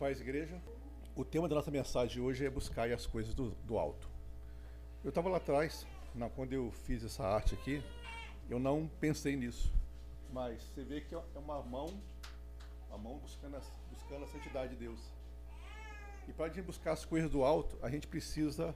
Paz 0.00 0.18
Igreja. 0.18 0.58
O 1.14 1.26
tema 1.26 1.46
da 1.46 1.54
nossa 1.54 1.70
mensagem 1.70 2.22
hoje 2.22 2.46
é 2.46 2.48
buscar 2.48 2.90
as 2.90 3.06
coisas 3.06 3.34
do, 3.34 3.50
do 3.66 3.76
alto. 3.76 4.08
Eu 5.04 5.10
estava 5.10 5.28
lá 5.28 5.36
atrás, 5.36 5.86
na, 6.14 6.30
quando 6.30 6.54
eu 6.54 6.70
fiz 6.70 7.04
essa 7.04 7.22
arte 7.22 7.54
aqui, 7.54 7.82
eu 8.48 8.58
não 8.58 8.88
pensei 8.98 9.36
nisso. 9.36 9.70
Mas 10.32 10.62
você 10.62 10.84
vê 10.84 11.02
que 11.02 11.14
é 11.14 11.20
uma 11.36 11.60
mão, 11.60 12.00
uma 12.88 12.96
mão 12.96 13.18
buscando 13.18 13.58
a, 13.58 13.60
buscando 13.90 14.24
a 14.24 14.26
santidade 14.28 14.70
de 14.70 14.76
Deus. 14.76 14.98
E 16.26 16.32
para 16.32 16.46
a 16.46 16.48
gente 16.48 16.62
buscar 16.62 16.92
as 16.92 17.04
coisas 17.04 17.30
do 17.30 17.44
alto, 17.44 17.78
a 17.82 17.90
gente 17.90 18.06
precisa, 18.08 18.74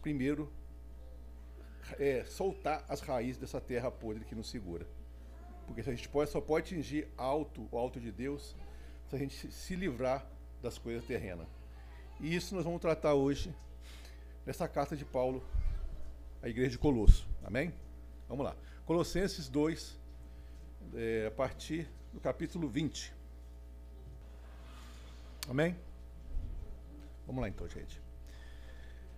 primeiro, 0.00 0.52
é, 1.98 2.24
soltar 2.26 2.84
as 2.88 3.00
raízes 3.00 3.38
dessa 3.38 3.60
terra 3.60 3.90
podre 3.90 4.24
que 4.24 4.36
nos 4.36 4.50
segura. 4.50 4.86
Porque 5.66 5.80
a 5.80 5.84
gente 5.84 6.08
pode, 6.08 6.30
só 6.30 6.40
pode 6.40 6.72
atingir 6.72 7.08
alto, 7.16 7.68
o 7.72 7.76
alto 7.76 7.98
de 7.98 8.12
Deus, 8.12 8.54
se 9.08 9.16
a 9.16 9.18
gente 9.18 9.50
se 9.50 9.74
livrar 9.74 10.32
das 10.64 10.78
coisas 10.78 11.04
terrenas. 11.04 11.46
E 12.18 12.34
isso 12.34 12.54
nós 12.54 12.64
vamos 12.64 12.80
tratar 12.80 13.12
hoje 13.12 13.54
nessa 14.46 14.66
carta 14.66 14.96
de 14.96 15.04
Paulo 15.04 15.44
à 16.42 16.48
igreja 16.48 16.70
de 16.70 16.78
Colosso. 16.78 17.28
Amém? 17.44 17.72
Vamos 18.26 18.46
lá. 18.46 18.56
Colossenses 18.86 19.48
2, 19.48 19.96
é, 20.94 21.26
a 21.28 21.30
partir 21.30 21.86
do 22.12 22.18
capítulo 22.18 22.66
20. 22.66 23.12
Amém? 25.48 25.76
Vamos 27.26 27.42
lá 27.42 27.48
então, 27.48 27.68
gente. 27.68 28.00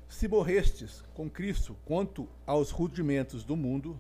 Se 0.09 0.27
morrestes 0.27 1.05
com 1.15 1.31
Cristo 1.31 1.77
quanto 1.85 2.29
aos 2.45 2.71
rudimentos 2.73 3.45
do 3.45 3.57
mundo, 3.57 3.99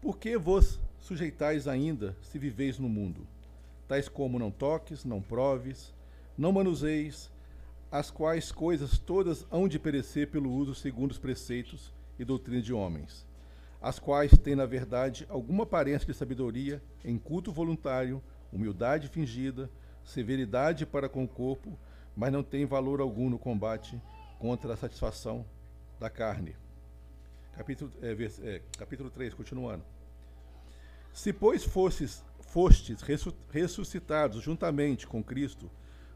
por 0.00 0.18
que 0.18 0.38
vos 0.38 0.80
sujeitais 0.98 1.68
ainda 1.68 2.16
se 2.22 2.38
viveis 2.38 2.78
no 2.78 2.88
mundo? 2.88 3.26
Tais 3.86 4.08
como 4.08 4.38
não 4.38 4.50
toques, 4.50 5.04
não 5.04 5.20
proves, 5.20 5.92
não 6.36 6.52
manuseis, 6.52 7.30
as 7.90 8.10
quais 8.10 8.50
coisas 8.50 8.98
todas 8.98 9.46
hão 9.50 9.68
de 9.68 9.78
perecer 9.78 10.28
pelo 10.28 10.50
uso 10.50 10.74
segundo 10.74 11.10
os 11.10 11.18
preceitos 11.18 11.92
e 12.18 12.24
doutrina 12.24 12.62
de 12.62 12.72
homens, 12.72 13.26
as 13.80 13.98
quais 13.98 14.36
têm, 14.38 14.54
na 14.54 14.64
verdade, 14.64 15.26
alguma 15.28 15.64
aparência 15.64 16.06
de 16.06 16.14
sabedoria 16.14 16.82
em 17.04 17.18
culto 17.18 17.52
voluntário, 17.52 18.22
humildade 18.52 19.08
fingida, 19.08 19.70
severidade 20.04 20.86
para 20.86 21.08
com 21.08 21.24
o 21.24 21.28
corpo, 21.28 21.78
mas 22.16 22.32
não 22.32 22.42
tem 22.42 22.64
valor 22.64 23.00
algum 23.00 23.28
no 23.28 23.38
combate 23.38 24.00
contra 24.38 24.72
a 24.72 24.76
satisfação 24.76 25.44
da 26.00 26.08
carne. 26.08 26.56
Capítulo, 27.56 27.92
é, 28.00 28.12
é, 28.48 28.62
capítulo 28.78 29.10
3, 29.10 29.34
continuando. 29.34 29.84
Se, 31.12 31.32
pois, 31.32 31.62
fostes 31.64 32.24
ressuscitados 33.50 34.42
juntamente 34.42 35.06
com 35.06 35.22
Cristo, 35.22 35.70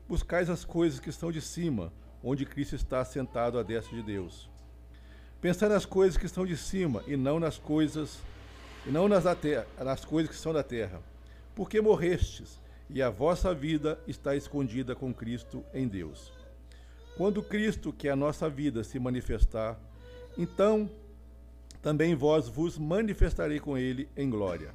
buscais 0.08 0.48
as 0.48 0.64
coisas 0.64 1.00
que 1.00 1.10
estão 1.10 1.32
de 1.32 1.40
cima, 1.40 1.92
onde 2.22 2.44
Cristo 2.44 2.76
está 2.76 3.04
sentado 3.04 3.58
à 3.58 3.62
destra 3.62 3.96
de 3.96 4.02
Deus. 4.02 4.48
Pensai 5.40 5.68
nas 5.68 5.84
coisas 5.84 6.16
que 6.16 6.26
estão 6.26 6.46
de 6.46 6.56
cima 6.56 7.02
e 7.06 7.16
não 7.16 7.38
nas 7.38 7.58
coisas 7.58 8.18
e 8.86 8.90
não 8.90 9.08
nas, 9.08 9.24
terra, 9.38 9.66
nas 9.78 10.04
coisas 10.04 10.30
que 10.34 10.40
são 10.40 10.52
da 10.52 10.62
terra. 10.62 11.00
Porque 11.54 11.80
morrestes 11.80 12.60
e 12.88 13.02
a 13.02 13.10
vossa 13.10 13.52
vida 13.54 13.98
está 14.06 14.36
escondida 14.36 14.94
com 14.94 15.12
Cristo 15.12 15.64
em 15.74 15.88
Deus. 15.88 16.32
Quando 17.16 17.42
Cristo, 17.42 17.92
que 17.92 18.08
é 18.08 18.12
a 18.12 18.16
nossa 18.16 18.48
vida, 18.48 18.84
se 18.84 18.98
manifestar, 18.98 19.78
então 20.36 20.90
também 21.82 22.14
vós 22.14 22.48
vos 22.48 22.78
manifestarei 22.78 23.58
com 23.58 23.76
ele 23.76 24.08
em 24.16 24.28
glória. 24.28 24.72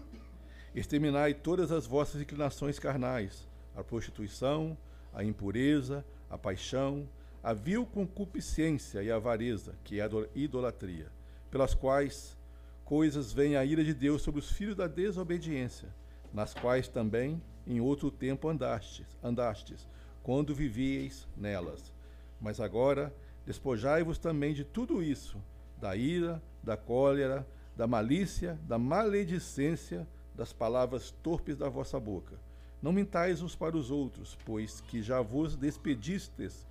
Exterminai 0.74 1.34
todas 1.34 1.72
as 1.72 1.86
vossas 1.86 2.22
inclinações 2.22 2.80
carnais, 2.80 3.48
a 3.76 3.84
prostituição, 3.84 4.78
a 5.14 5.24
impureza, 5.24 6.06
a 6.30 6.38
paixão, 6.38 7.08
a 7.44 7.54
vil 7.54 7.86
concupiscência 7.86 9.02
e 9.02 9.12
a 9.12 9.16
avareza, 9.16 9.76
que 9.84 10.00
é 10.00 10.04
a 10.04 10.10
idolatria, 10.36 11.12
pelas 11.50 11.74
quais 11.74 12.38
coisas 12.86 13.34
vem 13.34 13.56
a 13.56 13.66
ira 13.66 13.84
de 13.84 13.94
Deus 13.94 14.22
sobre 14.22 14.40
os 14.40 14.52
filhos 14.52 14.76
da 14.76 14.88
desobediência, 14.88 15.90
nas 16.34 16.54
quais 16.54 16.88
também 16.88 17.42
em 17.66 17.80
outro 17.80 18.12
tempo 18.12 18.48
andastes, 18.48 19.18
andastes 19.24 19.88
quando 20.24 20.54
vivieis 20.54 21.28
nelas. 21.36 21.92
Mas 22.40 22.60
agora 22.60 23.14
despojai-vos 23.46 24.18
também 24.18 24.54
de 24.54 24.64
tudo 24.64 25.02
isso, 25.02 25.42
da 25.80 25.96
ira, 25.96 26.42
da 26.64 26.78
cólera, 26.78 27.48
da 27.76 27.88
malícia, 27.88 28.60
da 28.68 28.78
maledicência, 28.78 30.08
das 30.36 30.54
palavras 30.54 31.12
torpes 31.24 31.58
da 31.58 31.70
vossa 31.70 32.00
boca. 32.00 32.40
Não 32.82 32.92
mintais 32.92 33.42
uns 33.42 33.56
para 33.56 33.78
os 33.78 33.92
outros, 33.92 34.38
pois 34.44 34.82
que 34.82 35.02
já 35.04 35.22
vos 35.22 35.56
despedistes 35.56 36.68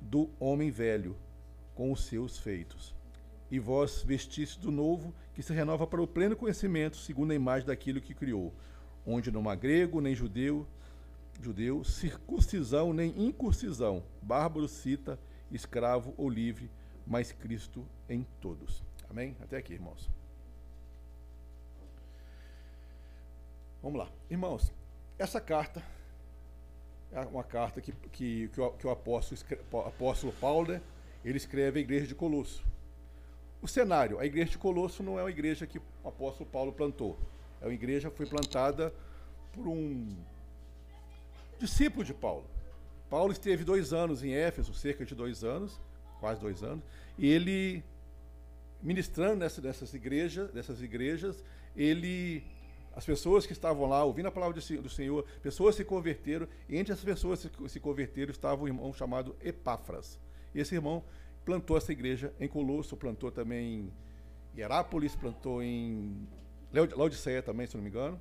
do 0.00 0.30
homem 0.38 0.70
velho 0.70 1.16
com 1.74 1.90
os 1.90 2.04
seus 2.04 2.38
feitos. 2.38 2.94
E 3.50 3.58
vós 3.58 4.02
vestistes 4.02 4.56
do 4.56 4.70
novo, 4.70 5.14
que 5.34 5.42
se 5.42 5.52
renova 5.52 5.86
para 5.86 6.02
o 6.02 6.06
pleno 6.06 6.36
conhecimento, 6.36 6.96
segundo 6.96 7.30
a 7.30 7.34
imagem 7.34 7.66
daquilo 7.66 8.00
que 8.00 8.14
criou, 8.14 8.52
onde 9.06 9.30
não 9.30 9.48
há 9.48 9.54
grego 9.54 10.00
nem 10.00 10.14
judeu, 10.14 10.66
judeu, 11.40 11.84
circuncisão 11.84 12.92
nem 12.92 13.14
incurcisão, 13.16 14.02
bárbaro, 14.20 14.68
cita, 14.68 15.18
escravo 15.50 16.12
ou 16.16 16.28
livre, 16.28 16.70
mas 17.06 17.32
Cristo 17.32 17.86
em 18.08 18.26
todos. 18.40 18.82
Amém? 19.08 19.36
Até 19.40 19.56
aqui, 19.56 19.74
irmãos. 19.74 20.15
Vamos 23.86 24.00
lá. 24.00 24.08
Irmãos, 24.28 24.72
essa 25.16 25.40
carta 25.40 25.80
é 27.12 27.20
uma 27.20 27.44
carta 27.44 27.80
que, 27.80 27.92
que, 28.10 28.48
que, 28.48 28.60
o, 28.60 28.70
que 28.72 28.84
o 28.84 28.90
apóstolo, 28.90 29.40
apóstolo 29.86 30.32
Paulo 30.32 30.72
né, 30.72 30.82
ele 31.24 31.36
escreve 31.36 31.78
à 31.78 31.82
igreja 31.82 32.04
de 32.04 32.12
Colosso. 32.12 32.66
O 33.62 33.68
cenário, 33.68 34.18
a 34.18 34.26
igreja 34.26 34.50
de 34.50 34.58
Colosso 34.58 35.04
não 35.04 35.20
é 35.20 35.22
uma 35.22 35.30
igreja 35.30 35.68
que 35.68 35.78
o 35.78 35.82
apóstolo 36.04 36.50
Paulo 36.50 36.72
plantou. 36.72 37.16
É 37.60 37.66
uma 37.66 37.74
igreja 37.74 38.10
que 38.10 38.16
foi 38.16 38.26
plantada 38.26 38.92
por 39.52 39.68
um 39.68 40.08
discípulo 41.56 42.04
de 42.04 42.12
Paulo. 42.12 42.44
Paulo 43.08 43.30
esteve 43.30 43.62
dois 43.62 43.92
anos 43.92 44.24
em 44.24 44.32
Éfeso, 44.32 44.74
cerca 44.74 45.04
de 45.04 45.14
dois 45.14 45.44
anos, 45.44 45.80
quase 46.18 46.40
dois 46.40 46.60
anos, 46.64 46.84
e 47.16 47.28
ele, 47.28 47.84
ministrando 48.82 49.36
nessa, 49.36 49.62
nessas, 49.62 49.94
igrejas, 49.94 50.52
nessas 50.52 50.82
igrejas, 50.82 51.44
ele 51.76 52.42
as 52.96 53.04
pessoas 53.04 53.44
que 53.44 53.52
estavam 53.52 53.86
lá 53.86 54.02
ouvindo 54.02 54.26
a 54.26 54.32
palavra 54.32 54.58
do 54.58 54.88
Senhor, 54.88 55.22
pessoas 55.42 55.74
se 55.74 55.84
converteram, 55.84 56.48
e 56.66 56.78
entre 56.78 56.94
as 56.94 57.00
pessoas 57.00 57.44
que 57.44 57.68
se 57.68 57.78
converteram 57.78 58.30
estava 58.30 58.64
um 58.64 58.66
irmão 58.66 58.90
chamado 58.90 59.36
Epáfras. 59.44 60.18
Esse 60.54 60.74
irmão 60.74 61.04
plantou 61.44 61.76
essa 61.76 61.92
igreja 61.92 62.32
em 62.40 62.48
Colosso, 62.48 62.96
plantou 62.96 63.30
também 63.30 63.92
em 64.54 64.58
Hierápolis, 64.58 65.14
plantou 65.14 65.62
em 65.62 66.26
Laodiceia 66.72 67.42
também, 67.42 67.66
se 67.66 67.76
não 67.76 67.82
me 67.82 67.90
engano. 67.90 68.18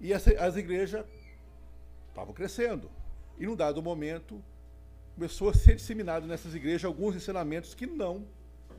E 0.00 0.12
essa, 0.12 0.32
as 0.32 0.56
igrejas 0.56 1.06
estavam 2.08 2.34
crescendo. 2.34 2.90
E 3.38 3.46
num 3.46 3.54
dado 3.54 3.80
momento, 3.80 4.42
começou 5.14 5.50
a 5.50 5.54
ser 5.54 5.76
disseminado 5.76 6.26
nessas 6.26 6.52
igrejas 6.52 6.84
alguns 6.84 7.14
ensinamentos 7.14 7.76
que 7.76 7.86
não 7.86 8.26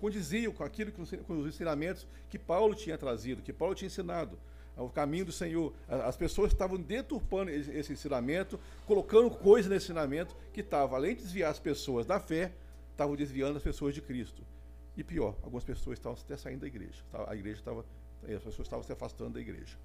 condiziam 0.02 0.52
com 0.52 0.64
aquilo 0.64 0.92
que 0.92 1.18
com 1.18 1.40
os 1.40 1.48
ensinamentos 1.48 2.08
que 2.28 2.40
Paulo 2.40 2.74
tinha 2.74 2.98
trazido, 2.98 3.44
que 3.44 3.54
Paulo 3.54 3.76
tinha 3.76 3.88
ensinado. 3.88 4.38
O 4.76 4.90
caminho 4.90 5.26
do 5.26 5.32
Senhor. 5.32 5.72
As 5.88 6.18
pessoas 6.18 6.52
estavam 6.52 6.78
deturpando 6.78 7.52
esse 7.52 7.94
ensinamento, 7.94 8.60
colocando 8.88 9.30
coisas 9.30 9.70
nesse 9.70 9.86
ensinamento 9.86 10.36
que 10.52 10.62
estava, 10.62 10.96
além 10.96 11.16
de 11.16 11.22
desviar 11.22 11.52
as 11.52 11.60
pessoas 11.60 12.06
da 12.06 12.20
fé, 12.20 12.52
estavam 12.90 13.16
desviando 13.16 13.58
as 13.58 13.64
pessoas 13.64 13.94
de 13.94 14.02
Cristo. 14.02 14.42
E 14.98 15.04
pior, 15.04 15.36
algumas 15.44 15.64
pessoas 15.64 16.00
estavam 16.00 16.18
até 16.20 16.36
saindo 16.36 16.62
da 16.62 16.68
igreja. 16.68 17.04
A 17.28 17.36
igreja 17.36 17.60
estava, 17.60 17.86
as 18.24 18.44
pessoas 18.44 18.66
estavam 18.66 18.84
se 18.84 18.92
afastando 18.92 19.32
da 19.32 19.40
igreja. 19.40 19.78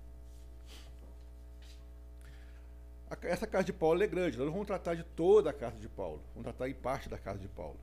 Essa 3.23 3.47
carta 3.47 3.67
de 3.67 3.73
Paulo 3.73 4.03
é 4.03 4.07
grande, 4.07 4.37
nós 4.37 4.47
não 4.47 4.53
vamos 4.53 4.67
tratar 4.67 4.95
de 4.95 5.05
toda 5.05 5.51
a 5.51 5.53
carta 5.53 5.79
de 5.79 5.89
Paulo, 5.89 6.21
vamos 6.35 6.45
tratar 6.45 6.69
em 6.69 6.75
parte 6.75 7.09
da 7.09 7.19
carta 7.19 7.41
de 7.41 7.49
Paulo. 7.49 7.79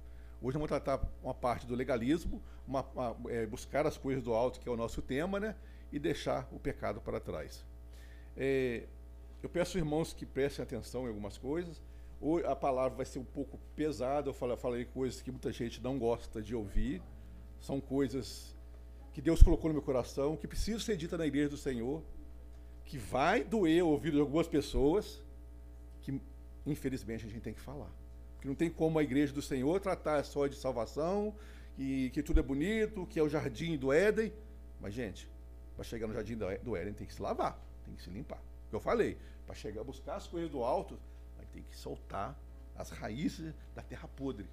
Hoje 0.45 0.55
vamos 0.55 0.67
tratar 0.67 1.01
uma 1.23 1.33
parte 1.33 1.65
do 1.65 1.73
legalismo, 1.73 2.43
uma, 2.67 2.81
uma, 2.93 3.31
é, 3.31 3.45
buscar 3.45 3.87
as 3.87 3.97
coisas 3.97 4.21
do 4.21 4.33
alto, 4.33 4.59
que 4.59 4.67
é 4.67 4.71
o 4.71 4.75
nosso 4.75 5.01
tema, 5.01 5.39
né? 5.39 5.55
E 5.89 5.97
deixar 5.97 6.49
o 6.51 6.59
pecado 6.59 6.99
para 6.99 7.17
trás. 7.17 7.65
É, 8.35 8.83
eu 9.41 9.47
peço 9.47 9.77
irmãos 9.77 10.11
que 10.11 10.25
prestem 10.25 10.63
atenção 10.63 11.05
em 11.05 11.07
algumas 11.07 11.37
coisas. 11.37 11.81
Ou 12.19 12.45
a 12.45 12.57
palavra 12.57 12.97
vai 12.97 13.05
ser 13.05 13.19
um 13.19 13.23
pouco 13.23 13.57
pesada, 13.73 14.29
eu 14.29 14.33
falei, 14.33 14.57
falei 14.57 14.83
coisas 14.83 15.21
que 15.21 15.31
muita 15.31 15.49
gente 15.49 15.81
não 15.81 15.97
gosta 15.97 16.41
de 16.41 16.53
ouvir. 16.53 17.01
São 17.61 17.79
coisas 17.79 18.53
que 19.13 19.21
Deus 19.21 19.41
colocou 19.41 19.69
no 19.69 19.75
meu 19.75 19.81
coração, 19.81 20.35
que 20.35 20.45
precisam 20.45 20.81
ser 20.81 20.97
ditas 20.97 21.17
na 21.17 21.25
igreja 21.25 21.47
do 21.47 21.57
Senhor, 21.57 22.03
que 22.83 22.97
vai 22.97 23.45
doer 23.45 23.81
o 23.81 23.87
ouvido 23.87 24.15
de 24.15 24.21
algumas 24.21 24.49
pessoas, 24.49 25.23
que 26.01 26.19
infelizmente 26.65 27.25
a 27.25 27.29
gente 27.29 27.41
tem 27.41 27.53
que 27.53 27.61
falar 27.61 28.02
que 28.43 28.47
não 28.49 28.55
tem 28.55 28.69
como 28.69 28.99
a 28.99 29.03
igreja 29.03 29.31
do 29.31 29.41
Senhor 29.41 29.79
tratar 29.79 30.21
só 30.25 30.47
de 30.47 30.57
salvação, 30.57 31.33
e 31.77 32.09
que 32.09 32.21
tudo 32.21 32.41
é 32.41 32.43
bonito, 32.43 33.07
que 33.07 33.17
é 33.17 33.23
o 33.23 33.29
jardim 33.29 33.77
do 33.77 33.93
Éden. 33.93 34.33
Mas, 34.81 34.93
gente, 34.93 35.29
para 35.77 35.85
chegar 35.85 36.07
no 36.07 36.13
jardim 36.13 36.35
do 36.35 36.75
Éden 36.75 36.93
tem 36.93 37.07
que 37.07 37.13
se 37.13 37.21
lavar, 37.21 37.57
tem 37.85 37.95
que 37.95 38.01
se 38.01 38.09
limpar. 38.09 38.43
Eu 38.69 38.81
falei, 38.81 39.17
para 39.45 39.55
chegar 39.55 39.79
a 39.79 39.83
buscar 39.85 40.15
as 40.15 40.27
coisas 40.27 40.51
do 40.51 40.61
alto, 40.61 40.99
tem 41.53 41.63
que 41.63 41.77
soltar 41.77 42.37
as 42.75 42.89
raízes 42.89 43.53
da 43.73 43.81
terra 43.81 44.09
podre. 44.09 44.45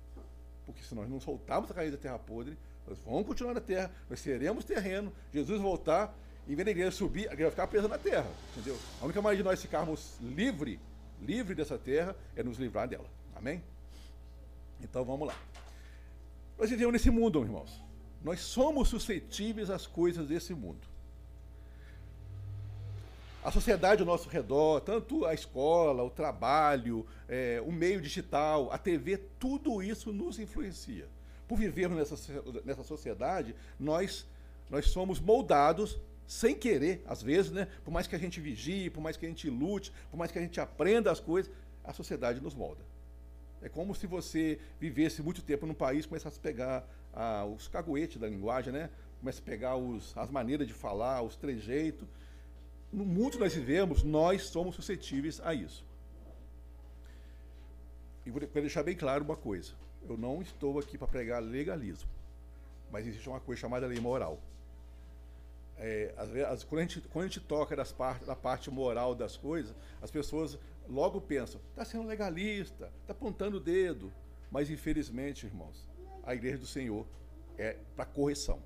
Porque 0.65 0.85
se 0.85 0.95
nós 0.95 1.09
não 1.09 1.19
soltarmos 1.19 1.69
a 1.73 1.75
raiz 1.75 1.91
da 1.91 1.99
terra 1.99 2.19
podre, 2.19 2.57
nós 2.87 3.01
vamos 3.01 3.27
continuar 3.27 3.55
na 3.55 3.61
terra, 3.61 3.91
nós 4.09 4.21
seremos 4.21 4.65
terreno, 4.65 5.13
Jesus 5.33 5.61
voltar, 5.61 6.17
em 6.47 6.55
vez 6.55 6.65
da 6.65 6.71
igreja 6.71 6.93
subir, 6.93 7.29
a 7.29 7.33
igreja 7.33 7.47
vai 7.47 7.51
ficar 7.51 7.67
presa 7.67 7.89
na 7.89 7.99
terra. 7.99 8.31
Entendeu? 8.53 8.79
A 9.01 9.05
única 9.05 9.21
maneira 9.21 9.43
de 9.43 9.49
nós 9.49 9.61
ficarmos 9.61 10.17
livre, 10.21 10.79
livre 11.21 11.57
dessa 11.57 11.77
terra, 11.77 12.15
é 12.37 12.43
nos 12.45 12.57
livrar 12.57 12.87
dela. 12.87 13.11
Amém? 13.35 13.61
Então 14.83 15.05
vamos 15.05 15.29
lá. 15.29 15.35
Nós 16.59 16.69
vivemos 16.71 16.93
nesse 16.93 17.11
mundo, 17.11 17.43
irmãos. 17.43 17.83
Nós 18.23 18.41
somos 18.41 18.89
suscetíveis 18.89 19.71
às 19.71 19.87
coisas 19.87 20.29
desse 20.29 20.55
mundo. 20.55 20.91
A 23.43 23.51
sociedade 23.51 24.03
ao 24.03 24.07
nosso 24.07 24.29
redor, 24.29 24.81
tanto 24.81 25.25
a 25.25 25.33
escola, 25.33 26.03
o 26.03 26.11
trabalho, 26.11 27.07
é, 27.27 27.63
o 27.65 27.73
meio 27.73 27.99
digital, 28.01 28.71
a 28.71 28.77
TV, 28.77 29.17
tudo 29.39 29.83
isso 29.83 30.13
nos 30.13 30.39
influencia. 30.39 31.09
Por 31.49 31.57
vivermos 31.57 31.99
nessa, 31.99 32.43
nessa 32.63 32.83
sociedade, 32.83 33.57
nós, 33.79 34.27
nós 34.69 34.91
somos 34.91 35.19
moldados 35.19 35.99
sem 36.27 36.55
querer, 36.55 37.03
às 37.07 37.23
vezes, 37.23 37.51
né? 37.51 37.67
Por 37.83 37.91
mais 37.91 38.07
que 38.07 38.15
a 38.15 38.19
gente 38.19 38.39
vigie, 38.39 38.91
por 38.91 39.01
mais 39.01 39.17
que 39.17 39.25
a 39.25 39.29
gente 39.29 39.49
lute, 39.49 39.91
por 40.11 40.19
mais 40.19 40.31
que 40.31 40.39
a 40.39 40.43
gente 40.43 40.61
aprenda 40.61 41.11
as 41.11 41.19
coisas, 41.19 41.51
a 41.83 41.95
sociedade 41.95 42.41
nos 42.41 42.55
molda. 42.55 42.90
É 43.63 43.69
como 43.69 43.95
se 43.95 44.07
você 44.07 44.59
vivesse 44.79 45.23
muito 45.23 45.43
tempo 45.43 45.67
num 45.67 45.75
país, 45.75 46.07
começasse 46.07 46.39
a 46.39 46.43
pegar 46.43 46.89
ah, 47.13 47.45
os 47.45 47.69
caguetes 47.69 48.19
da 48.19 48.27
linguagem, 48.27 48.73
né? 48.73 48.91
Começa 49.19 49.41
a 49.41 49.45
pegar 49.45 49.77
os, 49.77 50.17
as 50.17 50.31
maneiras 50.31 50.67
de 50.67 50.73
falar, 50.73 51.23
os 51.23 51.37
trejeitos. 51.37 52.09
No 52.91 53.05
mundo 53.05 53.33
que 53.33 53.39
nós 53.39 53.55
vivemos, 53.55 54.03
nós 54.03 54.45
somos 54.45 54.75
suscetíveis 54.75 55.41
a 55.45 55.53
isso. 55.53 55.85
E 58.25 58.31
vou 58.31 58.41
deixar 58.41 58.83
bem 58.83 58.97
claro 58.97 59.25
uma 59.25 59.37
coisa. 59.37 59.73
Eu 60.09 60.17
não 60.17 60.41
estou 60.41 60.79
aqui 60.79 60.97
para 60.97 61.07
pregar 61.07 61.43
legalismo. 61.43 62.09
Mas 62.91 63.07
existe 63.07 63.29
uma 63.29 63.41
coisa 63.41 63.61
chamada 63.61 63.87
lei 63.87 64.01
moral. 64.01 64.41
É, 65.83 66.13
as, 66.47 66.63
quando, 66.63 66.79
a 66.81 66.83
gente, 66.83 67.01
quando 67.09 67.25
a 67.25 67.29
gente 67.29 67.41
toca 67.41 67.75
das 67.75 67.95
da 68.27 68.37
parte 68.37 68.71
moral 68.71 69.15
das 69.15 69.37
coisas, 69.37 69.75
as 70.03 70.11
pessoas 70.11 70.59
logo 70.87 71.21
pensam, 71.21 71.59
está 71.71 71.85
sendo 71.87 72.07
legalista, 72.07 72.93
está 73.01 73.13
apontando 73.13 73.57
o 73.57 73.61
dedo. 73.61 74.13
Mas 74.51 74.69
infelizmente, 74.69 75.47
irmãos, 75.47 75.89
a 76.23 76.35
igreja 76.35 76.59
do 76.59 76.67
Senhor 76.67 77.07
é 77.57 77.77
para 77.97 78.05
correção. 78.05 78.63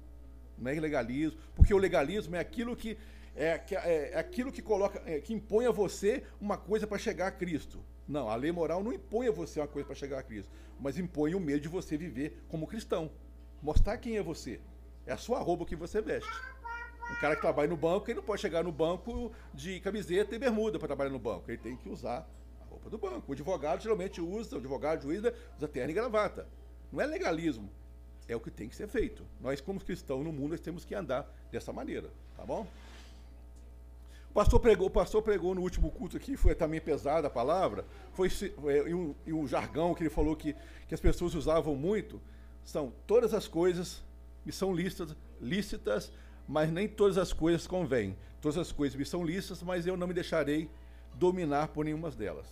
Não 0.59 0.71
é 0.71 0.81
legalismo, 0.81 1.39
porque 1.55 1.73
o 1.73 1.79
legalismo 1.79 2.35
é 2.35 2.41
aquilo 2.41 2.77
que 2.77 2.99
é, 3.37 3.61
é, 3.71 4.11
é 4.13 4.19
aquilo 4.19 4.51
que 4.51 4.63
coloca, 4.63 5.03
é, 5.07 5.21
que 5.21 5.33
impõe 5.33 5.67
a 5.67 5.71
você 5.71 6.25
uma 6.41 6.57
coisa 6.57 6.87
para 6.87 6.99
chegar 6.99 7.29
a 7.29 7.33
Cristo. 7.33 7.81
Não, 8.07 8.29
a 8.29 8.37
lei 8.37 8.53
moral 8.53 8.83
não 8.83 8.93
impõe 8.93 9.29
a 9.29 9.33
você 9.33 9.61
uma 9.61 9.69
coisa 9.69 9.87
para 9.87 9.95
chegar 9.95 10.19
a 10.19 10.23
Cristo, 10.23 10.51
mas 10.81 10.99
impõe 10.99 11.35
o 11.35 11.41
medo 11.41 11.61
de 11.61 11.69
você 11.69 11.97
viver 11.97 12.45
como 12.49 12.67
cristão. 12.67 13.11
Mostrar 13.63 13.99
quem 13.99 14.17
é 14.17 14.23
você. 14.23 14.61
É 15.07 15.13
a 15.13 15.17
sua 15.17 15.39
roupa 15.41 15.65
que 15.65 15.77
você 15.77 16.01
veste. 16.01 16.31
Um 17.11 17.15
cara 17.17 17.37
que 17.37 17.43
trabalha 17.43 17.69
no 17.69 17.77
banco, 17.77 18.11
ele 18.11 18.17
não 18.17 18.23
pode 18.23 18.41
chegar 18.41 18.65
no 18.65 18.73
banco 18.73 19.33
de 19.53 19.79
camiseta 19.81 20.35
e 20.35 20.39
bermuda 20.39 20.79
para 20.79 20.89
trabalhar 20.89 21.11
no 21.11 21.19
banco. 21.19 21.51
Ele 21.51 21.59
tem 21.59 21.77
que 21.77 21.89
usar 21.89 22.29
a 22.61 22.65
roupa 22.65 22.89
do 22.89 22.99
banco. 22.99 23.25
O 23.29 23.33
advogado 23.33 23.83
geralmente 23.83 24.21
usa, 24.21 24.57
o 24.57 24.59
advogado 24.59 25.03
juiz 25.03 25.23
usa 25.57 25.69
terno 25.69 25.91
e 25.91 25.95
gravata. 25.95 26.47
Não 26.91 27.01
é 27.01 27.07
legalismo, 27.07 27.71
é 28.27 28.35
o 28.35 28.41
que 28.41 28.51
tem 28.51 28.69
que 28.69 28.77
ser 28.77 28.89
feito. 28.89 29.25
Nós, 29.41 29.61
como 29.61 29.81
cristãos 29.81 30.25
no 30.25 30.33
mundo, 30.33 30.53
nós 30.53 30.61
temos 30.61 30.85
que 30.85 30.95
andar 30.95 31.31
dessa 31.51 31.73
maneira, 31.73 32.11
tá 32.37 32.45
bom? 32.45 32.67
O 34.31 34.35
pastor 34.35 34.59
pregou, 34.59 34.89
o 34.89 34.91
pastor 34.91 35.23
pregou 35.23 35.55
no 35.55 35.61
último 35.61 35.91
culto 35.91 36.17
aqui, 36.17 36.37
foi 36.37 36.55
também 36.55 36.81
pesada 36.81 37.29
a 37.29 37.31
palavra, 37.31 37.85
foi 38.15 38.29
é, 38.67 38.89
e, 38.89 38.95
um, 38.95 39.15
e 39.25 39.33
um 39.33 39.47
jargão 39.47 39.95
que 39.95 40.03
ele 40.03 40.11
falou 40.11 40.35
que, 40.35 40.57
que 40.89 40.95
as 40.95 41.01
pessoas 41.01 41.35
usavam 41.35 41.77
muito, 41.77 42.21
são 42.65 42.93
todas 43.07 43.33
as 43.33 43.47
coisas 43.47 44.03
me 44.45 44.53
são 44.53 44.75
lícitas, 44.75 45.17
lícitas, 45.41 46.13
mas 46.47 46.71
nem 46.71 46.89
todas 46.89 47.19
as 47.19 47.33
coisas 47.33 47.67
convêm. 47.67 48.17
Todas 48.41 48.59
as 48.59 48.73
coisas 48.73 48.97
me 48.97 49.05
são 49.05 49.25
lícitas, 49.25 49.63
mas 49.63 49.87
eu 49.87 49.97
não 49.97 50.07
me 50.07 50.15
deixarei 50.15 50.71
dominar 51.15 51.69
por 51.69 51.85
nenhuma 51.85 52.11
delas. 52.11 52.47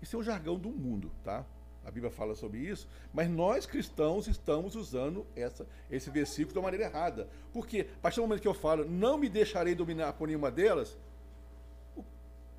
Isso 0.00 0.16
é 0.16 0.18
o 0.18 0.22
jargão 0.22 0.58
do 0.58 0.68
mundo, 0.68 1.10
tá? 1.24 1.44
A 1.84 1.90
Bíblia 1.90 2.10
fala 2.10 2.34
sobre 2.34 2.58
isso, 2.58 2.86
mas 3.12 3.28
nós 3.28 3.66
cristãos 3.66 4.28
estamos 4.28 4.76
usando 4.76 5.26
essa, 5.34 5.66
esse 5.90 6.10
versículo 6.10 6.52
de 6.52 6.58
uma 6.58 6.64
maneira 6.64 6.84
errada. 6.84 7.28
Porque, 7.52 7.88
a 7.96 8.00
partir 8.00 8.16
do 8.16 8.22
momento 8.22 8.40
que 8.40 8.48
eu 8.48 8.54
falo, 8.54 8.84
não 8.84 9.18
me 9.18 9.28
deixarei 9.28 9.74
dominar 9.74 10.12
por 10.12 10.28
nenhuma 10.28 10.50
delas, 10.50 10.96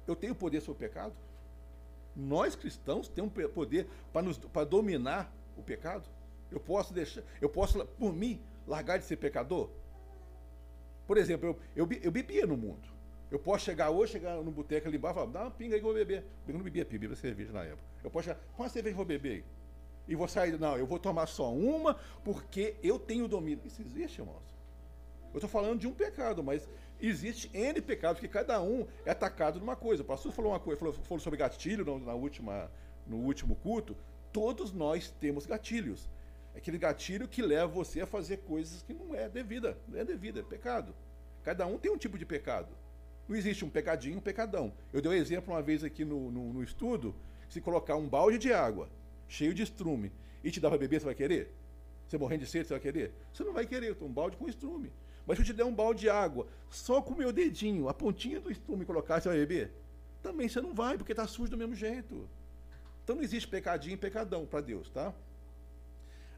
eu 0.06 0.16
tenho 0.16 0.36
poder 0.36 0.60
sobre 0.62 0.86
o 0.86 0.90
pecado? 0.90 1.14
Nós 2.16 2.56
cristãos 2.56 3.08
temos 3.08 3.32
poder 3.54 3.88
para 4.12 4.66
dominar 4.66 5.34
o 5.56 5.64
pecado? 5.64 6.10
Eu 6.52 6.60
posso 6.60 6.94
deixar, 6.94 7.24
eu 7.42 7.50
posso, 7.50 7.84
por 7.86 8.14
mim, 8.14 8.42
largar 8.68 9.00
de 9.00 9.06
ser 9.06 9.16
pecador? 9.18 9.70
Por 11.06 11.18
exemplo, 11.18 11.58
eu, 11.76 11.86
eu, 11.86 12.00
eu 12.02 12.12
bebia 12.12 12.46
no 12.46 12.58
mundo. 12.58 12.94
Eu 13.30 13.40
posso 13.40 13.66
chegar 13.66 13.90
hoje, 13.90 14.14
chegar 14.14 14.36
no 14.38 14.52
boteco 14.52 14.88
ali 14.88 14.98
embaixo 14.98 15.18
e 15.18 15.22
falar, 15.22 15.32
dá 15.32 15.42
uma 15.42 15.52
pinga 15.52 15.76
aí 15.76 15.82
que 15.82 15.86
eu 15.86 15.92
vou 15.92 15.98
beber. 15.98 16.24
Eu 16.48 16.54
não 16.54 16.62
bebia 16.62 16.86
pinga, 16.86 17.00
bebia 17.00 17.16
cerveja 17.16 17.52
na 17.52 17.64
época. 17.64 17.84
Eu 18.04 18.12
posso 18.12 18.26
chegar, 18.26 18.40
uma 18.58 18.70
cerveja 18.70 18.96
vou 18.96 19.06
beber 19.06 19.32
aí. 19.32 19.46
E 20.08 20.16
vou 20.16 20.28
sair, 20.28 20.60
não, 20.60 20.78
eu 20.78 20.86
vou 20.86 21.00
tomar 21.00 21.28
só 21.28 21.52
uma 21.52 21.96
porque 22.24 22.76
eu 22.84 23.00
tenho 23.00 23.28
domínio. 23.28 23.62
Isso 23.66 23.82
existe, 23.82 24.20
irmãos. 24.20 24.54
Eu 25.34 25.40
estou 25.40 25.50
falando 25.50 25.80
de 25.80 25.88
um 25.88 25.94
pecado, 25.94 26.44
mas 26.44 26.70
existe 27.02 27.50
N 27.58 27.82
pecados 27.82 28.20
que 28.20 28.28
cada 28.28 28.62
um 28.62 28.86
é 29.04 29.12
atacado 29.12 29.60
numa 29.60 29.76
coisa. 29.76 30.04
O 30.04 30.06
pastor 30.06 30.32
falou 30.32 30.52
uma 30.52 30.60
coisa, 30.60 30.80
falou, 30.80 30.94
falou 30.94 31.20
sobre 31.20 31.40
gatilho 31.40 32.00
na 32.00 32.14
última, 32.14 32.70
no 33.08 33.18
último 33.18 33.56
culto. 33.56 33.98
Todos 34.32 34.72
nós 34.72 35.10
temos 35.20 35.46
gatilhos. 35.48 36.08
Aquele 36.56 36.78
gatilho 36.78 37.28
que 37.28 37.42
leva 37.42 37.68
você 37.68 38.02
a 38.02 38.06
fazer 38.06 38.38
coisas 38.38 38.84
que 38.84 38.94
não 38.94 39.16
é 39.16 39.28
devida, 39.28 39.78
não 39.88 40.00
é 40.00 40.06
devida, 40.06 40.40
é 40.40 40.44
pecado. 40.44 40.94
Cada 41.44 41.66
um 41.66 41.78
tem 41.78 41.92
um 41.92 41.98
tipo 41.98 42.18
de 42.18 42.26
pecado. 42.26 42.70
Não 43.28 43.36
existe 43.36 43.66
um 43.66 43.70
pecadinho, 43.70 44.18
um 44.18 44.22
pecadão. 44.22 44.74
Eu 44.92 45.02
dei 45.02 45.12
um 45.12 45.16
exemplo 45.16 45.54
uma 45.54 45.62
vez 45.62 45.84
aqui 45.84 46.06
no, 46.06 46.32
no, 46.32 46.54
no 46.54 46.64
estudo, 46.64 47.16
se 47.50 47.60
colocar 47.60 47.96
um 47.96 48.08
balde 48.08 48.38
de 48.38 48.54
água 48.54 48.90
cheio 49.28 49.54
de 49.54 49.64
estrume 49.64 50.12
e 50.44 50.52
te 50.52 50.60
dar 50.60 50.70
para 50.70 50.78
beber, 50.78 51.00
você 51.00 51.06
vai 51.06 51.16
querer? 51.16 51.54
Você 52.08 52.18
morrendo 52.18 52.44
de 52.44 52.50
sede, 52.50 52.68
você 52.68 52.74
vai 52.74 52.82
querer? 52.82 53.14
Você 53.32 53.44
não 53.44 53.54
vai 53.54 53.66
querer, 53.66 53.98
um 54.02 54.12
balde 54.12 54.38
com 54.38 54.48
estrume. 54.48 54.92
Mas 55.26 55.38
se 55.38 55.42
eu 55.42 55.46
te 55.48 55.54
der 55.54 55.64
um 55.64 55.74
balde 55.74 56.02
de 56.02 56.10
água, 56.10 56.48
só 56.70 57.02
com 57.02 57.14
o 57.14 57.18
meu 57.18 57.32
dedinho, 57.32 57.88
a 57.88 57.94
pontinha 57.94 58.40
do 58.40 58.52
estrume 58.52 58.86
colocar, 58.86 59.22
você 59.22 59.30
vai 59.30 59.38
beber? 59.38 59.72
Também 60.22 60.48
você 60.48 60.62
não 60.62 60.74
vai, 60.74 60.98
porque 60.98 61.14
está 61.14 61.26
sujo 61.26 61.52
do 61.52 61.58
mesmo 61.58 61.76
jeito. 61.76 62.30
Então 63.04 63.16
não 63.16 63.24
existe 63.24 63.48
pecadinho 63.48 63.96
e 63.96 63.98
pecadão 63.98 64.46
para 64.46 64.62
Deus, 64.62 64.90
tá? 64.90 65.14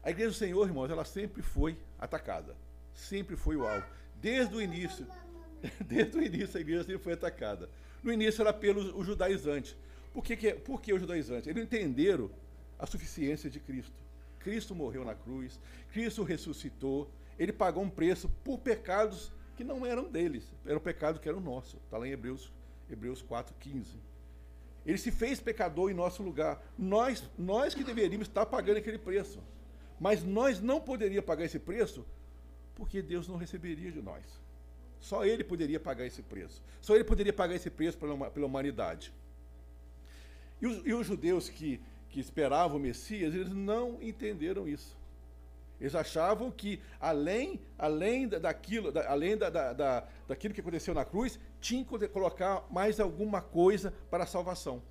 A 0.06 0.10
igreja 0.10 0.30
do 0.30 0.36
Senhor, 0.36 0.64
irmãos, 0.68 0.88
ela 0.88 1.04
sempre 1.04 1.42
foi 1.42 1.76
atacada. 1.98 2.54
Sempre 2.94 3.34
foi 3.34 3.56
o 3.56 3.66
alvo. 3.66 3.84
Desde 4.20 4.54
o 4.54 4.62
início. 4.62 5.04
Desde 5.84 6.16
o 6.16 6.22
início 6.22 6.56
a 6.56 6.60
igreja 6.60 6.84
sempre 6.84 7.02
foi 7.02 7.14
atacada. 7.14 7.68
No 8.04 8.12
início 8.12 8.40
era 8.40 8.52
pelos 8.52 9.04
judaizantes. 9.04 9.76
Por 10.14 10.22
que, 10.22 10.36
que, 10.36 10.54
por 10.54 10.80
que 10.80 10.92
os 10.92 11.00
judaizantes? 11.00 11.48
Eles 11.48 11.64
entenderam 11.64 12.30
a 12.78 12.86
suficiência 12.86 13.50
de 13.50 13.58
Cristo. 13.58 14.00
Cristo 14.38 14.76
morreu 14.76 15.04
na 15.04 15.16
cruz, 15.16 15.58
Cristo 15.92 16.22
ressuscitou, 16.22 17.10
ele 17.36 17.52
pagou 17.52 17.82
um 17.82 17.90
preço 17.90 18.28
por 18.44 18.58
pecados 18.58 19.32
que 19.56 19.64
não 19.64 19.84
eram 19.84 20.04
deles, 20.08 20.54
era 20.64 20.76
o 20.76 20.80
pecado 20.80 21.18
que 21.18 21.28
era 21.28 21.36
o 21.36 21.40
nosso. 21.40 21.78
Está 21.78 21.98
lá 21.98 22.06
em 22.06 22.12
Hebreus, 22.12 22.52
Hebreus 22.88 23.24
4,15. 23.24 23.96
Ele 24.86 24.98
se 24.98 25.10
fez 25.10 25.40
pecador 25.40 25.90
em 25.90 25.94
nosso 25.94 26.22
lugar. 26.22 26.64
Nós, 26.78 27.28
nós 27.36 27.74
que 27.74 27.82
deveríamos 27.82 28.28
estar 28.28 28.46
pagando 28.46 28.76
aquele 28.76 28.98
preço. 28.98 29.42
Mas 29.98 30.22
nós 30.22 30.60
não 30.60 30.80
poderíamos 30.80 31.26
pagar 31.26 31.44
esse 31.44 31.58
preço 31.58 32.04
porque 32.74 33.00
Deus 33.00 33.26
não 33.26 33.36
receberia 33.36 33.90
de 33.90 34.02
nós. 34.02 34.22
Só 35.00 35.24
Ele 35.24 35.42
poderia 35.42 35.80
pagar 35.80 36.06
esse 36.06 36.22
preço. 36.22 36.62
Só 36.80 36.94
Ele 36.94 37.04
poderia 37.04 37.32
pagar 37.32 37.54
esse 37.54 37.70
preço 37.70 37.96
pela, 37.96 38.30
pela 38.30 38.46
humanidade. 38.46 39.12
E 40.60 40.66
os, 40.66 40.86
e 40.86 40.92
os 40.92 41.06
judeus 41.06 41.48
que, 41.48 41.80
que 42.10 42.20
esperavam 42.20 42.76
o 42.76 42.80
Messias, 42.80 43.34
eles 43.34 43.52
não 43.52 44.02
entenderam 44.02 44.68
isso. 44.68 44.96
Eles 45.80 45.94
achavam 45.94 46.50
que 46.50 46.80
além, 46.98 47.60
além 47.78 48.26
daquilo, 48.26 48.90
da, 48.90 49.10
além 49.10 49.36
da, 49.36 49.50
da, 49.50 49.72
da, 49.72 50.08
daquilo 50.26 50.54
que 50.54 50.60
aconteceu 50.60 50.94
na 50.94 51.04
cruz, 51.04 51.38
tinha 51.60 51.84
que 51.84 52.08
colocar 52.08 52.66
mais 52.70 52.98
alguma 52.98 53.42
coisa 53.42 53.92
para 54.10 54.24
a 54.24 54.26
salvação. 54.26 54.82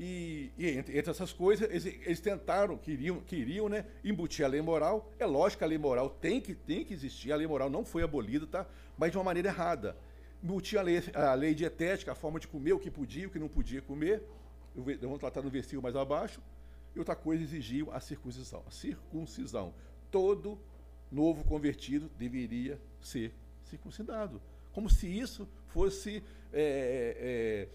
E, 0.00 0.52
e 0.56 0.68
entre, 0.68 0.96
entre, 0.96 1.10
essas 1.10 1.32
coisas, 1.32 1.68
eles, 1.68 1.84
eles, 1.84 2.20
tentaram, 2.20 2.78
queriam, 2.78 3.20
queriam 3.20 3.68
né, 3.68 3.84
embutir 4.04 4.44
a 4.44 4.48
lei 4.48 4.62
moral. 4.62 5.12
É 5.18 5.26
lógico 5.26 5.58
que 5.58 5.64
a 5.64 5.66
lei 5.66 5.76
moral 5.76 6.08
tem 6.08 6.40
que, 6.40 6.54
tem 6.54 6.84
que 6.84 6.94
existir, 6.94 7.32
a 7.32 7.36
lei 7.36 7.48
moral 7.48 7.68
não 7.68 7.84
foi 7.84 8.04
abolida, 8.04 8.46
tá? 8.46 8.64
mas 8.96 9.10
de 9.10 9.18
uma 9.18 9.24
maneira 9.24 9.48
errada. 9.48 9.96
Embutir 10.40 10.78
a 10.78 10.82
lei, 10.82 11.02
a 11.12 11.34
lei 11.34 11.52
dietética, 11.52 12.12
a 12.12 12.14
forma 12.14 12.38
de 12.38 12.46
comer, 12.46 12.74
o 12.74 12.78
que 12.78 12.92
podia 12.92 13.26
o 13.26 13.30
que 13.30 13.40
não 13.40 13.48
podia 13.48 13.82
comer. 13.82 14.22
Vamos 15.00 15.18
tratar 15.18 15.42
no 15.42 15.50
versículo 15.50 15.82
mais 15.82 15.96
abaixo. 15.96 16.40
E 16.94 16.98
outra 17.00 17.16
coisa 17.16 17.42
exigiu 17.42 17.90
a 17.92 17.98
circuncisão. 17.98 18.62
A 18.68 18.70
circuncisão. 18.70 19.74
Todo 20.12 20.56
novo 21.10 21.42
convertido 21.44 22.08
deveria 22.16 22.80
ser 23.00 23.34
circuncidado. 23.64 24.40
Como 24.72 24.88
se 24.88 25.08
isso 25.08 25.48
fosse 25.66 26.22
é, 26.52 27.66
é, 27.66 27.68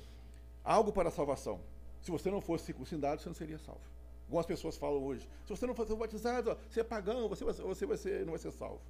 algo 0.63 0.93
para 0.93 1.09
a 1.09 1.11
salvação. 1.11 1.59
Se 2.03 2.11
você 2.11 2.29
não 2.29 2.41
fosse 2.41 2.65
circuncidado, 2.65 3.21
você 3.21 3.29
não 3.29 3.35
seria 3.35 3.57
salvo. 3.57 3.81
Algumas 4.25 4.45
pessoas 4.45 4.77
falam 4.77 5.01
hoje: 5.01 5.27
se 5.45 5.49
você 5.49 5.65
não 5.65 5.73
for 5.73 5.87
batizado, 5.95 6.57
você 6.69 6.81
é 6.81 6.83
pagão, 6.83 7.29
você, 7.29 7.43
vai, 7.45 7.53
você 7.53 7.85
vai 7.85 7.97
ser, 7.97 8.25
não 8.25 8.31
vai 8.31 8.39
ser 8.39 8.51
salvo. 8.51 8.81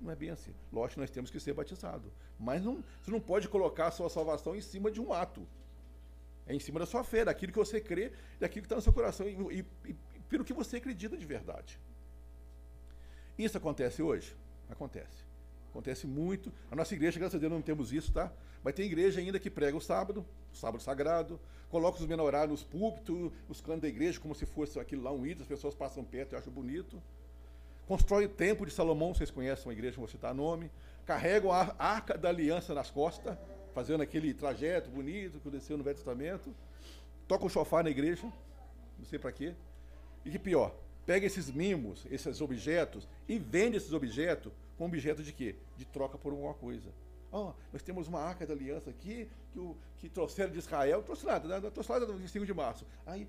Não 0.00 0.10
é 0.10 0.16
bem 0.16 0.30
assim. 0.30 0.54
Lógico 0.72 0.94
que 0.94 1.00
nós 1.00 1.10
temos 1.10 1.30
que 1.30 1.40
ser 1.40 1.52
batizado. 1.54 2.12
Mas 2.38 2.62
não, 2.62 2.82
você 3.02 3.10
não 3.10 3.20
pode 3.20 3.48
colocar 3.48 3.88
a 3.88 3.90
sua 3.90 4.08
salvação 4.08 4.54
em 4.54 4.60
cima 4.60 4.90
de 4.90 5.00
um 5.00 5.12
ato. 5.12 5.46
É 6.46 6.54
em 6.54 6.60
cima 6.60 6.80
da 6.80 6.86
sua 6.86 7.04
fé, 7.04 7.24
daquilo 7.24 7.52
que 7.52 7.58
você 7.58 7.80
crê, 7.80 8.12
daquilo 8.38 8.62
que 8.62 8.66
está 8.66 8.76
no 8.76 8.82
seu 8.82 8.92
coração 8.92 9.26
e, 9.28 9.60
e, 9.60 9.90
e 9.90 9.96
pelo 10.28 10.44
que 10.44 10.52
você 10.52 10.76
acredita 10.76 11.16
de 11.16 11.24
verdade. 11.24 11.78
Isso 13.38 13.56
acontece 13.56 14.02
hoje? 14.02 14.34
Acontece. 14.68 15.29
Acontece 15.70 16.06
muito. 16.06 16.52
A 16.70 16.76
nossa 16.76 16.94
igreja, 16.94 17.18
graças 17.18 17.36
a 17.36 17.38
Deus, 17.38 17.52
não 17.52 17.62
temos 17.62 17.92
isso, 17.92 18.12
tá? 18.12 18.32
Mas 18.62 18.74
tem 18.74 18.84
igreja 18.84 19.20
ainda 19.20 19.38
que 19.38 19.48
prega 19.48 19.76
o 19.76 19.80
sábado, 19.80 20.26
o 20.52 20.56
sábado 20.56 20.82
sagrado, 20.82 21.40
coloca 21.70 21.98
os 21.98 22.06
menorários 22.06 22.50
nos 22.50 22.64
púlpitos, 22.64 23.32
os 23.48 23.60
canos 23.60 23.80
da 23.80 23.88
igreja, 23.88 24.20
como 24.20 24.34
se 24.34 24.44
fosse 24.44 24.78
aquilo 24.78 25.02
lá 25.02 25.12
um 25.12 25.24
ídolo, 25.24 25.42
as 25.42 25.48
pessoas 25.48 25.74
passam 25.74 26.04
perto 26.04 26.34
e 26.34 26.36
acham 26.36 26.52
bonito. 26.52 27.00
Constrói 27.86 28.26
o 28.26 28.28
templo 28.28 28.66
de 28.66 28.72
Salomão, 28.72 29.14
vocês 29.14 29.30
conhecem 29.30 29.66
uma 29.66 29.72
igreja, 29.72 29.96
vou 29.96 30.06
citar 30.08 30.34
nome. 30.34 30.70
Carregam 31.06 31.50
a 31.50 31.74
arca 31.78 32.18
da 32.18 32.28
aliança 32.28 32.74
nas 32.74 32.90
costas, 32.90 33.36
fazendo 33.74 34.02
aquele 34.02 34.34
trajeto 34.34 34.90
bonito 34.90 35.40
que 35.40 35.50
desceu 35.50 35.76
no 35.76 35.82
Velho 35.82 35.96
Testamento. 35.96 36.54
Toca 37.26 37.46
o 37.46 37.48
chofar 37.48 37.82
na 37.82 37.90
igreja, 37.90 38.22
não 38.98 39.04
sei 39.04 39.18
para 39.18 39.32
quê. 39.32 39.54
E 40.24 40.30
que 40.30 40.38
pior, 40.38 40.74
pega 41.06 41.26
esses 41.26 41.50
mimos, 41.50 42.06
esses 42.10 42.40
objetos, 42.40 43.08
e 43.28 43.38
vende 43.38 43.76
esses 43.76 43.92
objetos 43.92 44.52
com 44.80 44.86
objeto 44.86 45.22
de 45.22 45.30
quê? 45.30 45.56
De 45.76 45.84
troca 45.84 46.16
por 46.16 46.32
alguma 46.32 46.54
coisa. 46.54 46.90
Oh, 47.30 47.52
nós 47.70 47.82
temos 47.82 48.08
uma 48.08 48.18
arca 48.18 48.46
da 48.46 48.54
aliança 48.54 48.88
aqui 48.88 49.28
que, 49.52 49.58
o, 49.58 49.76
que 49.98 50.08
trouxeram 50.08 50.50
de 50.50 50.58
Israel. 50.58 51.02
Trouxe 51.02 51.26
nada, 51.26 51.60
né? 51.60 51.70
trouxe 51.70 51.92
lá 51.92 52.00
no 52.00 52.14
25 52.14 52.46
de 52.46 52.54
março. 52.54 52.86
Aí, 53.04 53.28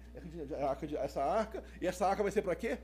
essa 0.98 1.22
arca, 1.22 1.62
e 1.82 1.86
essa 1.86 2.08
arca 2.08 2.24
vai 2.24 2.32
ser 2.32 2.42
para 2.42 2.56
quê? 2.56 2.78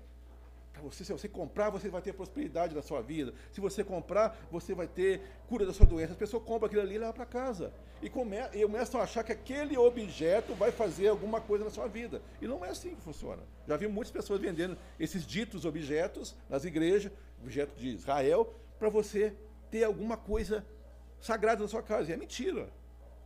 Para 0.77 0.89
você, 0.89 1.03
se 1.03 1.11
você 1.11 1.27
comprar, 1.27 1.69
você 1.69 1.89
vai 1.89 2.01
ter 2.01 2.13
prosperidade 2.13 2.75
na 2.75 2.81
sua 2.81 3.01
vida. 3.01 3.33
Se 3.51 3.59
você 3.59 3.83
comprar, 3.83 4.37
você 4.51 4.73
vai 4.73 4.87
ter 4.87 5.21
cura 5.47 5.65
da 5.65 5.73
sua 5.73 5.85
doença. 5.85 6.11
As 6.11 6.17
pessoas 6.17 6.43
compram 6.43 6.67
aquilo 6.67 6.81
ali 6.81 6.95
e 6.95 6.97
levam 6.97 7.13
para 7.13 7.25
casa. 7.25 7.73
E, 8.01 8.09
come, 8.09 8.37
começam 8.61 8.99
a 8.99 9.03
achar 9.03 9.23
que 9.23 9.31
aquele 9.31 9.77
objeto 9.77 10.53
vai 10.53 10.71
fazer 10.71 11.07
alguma 11.07 11.41
coisa 11.41 11.63
na 11.63 11.71
sua 11.71 11.87
vida. 11.87 12.21
E 12.41 12.47
não 12.47 12.63
é 12.63 12.69
assim 12.69 12.95
que 12.95 13.01
funciona. 13.01 13.41
Já 13.67 13.75
vi 13.75 13.87
muitas 13.87 14.11
pessoas 14.11 14.39
vendendo 14.39 14.77
esses 14.99 15.25
ditos 15.25 15.65
objetos 15.65 16.35
nas 16.47 16.63
igrejas, 16.63 17.11
objeto 17.41 17.75
de 17.75 17.89
Israel, 17.89 18.53
para 18.77 18.89
você 18.89 19.33
ter 19.71 19.83
alguma 19.83 20.15
coisa 20.15 20.65
sagrada 21.19 21.61
na 21.61 21.67
sua 21.67 21.81
casa. 21.81 22.11
E 22.11 22.13
é 22.13 22.17
mentira. 22.17 22.69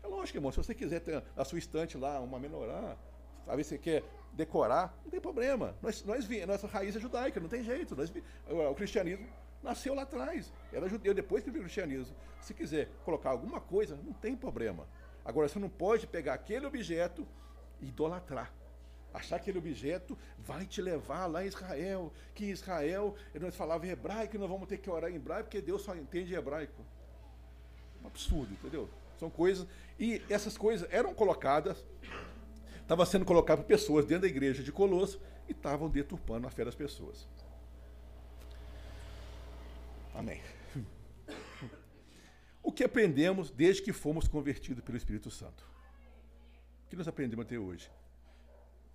É 0.02 0.08
lógico, 0.08 0.38
irmão. 0.38 0.52
Se 0.52 0.58
você 0.58 0.74
quiser 0.74 1.02
ter 1.02 1.22
na 1.36 1.44
sua 1.44 1.60
estante 1.60 1.98
lá 1.98 2.20
uma 2.22 2.40
menorá, 2.40 2.98
talvez 3.46 3.68
você 3.68 3.78
quer 3.78 4.04
decorar, 4.34 4.98
não 5.04 5.12
tem 5.12 5.20
problema. 5.20 5.76
Nós, 5.82 6.04
nós, 6.04 6.28
nossa 6.48 6.68
raiz 6.68 6.96
é 6.96 7.00
judaica, 7.00 7.40
não 7.40 7.50
tem 7.50 7.64
jeito. 7.64 7.96
Nós, 7.96 8.12
o 8.70 8.76
cristianismo 8.76 9.28
nasceu 9.62 9.94
lá 9.94 10.04
atrás. 10.04 10.52
Era 10.72 10.88
judeu, 10.88 11.14
depois 11.14 11.44
que 11.44 11.52
veio 11.52 11.62
o 11.62 11.66
cristianismo. 11.66 12.16
Se 12.42 12.54
quiser 12.54 12.90
colocar 13.06 13.30
alguma 13.30 13.60
coisa, 13.60 13.98
não 14.04 14.14
tem 14.14 14.36
problema. 14.36 14.88
Agora, 15.24 15.48
você 15.48 15.60
não 15.60 15.70
pode 15.70 16.08
pegar 16.08 16.34
aquele 16.34 16.66
objeto 16.66 17.28
e 17.80 17.88
idolatrar. 17.88 18.52
Achar 19.14 19.38
que 19.40 19.50
aquele 19.50 19.58
objeto 19.58 20.18
vai 20.38 20.66
te 20.66 20.82
levar 20.82 21.26
lá 21.26 21.44
em 21.44 21.48
Israel, 21.48 22.14
que 22.34 22.46
em 22.46 22.50
Israel 22.50 23.14
nós 23.40 23.56
falávamos 23.56 23.92
hebraico 23.92 24.38
nós 24.38 24.50
vamos 24.50 24.68
ter 24.70 24.78
que 24.78 24.90
orar 24.90 25.12
em 25.12 25.16
hebraico, 25.16 25.44
porque 25.44 25.62
Deus 25.62 25.82
só 25.82 25.94
entende 25.94 26.34
hebraico. 26.34 26.82
Um 28.02 28.08
absurdo, 28.08 28.54
entendeu? 28.54 28.90
São 29.20 29.30
coisas. 29.30 29.68
E 30.00 30.22
essas 30.30 30.58
coisas 30.58 30.88
eram 30.92 31.14
colocadas, 31.14 31.86
estavam 32.92 33.06
sendo 33.06 33.24
colocadas 33.24 33.64
por 33.64 33.70
pessoas 33.70 34.06
dentro 34.06 34.24
da 34.24 34.28
igreja 34.28 34.62
de 34.62 34.70
Colosso 34.70 35.18
e 35.48 35.54
estavam 35.54 35.90
deturpando 35.90 36.46
a 36.46 36.52
fé 36.52 36.66
das 36.66 36.76
pessoas. 36.76 37.26
Amém. 40.14 40.42
O 42.62 42.72
que 42.72 42.84
aprendemos 42.84 43.50
desde 43.50 43.82
que 43.82 43.94
fomos 43.94 44.28
convertidos 44.28 44.84
pelo 44.84 44.98
Espírito 44.98 45.32
Santo? 45.32 45.66
O 46.86 46.90
que 46.90 46.96
nós 46.98 47.08
aprendemos 47.08 47.46
até 47.46 47.58
hoje? 47.58 47.90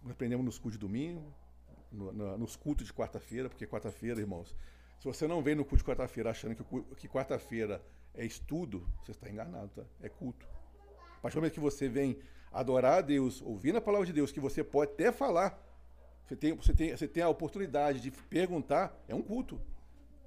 Nós 0.02 0.12
aprendemos 0.12 0.44
nos 0.44 0.58
cultos 0.58 0.78
de 0.78 0.86
domingo, 0.86 1.34
no, 1.90 2.12
no, 2.12 2.38
nos 2.38 2.54
cultos 2.54 2.86
de 2.86 2.92
quarta-feira, 2.92 3.48
porque 3.48 3.66
quarta-feira, 3.66 4.20
irmãos, 4.20 4.54
se 5.00 5.04
você 5.06 5.26
não 5.26 5.42
vem 5.42 5.54
no 5.54 5.64
culto 5.64 5.78
de 5.78 5.84
quarta-feira 5.84 6.30
achando 6.30 6.54
que, 6.54 6.94
que 6.96 7.08
quarta-feira 7.08 7.82
é 8.14 8.24
estudo, 8.26 8.86
você 9.02 9.12
está 9.12 9.28
enganado, 9.28 9.68
tá? 9.74 9.82
É 10.00 10.08
culto. 10.08 10.46
Partir 11.26 11.38
do 11.38 11.40
momento 11.40 11.54
que 11.54 11.60
você 11.60 11.88
vem 11.88 12.16
adorar 12.52 12.98
a 12.98 13.00
Deus, 13.00 13.42
ouvindo 13.42 13.78
a 13.78 13.80
palavra 13.80 14.06
de 14.06 14.12
Deus, 14.12 14.30
que 14.30 14.38
você 14.38 14.62
pode 14.62 14.92
até 14.92 15.10
falar, 15.10 15.60
você 16.24 16.36
tem, 16.36 16.54
você 16.54 16.72
tem, 16.72 16.96
você 16.96 17.08
tem 17.08 17.20
a 17.20 17.28
oportunidade 17.28 17.98
de 17.98 18.12
perguntar, 18.12 18.96
é 19.08 19.14
um 19.14 19.20
culto. 19.20 19.60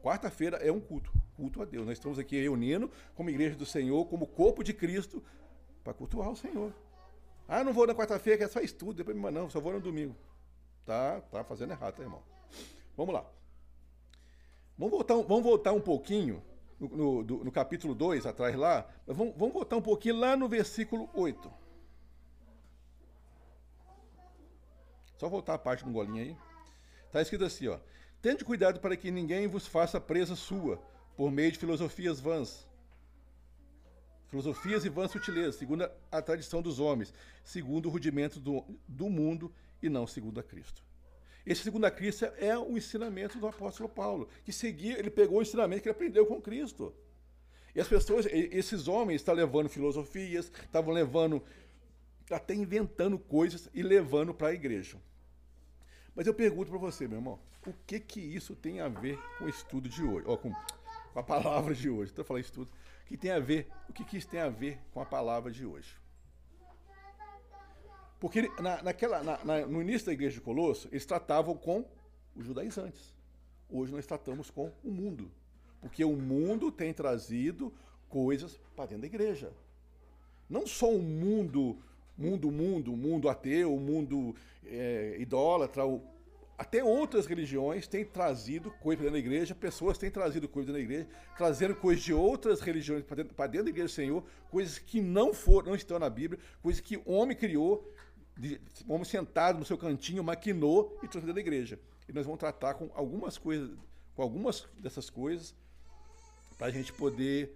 Quarta-feira 0.03 0.57
é 0.57 0.69
um 0.69 0.81
culto, 0.81 1.13
culto 1.37 1.61
a 1.61 1.65
Deus. 1.65 1.85
Nós 1.85 1.97
estamos 1.97 2.19
aqui 2.19 2.37
reunindo 2.41 2.91
como 3.15 3.29
igreja 3.29 3.55
do 3.55 3.65
Senhor, 3.65 4.03
como 4.07 4.27
corpo 4.27 4.61
de 4.61 4.73
Cristo, 4.73 5.23
para 5.85 5.93
cultuar 5.93 6.29
o 6.29 6.35
Senhor. 6.35 6.73
Ah, 7.47 7.63
não 7.63 7.71
vou 7.71 7.87
na 7.87 7.95
quarta-feira, 7.95 8.37
que 8.37 8.43
é 8.43 8.49
só 8.49 8.59
estudo, 8.59 8.95
depois 8.95 9.15
me 9.15 9.31
não, 9.31 9.49
só 9.49 9.61
vou 9.61 9.71
no 9.71 9.79
domingo. 9.79 10.17
Tá, 10.85 11.21
tá 11.21 11.45
fazendo 11.45 11.71
errado, 11.71 11.95
tá, 11.95 12.03
irmão? 12.03 12.21
Vamos 12.97 13.13
lá. 13.13 13.25
Vamos 14.77 14.91
voltar, 14.91 15.15
vamos 15.15 15.43
voltar 15.43 15.71
um 15.71 15.79
pouquinho 15.79 16.43
no, 16.79 17.23
do, 17.23 17.43
no 17.43 17.51
capítulo 17.51 17.93
2, 17.93 18.25
atrás 18.25 18.55
lá, 18.55 18.87
vamos, 19.05 19.35
vamos 19.35 19.53
voltar 19.53 19.75
um 19.75 19.81
pouquinho 19.81 20.17
lá 20.17 20.35
no 20.35 20.47
versículo 20.47 21.09
8. 21.13 21.51
Só 25.17 25.27
voltar 25.27 25.55
a 25.55 25.59
parte 25.59 25.83
do 25.83 25.91
golinho 25.91 26.23
aí. 26.23 26.37
Está 27.05 27.21
escrito 27.21 27.43
assim, 27.43 27.67
ó. 27.67 27.77
Tende 28.21 28.45
cuidado 28.45 28.79
para 28.79 28.95
que 28.95 29.11
ninguém 29.11 29.47
vos 29.47 29.67
faça 29.67 29.99
presa 29.99 30.35
sua, 30.35 30.81
por 31.17 31.31
meio 31.31 31.51
de 31.51 31.57
filosofias 31.57 32.19
vãs. 32.19 32.67
Filosofias 34.27 34.85
e 34.85 34.89
vãs 34.89 35.11
sutilezas, 35.11 35.55
segundo 35.55 35.89
a 36.11 36.21
tradição 36.21 36.61
dos 36.61 36.79
homens, 36.79 37.13
segundo 37.43 37.87
o 37.87 37.89
rudimento 37.89 38.39
do, 38.39 38.63
do 38.87 39.09
mundo 39.09 39.51
e 39.81 39.89
não 39.89 40.05
segundo 40.05 40.39
a 40.39 40.43
Cristo. 40.43 40.83
Esse 41.49 41.63
segundo 41.63 41.85
a 41.85 41.89
Cristo 41.89 42.25
é 42.37 42.55
o 42.55 42.77
ensinamento 42.77 43.39
do 43.39 43.47
apóstolo 43.47 43.89
Paulo, 43.89 44.29
que 44.45 44.53
seguia, 44.53 44.99
ele 44.99 45.09
pegou 45.09 45.39
o 45.39 45.41
ensinamento 45.41 45.81
que 45.81 45.89
ele 45.89 45.95
aprendeu 45.95 46.23
com 46.27 46.39
Cristo. 46.39 46.93
E 47.73 47.81
as 47.81 47.87
pessoas, 47.87 48.27
esses 48.27 48.87
homens 48.87 49.21
estavam 49.21 49.43
levando 49.43 49.67
filosofias, 49.67 50.51
estavam 50.63 50.93
levando, 50.93 51.41
até 52.29 52.53
inventando 52.53 53.17
coisas 53.17 53.67
e 53.73 53.81
levando 53.81 54.31
para 54.31 54.49
a 54.49 54.53
igreja. 54.53 55.01
Mas 56.13 56.27
eu 56.27 56.35
pergunto 56.35 56.69
para 56.69 56.77
você, 56.77 57.07
meu 57.07 57.17
irmão, 57.17 57.39
o 57.65 57.73
que 57.87 57.99
que 57.99 58.19
isso 58.19 58.55
tem 58.55 58.79
a 58.79 58.87
ver 58.87 59.17
com 59.39 59.45
o 59.45 59.49
estudo 59.49 59.89
de 59.89 60.03
hoje, 60.03 60.25
com, 60.25 60.53
com 60.53 61.19
a 61.19 61.23
palavra 61.23 61.73
de 61.73 61.89
hoje? 61.89 62.11
Estou 62.11 62.23
falando 62.23 62.43
estudo. 62.43 62.69
O 63.05 63.07
que 63.07 63.17
tem 63.17 63.31
a 63.31 63.39
ver? 63.39 63.67
O 63.89 63.93
que 63.93 64.05
que 64.05 64.17
isso 64.17 64.27
tem 64.27 64.39
a 64.39 64.49
ver 64.49 64.77
com 64.93 65.01
a 65.01 65.05
palavra 65.05 65.51
de 65.51 65.65
hoje? 65.65 65.97
Porque 68.19 68.51
na, 68.61 68.81
naquela, 68.83 69.23
na, 69.23 69.43
na, 69.43 69.65
no 69.65 69.81
início 69.81 70.07
da 70.07 70.13
igreja 70.13 70.35
de 70.35 70.41
Colosso, 70.41 70.87
eles 70.91 71.05
tratavam 71.05 71.55
com 71.55 71.85
os 72.35 72.45
judaizantes. 72.45 73.13
Hoje 73.69 73.91
nós 73.91 74.05
tratamos 74.05 74.49
com 74.49 74.71
o 74.83 74.91
mundo. 74.91 75.31
Porque 75.81 76.03
o 76.03 76.15
mundo 76.15 76.71
tem 76.71 76.93
trazido 76.93 77.73
coisas 78.09 78.59
para 78.75 78.87
dentro 78.87 79.01
da 79.01 79.07
igreja. 79.07 79.51
Não 80.49 80.67
só 80.67 80.91
o 80.91 81.01
mundo, 81.01 81.77
mundo, 82.17 82.51
mundo, 82.51 82.95
mundo 82.97 83.29
ateu, 83.29 83.77
mundo 83.77 84.35
é, 84.65 85.15
idólatra, 85.19 85.85
o, 85.85 86.01
até 86.57 86.83
outras 86.83 87.25
religiões 87.25 87.87
têm 87.87 88.03
trazido 88.03 88.69
coisas 88.69 89.01
para 89.01 89.11
dentro 89.11 89.11
da 89.13 89.19
igreja, 89.19 89.55
pessoas 89.55 89.97
têm 89.97 90.11
trazido 90.11 90.49
coisas 90.49 90.73
dentro 90.73 90.85
da 90.87 90.93
igreja, 90.93 91.09
trazendo 91.37 91.75
coisas 91.75 92.03
de 92.03 92.13
outras 92.13 92.59
religiões 92.59 93.03
para 93.03 93.23
dentro, 93.23 93.33
dentro, 93.33 93.63
da 93.63 93.69
igreja 93.69 93.87
do 93.87 93.91
Senhor, 93.91 94.23
coisas 94.49 94.77
que 94.77 94.99
não 94.99 95.33
foram, 95.33 95.67
não 95.69 95.75
estão 95.75 95.97
na 95.97 96.09
Bíblia, 96.09 96.37
coisas 96.61 96.81
que 96.81 96.97
o 96.97 97.11
homem 97.13 97.37
criou 97.37 97.89
de, 98.39 98.59
vamos 98.87 99.09
sentado 99.09 99.59
no 99.59 99.65
seu 99.65 99.77
cantinho, 99.77 100.23
maquinou 100.23 100.97
e 101.03 101.07
trouxe 101.09 101.31
da 101.31 101.39
igreja. 101.39 101.77
E 102.07 102.13
nós 102.13 102.25
vamos 102.25 102.39
tratar 102.39 102.73
com 102.73 102.89
algumas 102.95 103.37
coisas, 103.37 103.77
com 104.15 104.21
algumas 104.21 104.65
dessas 104.79 105.09
coisas, 105.09 105.53
para 106.57 106.67
a 106.67 106.71
gente 106.71 106.93
poder, 106.93 107.53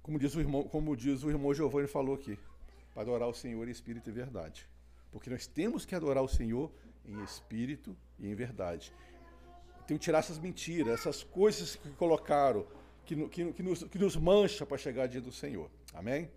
como 0.00 0.16
diz 0.16 0.34
o 0.36 0.40
irmão, 0.40 0.62
como 0.62 0.96
diz 0.96 1.24
o 1.24 1.28
irmão 1.28 1.52
Giovanni 1.52 1.88
falou 1.88 2.14
aqui, 2.14 2.38
para 2.92 3.02
adorar 3.02 3.28
o 3.28 3.34
Senhor 3.34 3.66
em 3.66 3.70
espírito 3.72 4.08
e 4.08 4.12
verdade. 4.12 4.64
Porque 5.10 5.28
nós 5.28 5.46
temos 5.46 5.84
que 5.84 5.94
adorar 5.94 6.22
o 6.22 6.28
Senhor 6.28 6.70
em 7.04 7.22
espírito 7.24 7.96
e 8.18 8.28
em 8.28 8.34
verdade. 8.34 8.92
Tem 9.88 9.98
que 9.98 10.04
tirar 10.04 10.20
essas 10.20 10.38
mentiras, 10.38 11.00
essas 11.00 11.24
coisas 11.24 11.74
que 11.74 11.90
colocaram, 11.90 12.64
que, 13.04 13.28
que, 13.28 13.52
que, 13.52 13.62
nos, 13.62 13.82
que 13.82 13.98
nos 13.98 14.16
mancha 14.16 14.64
para 14.64 14.78
chegar 14.78 15.08
dia 15.08 15.20
do 15.20 15.32
Senhor. 15.32 15.68
Amém? 15.92 16.30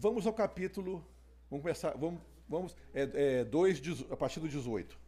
Vamos 0.00 0.26
ao 0.26 0.32
capítulo. 0.32 1.06
Vamos 1.50 1.62
começar. 1.62 1.90
Vamos, 1.90 2.22
vamos 2.48 2.74
é, 2.94 3.02
é, 3.12 3.44
dois, 3.44 3.78
a 4.10 4.16
partir 4.16 4.40
do 4.40 4.48
18. 4.48 4.98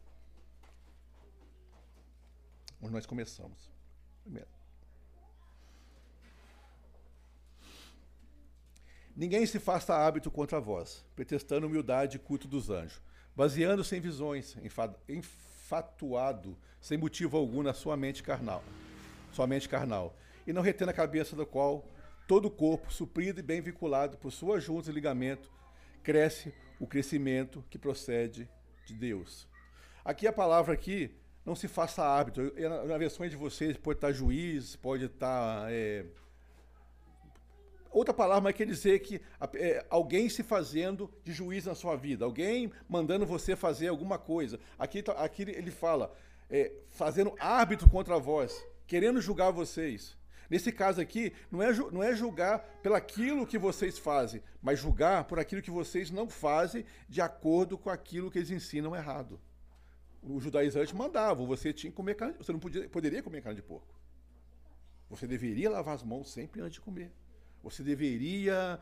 Onde 2.79 2.93
nós 2.93 3.03
começamos. 3.07 3.71
Primeiro. 4.21 4.47
Ninguém 9.15 9.43
se 9.47 9.59
faça 9.59 9.95
hábito 9.95 10.29
contra 10.29 10.61
vós, 10.61 11.03
pretextando 11.15 11.65
humildade 11.65 12.17
e 12.17 12.19
culto 12.19 12.47
dos 12.47 12.69
anjos, 12.69 13.01
baseando-se 13.35 13.95
em 13.95 13.99
visões, 13.99 14.55
enfatuado, 15.07 16.55
sem 16.79 16.99
motivo 16.99 17.35
algum 17.37 17.63
na 17.63 17.73
sua 17.73 17.97
mente 17.97 18.21
carnal, 18.21 18.63
sua 19.31 19.47
mente 19.47 19.67
carnal, 19.67 20.15
e 20.45 20.53
não 20.53 20.61
retendo 20.61 20.91
a 20.91 20.93
cabeça 20.93 21.35
do 21.35 21.45
qual 21.45 21.83
todo 22.27 22.45
o 22.45 22.51
corpo, 22.51 22.91
suprido 22.91 23.39
e 23.39 23.43
bem 23.43 23.61
vinculado 23.61 24.17
por 24.17 24.31
suas 24.31 24.63
juntas 24.63 24.87
e 24.87 24.91
ligamento, 24.91 25.51
cresce 26.01 26.53
o 26.79 26.87
crescimento 26.87 27.63
que 27.69 27.77
procede 27.77 28.49
de 28.85 28.93
Deus. 28.93 29.47
Aqui 30.03 30.27
a 30.27 30.33
palavra 30.33 30.73
aqui, 30.73 31.15
não 31.45 31.55
se 31.55 31.67
faça 31.67 32.03
hábito. 32.03 32.53
Na 32.87 32.97
versão 32.97 33.27
de 33.27 33.35
vocês 33.35 33.77
pode 33.77 33.97
estar 33.97 34.11
juiz, 34.11 34.75
pode 34.75 35.05
estar 35.05 35.71
é, 35.71 36.05
outra 37.93 38.13
palavra 38.13 38.51
quer 38.51 38.65
dizer 38.65 38.99
que 38.99 39.21
é, 39.53 39.85
alguém 39.89 40.27
se 40.27 40.43
fazendo 40.43 41.09
de 41.23 41.31
juiz 41.31 41.65
na 41.65 41.75
sua 41.75 41.95
vida, 41.95 42.25
alguém 42.25 42.71
mandando 42.89 43.25
você 43.25 43.55
fazer 43.55 43.87
alguma 43.87 44.17
coisa. 44.17 44.59
Aqui, 44.77 45.03
tá, 45.03 45.13
aqui 45.13 45.43
ele 45.43 45.71
fala, 45.71 46.13
é, 46.49 46.71
fazendo 46.89 47.33
árbitro 47.39 47.89
contra 47.89 48.19
vós, 48.19 48.65
querendo 48.87 49.21
julgar 49.21 49.51
vocês. 49.51 50.17
Nesse 50.53 50.71
caso 50.71 51.01
aqui, 51.01 51.33
não 51.49 51.63
é, 51.63 51.73
não 51.91 52.03
é 52.03 52.15
julgar 52.15 52.59
pelaquilo 52.83 53.47
que 53.47 53.57
vocês 53.57 53.97
fazem, 53.97 54.39
mas 54.61 54.77
julgar 54.77 55.23
por 55.23 55.39
aquilo 55.39 55.63
que 55.63 55.71
vocês 55.71 56.11
não 56.11 56.29
fazem 56.29 56.85
de 57.09 57.21
acordo 57.21 57.75
com 57.75 57.89
aquilo 57.89 58.29
que 58.29 58.37
eles 58.37 58.51
ensinam 58.51 58.95
errado. 58.95 59.41
O 60.21 60.39
judaizante 60.39 60.95
mandava, 60.95 61.43
você 61.43 61.73
tinha 61.73 61.89
que 61.89 61.97
comer 61.97 62.13
carne, 62.13 62.35
você 62.37 62.51
não 62.51 62.59
podia, 62.59 62.87
poderia 62.87 63.23
comer 63.23 63.41
carne 63.41 63.55
de 63.55 63.63
porco. 63.63 63.99
Você 65.09 65.25
deveria 65.25 65.71
lavar 65.71 65.95
as 65.95 66.03
mãos 66.03 66.31
sempre 66.31 66.61
antes 66.61 66.73
de 66.73 66.81
comer. 66.81 67.11
Você 67.63 67.81
deveria 67.81 68.79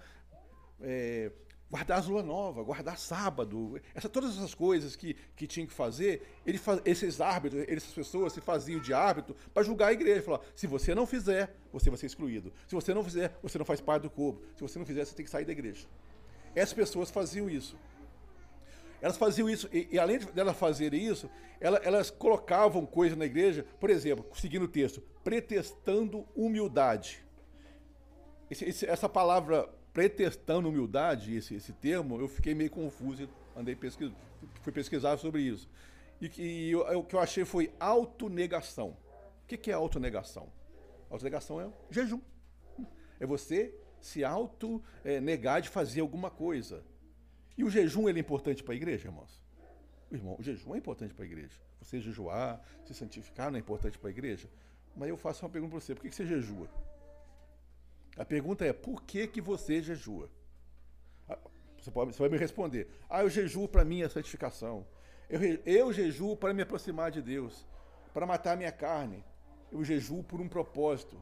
é, 0.82 1.32
guardar 1.72 2.04
a 2.04 2.06
lua 2.06 2.22
nova, 2.22 2.62
guardar 2.62 3.00
sábado, 3.00 3.80
essa, 3.96 4.10
todas 4.10 4.36
essas 4.36 4.54
coisas 4.54 4.94
que, 4.98 5.16
que 5.38 5.48
tinha 5.48 5.66
que 5.66 5.72
fazer, 5.72 6.22
ele 6.46 6.58
faz, 6.58 6.82
esses 6.84 7.22
árbitros, 7.22 7.64
essas 7.66 7.94
pessoas 7.94 8.34
se 8.34 8.42
faziam 8.42 8.82
de 8.82 8.94
árbitro 8.94 9.38
para 9.54 9.64
julgar 9.64 9.88
a 9.88 9.94
igreja. 9.94 10.22
Falar, 10.22 10.42
se 10.54 10.68
você 10.68 10.94
não 10.94 11.08
fizer, 11.08 11.56
você 11.72 11.90
vai 11.90 11.98
ser 11.98 12.08
excluído. 12.08 12.52
Se 12.68 12.76
você 12.76 12.94
não 12.94 13.06
fizer, 13.06 13.34
você 13.42 13.58
não 13.58 13.64
faz 13.64 13.80
parte 13.80 14.04
do 14.04 14.10
corpo. 14.10 14.42
Se 14.58 14.62
você 14.62 14.78
não 14.78 14.86
fizer, 14.86 15.06
você 15.06 15.16
tem 15.16 15.24
que 15.24 15.32
sair 15.32 15.46
da 15.46 15.54
igreja. 15.54 15.88
Essas 16.54 16.74
pessoas 16.74 17.10
faziam 17.10 17.50
isso. 17.50 17.78
Elas 19.02 19.18
faziam 19.18 19.50
isso, 19.50 19.70
e, 19.72 19.88
e 19.92 19.98
além 19.98 20.20
de 20.20 20.40
elas 20.40 20.58
fazerem 20.58 21.04
isso, 21.04 21.30
elas, 21.60 21.80
elas 21.84 22.12
colocavam 22.12 22.86
coisas 22.86 23.18
na 23.18 23.26
igreja, 23.26 23.66
por 23.80 23.90
exemplo, 23.90 24.26
seguindo 24.36 24.66
o 24.66 24.68
texto, 24.68 25.02
pretextando 25.24 26.28
humildade. 26.36 27.24
Esse, 28.50 28.66
esse, 28.66 28.86
essa 28.86 29.08
palavra 29.08 29.68
pretextando 29.94 30.70
humildade, 30.70 31.36
esse, 31.36 31.56
esse 31.56 31.74
termo, 31.74 32.20
eu 32.20 32.28
fiquei 32.28 32.54
meio 32.54 32.70
confuso, 32.70 33.28
andei 33.56 33.76
pesquis, 33.76 34.12
fui 34.62 34.72
pesquisar 34.72 35.18
sobre 35.18 35.42
isso. 35.42 35.70
E, 36.22 36.32
e 36.38 36.72
eu, 36.72 37.00
o 37.00 37.04
que 37.04 37.16
eu 37.16 37.20
achei 37.20 37.44
foi 37.44 37.74
autonegação. 37.80 38.90
O 39.44 39.48
que, 39.48 39.58
que 39.58 39.72
é 39.72 39.74
autonegação? 39.74 40.48
Autonegação 41.10 41.60
é 41.60 41.70
jejum. 41.90 42.22
É 43.20 43.26
você 43.26 43.74
se 44.00 44.24
auto-negar 44.24 45.60
é, 45.60 45.62
de 45.62 45.70
fazer 45.70 46.02
alguma 46.02 46.30
coisa. 46.30 46.84
E 47.58 47.64
o 47.64 47.70
jejum 47.70 48.08
ele 48.08 48.20
é 48.20 48.22
importante 48.22 48.64
para 48.64 48.74
a 48.74 48.78
igreja, 48.78 49.08
irmãos? 49.08 49.42
Irmão, 50.10 50.36
o 50.40 50.44
jejum 50.44 50.74
é 50.74 50.78
importante 50.78 51.14
para 51.14 51.24
a 51.24 51.28
igreja. 51.28 51.60
Você 51.82 52.00
jejuar, 52.00 52.62
se 52.86 52.94
santificar 52.94 53.52
não 53.52 53.58
é 53.58 53.60
importante 53.60 53.98
para 53.98 54.10
a 54.10 54.12
igreja? 54.12 54.50
Mas 54.96 55.10
eu 55.10 55.18
faço 55.18 55.44
uma 55.46 55.52
pergunta 55.52 55.72
para 55.72 55.80
você: 55.80 55.96
por 55.96 56.02
que 56.02 56.12
você 56.14 56.26
jejua? 56.26 56.70
A 58.18 58.26
pergunta 58.26 58.66
é: 58.66 58.74
por 58.74 59.04
que, 59.04 59.28
que 59.28 59.42
você 59.42 59.82
jejua? 59.82 60.30
Ah, 61.28 61.38
você, 61.78 61.92
pode, 61.92 62.14
você 62.14 62.20
vai 62.20 62.30
me 62.30 62.38
responder: 62.38 62.88
ah, 63.10 63.22
eu 63.22 63.30
jejuo 63.30 63.68
para 63.68 63.86
minha 63.86 64.10
santificação. 64.10 64.86
Eu, 65.30 65.40
eu 65.66 65.94
jejuo 65.94 66.36
para 66.36 66.54
me 66.54 66.62
aproximar 66.62 67.10
de 67.10 67.22
Deus, 67.22 67.66
para 68.14 68.26
matar 68.26 68.54
a 68.54 68.56
minha 68.56 68.72
carne. 68.72 69.24
Eu 69.72 69.84
jejuo 69.84 70.24
por 70.24 70.42
um 70.42 70.50
propósito. 70.50 71.18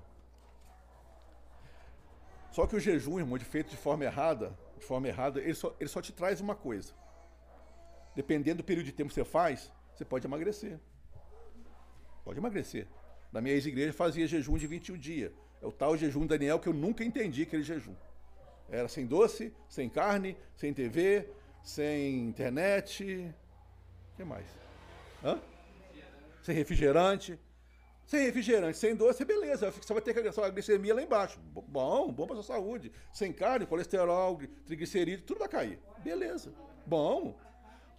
Só 2.52 2.66
que 2.66 2.76
o 2.76 2.80
jejum, 2.80 3.20
irmão, 3.20 3.38
de 3.38 3.46
feito 3.46 3.70
de 3.70 3.78
forma 3.78 4.04
errada, 4.04 4.58
de 4.78 4.84
forma 4.84 5.08
errada, 5.08 5.40
ele 5.40 5.54
só, 5.54 5.76
ele 5.80 5.90
só 5.90 6.02
te 6.02 6.12
traz 6.12 6.42
uma 6.42 6.56
coisa. 6.56 6.94
Dependendo 8.16 8.58
do 8.58 8.64
período 8.64 8.88
de 8.88 8.92
tempo 8.92 9.10
que 9.10 9.16
você 9.16 9.24
faz, 9.24 9.72
você 9.94 10.04
pode 10.04 10.26
emagrecer. 10.26 10.80
Pode 12.24 12.40
emagrecer. 12.40 12.88
Na 13.32 13.40
minha 13.40 13.54
ex-igreja 13.54 13.94
fazia 13.94 14.26
jejum 14.26 14.58
de 14.58 14.66
21 14.66 14.98
dias. 14.98 15.32
É 15.62 15.66
o 15.66 15.72
tal 15.72 15.98
jejum 15.98 16.26
Daniel 16.26 16.60
que 16.60 16.68
eu 16.68 16.74
nunca 16.74 17.04
entendi 17.04 17.44
aquele 17.44 17.64
jejum. 17.64 17.96
Era 18.70 18.88
sem 18.88 19.06
doce, 19.06 19.54
sem 19.68 19.90
carne, 19.90 20.38
sem 20.56 20.74
TV, 20.74 21.28
sem 21.64 22.28
internet. 22.28 23.34
O 24.14 24.16
que 24.16 24.24
mais? 24.24 24.46
Hã? 25.24 25.40
Sem 26.42 26.56
refrigerante. 26.56 27.40
Sem 28.06 28.24
refrigerante, 28.26 28.78
sem 28.78 28.96
doce, 28.96 29.24
beleza. 29.24 29.70
Você 29.70 29.94
vai 29.94 30.02
ter 30.02 30.14
que 30.14 30.42
a 30.42 30.50
glicemia 30.50 30.96
lá 30.96 31.02
embaixo. 31.02 31.40
Bom, 31.40 32.12
bom 32.12 32.26
para 32.26 32.38
sua 32.38 32.56
saúde. 32.56 32.92
Sem 33.14 33.32
carne, 33.32 33.68
colesterol, 33.68 34.40
triglicerídeo, 34.66 35.26
tudo 35.26 35.40
vai 35.40 35.48
cair. 35.48 35.80
Beleza. 36.00 36.52
Bom. 36.88 37.38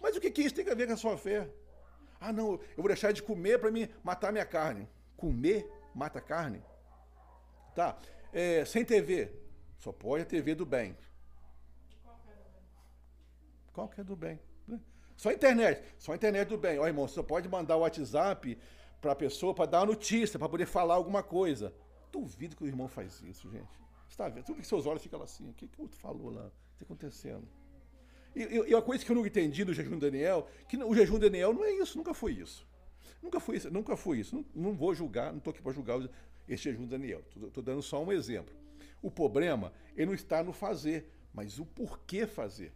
Mas 0.01 0.17
o 0.17 0.19
que, 0.19 0.29
que 0.29 0.41
isso 0.41 0.55
tem 0.55 0.67
a 0.69 0.75
ver 0.75 0.87
com 0.87 0.93
a 0.93 0.97
sua 0.97 1.17
fé? 1.17 1.47
Ah, 2.19 2.33
não, 2.33 2.51
eu 2.51 2.77
vou 2.77 2.87
deixar 2.87 3.13
de 3.13 3.23
comer 3.23 3.57
para 3.59 3.71
me 3.71 3.89
matar 4.03 4.33
minha 4.33 4.45
carne. 4.45 4.85
Comer 5.15 5.65
mata 5.95 6.19
a 6.19 6.21
carne? 6.21 6.61
Tá. 7.75 7.97
É, 8.33 8.63
sem 8.65 8.85
TV. 8.85 9.31
Só 9.77 9.91
pode 9.91 10.23
a 10.23 10.25
TV 10.25 10.55
do 10.55 10.65
bem. 10.65 10.95
Qual 13.73 13.87
que 13.87 14.01
é 14.01 14.03
do 14.03 14.15
bem? 14.15 14.39
Só 15.21 15.31
internet. 15.31 15.83
Só 15.99 16.15
internet 16.15 16.49
do 16.49 16.57
bem. 16.57 16.79
Ó, 16.79 16.87
irmão, 16.87 17.07
você 17.07 17.13
só 17.13 17.23
pode 17.23 17.47
mandar 17.47 17.77
o 17.77 17.81
WhatsApp 17.81 18.57
para 18.99 19.11
a 19.11 19.15
pessoa 19.15 19.53
para 19.53 19.67
dar 19.67 19.79
uma 19.81 19.87
notícia, 19.87 20.39
para 20.39 20.49
poder 20.49 20.65
falar 20.65 20.95
alguma 20.95 21.21
coisa. 21.21 21.71
Duvido 22.11 22.55
que 22.55 22.63
o 22.63 22.67
irmão 22.67 22.87
faz 22.87 23.21
isso, 23.21 23.49
gente. 23.51 23.69
Está 24.09 24.27
vendo? 24.27 24.45
Tudo 24.45 24.59
que 24.59 24.67
seus 24.67 24.87
olhos 24.87 25.03
ficam 25.03 25.21
assim. 25.21 25.49
O 25.49 25.53
que, 25.53 25.67
que 25.67 25.79
o 25.79 25.83
outro 25.83 25.97
falou 25.99 26.31
lá? 26.31 26.47
O 26.47 26.49
que 26.49 26.83
está 26.83 26.85
acontecendo? 26.85 27.47
E, 28.35 28.41
e, 28.41 28.73
uma 28.73 28.81
coisa 28.81 29.05
que 29.05 29.11
eu 29.11 29.15
nunca 29.15 29.27
entendi 29.27 29.63
do 29.63 29.73
jejum 29.73 29.99
Daniel, 29.99 30.47
que 30.67 30.75
o 30.77 30.95
jejum 30.95 31.19
Daniel 31.19 31.53
não 31.53 31.63
é 31.63 31.71
isso, 31.71 31.97
nunca 31.99 32.13
foi 32.13 32.31
isso. 32.33 32.67
Nunca 33.21 33.39
foi 33.39 33.57
isso, 33.57 33.69
nunca 33.69 33.95
foi 33.95 34.17
isso. 34.17 34.35
Não, 34.35 34.45
não 34.55 34.73
vou 34.73 34.95
julgar, 34.95 35.31
não 35.31 35.37
estou 35.37 35.51
aqui 35.51 35.61
para 35.61 35.71
julgar 35.71 35.99
esse 36.53 36.63
jejum 36.63 36.83
de 36.83 36.89
Daniel. 36.89 37.23
Estou 37.47 37.63
dando 37.63 37.81
só 37.81 38.03
um 38.03 38.11
exemplo. 38.11 38.53
O 39.01 39.09
problema, 39.09 39.73
ele 39.95 40.07
não 40.07 40.13
está 40.13 40.43
no 40.43 40.53
fazer, 40.53 41.09
mas 41.33 41.59
o 41.59 41.65
porquê 41.65 42.27
fazer. 42.27 42.73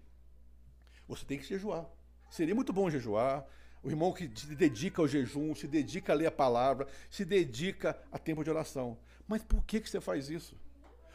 Você 1.08 1.26
tem 1.26 1.38
que 1.38 1.46
jejuar. 1.46 1.86
Seria 2.30 2.56
muito 2.56 2.74
bom 2.74 2.90
jejuar. 2.90 3.46
O 3.84 3.90
irmão 3.90 4.12
que 4.12 4.30
se 4.34 4.56
dedica 4.56 5.02
ao 5.02 5.08
jejum, 5.08 5.54
se 5.54 5.68
dedica 5.68 6.14
a 6.14 6.16
ler 6.16 6.26
a 6.26 6.32
palavra, 6.32 6.88
se 7.10 7.24
dedica 7.24 8.00
a 8.12 8.18
tempo 8.18 8.44
de 8.44 8.50
oração. 8.50 8.98
Mas 9.28 9.44
por 9.44 9.64
que, 9.64 9.80
que 9.80 9.90
você 9.90 10.02
faz 10.02 10.30
isso? 10.30 10.58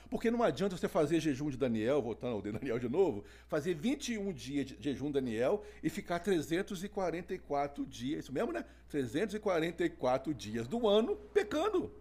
Porque 0.08 0.30
não 0.30 0.42
adianta 0.42 0.76
você 0.76 0.88
fazer 0.88 1.20
jejum 1.20 1.50
de 1.50 1.56
Daniel, 1.56 2.02
voltando 2.02 2.34
ao 2.34 2.42
de 2.42 2.50
Daniel 2.50 2.78
de 2.78 2.88
novo, 2.88 3.24
fazer 3.48 3.74
21 3.74 4.32
dias 4.32 4.66
de 4.66 4.76
jejum 4.80 5.06
de 5.06 5.12
Daniel 5.14 5.64
e 5.82 5.88
ficar 5.88 6.18
344 6.18 7.86
dias, 7.86 8.24
isso 8.24 8.32
mesmo, 8.32 8.52
né? 8.52 8.64
344 8.88 10.34
dias 10.34 10.66
do 10.66 10.88
ano 10.88 11.16
pecando. 11.32 11.92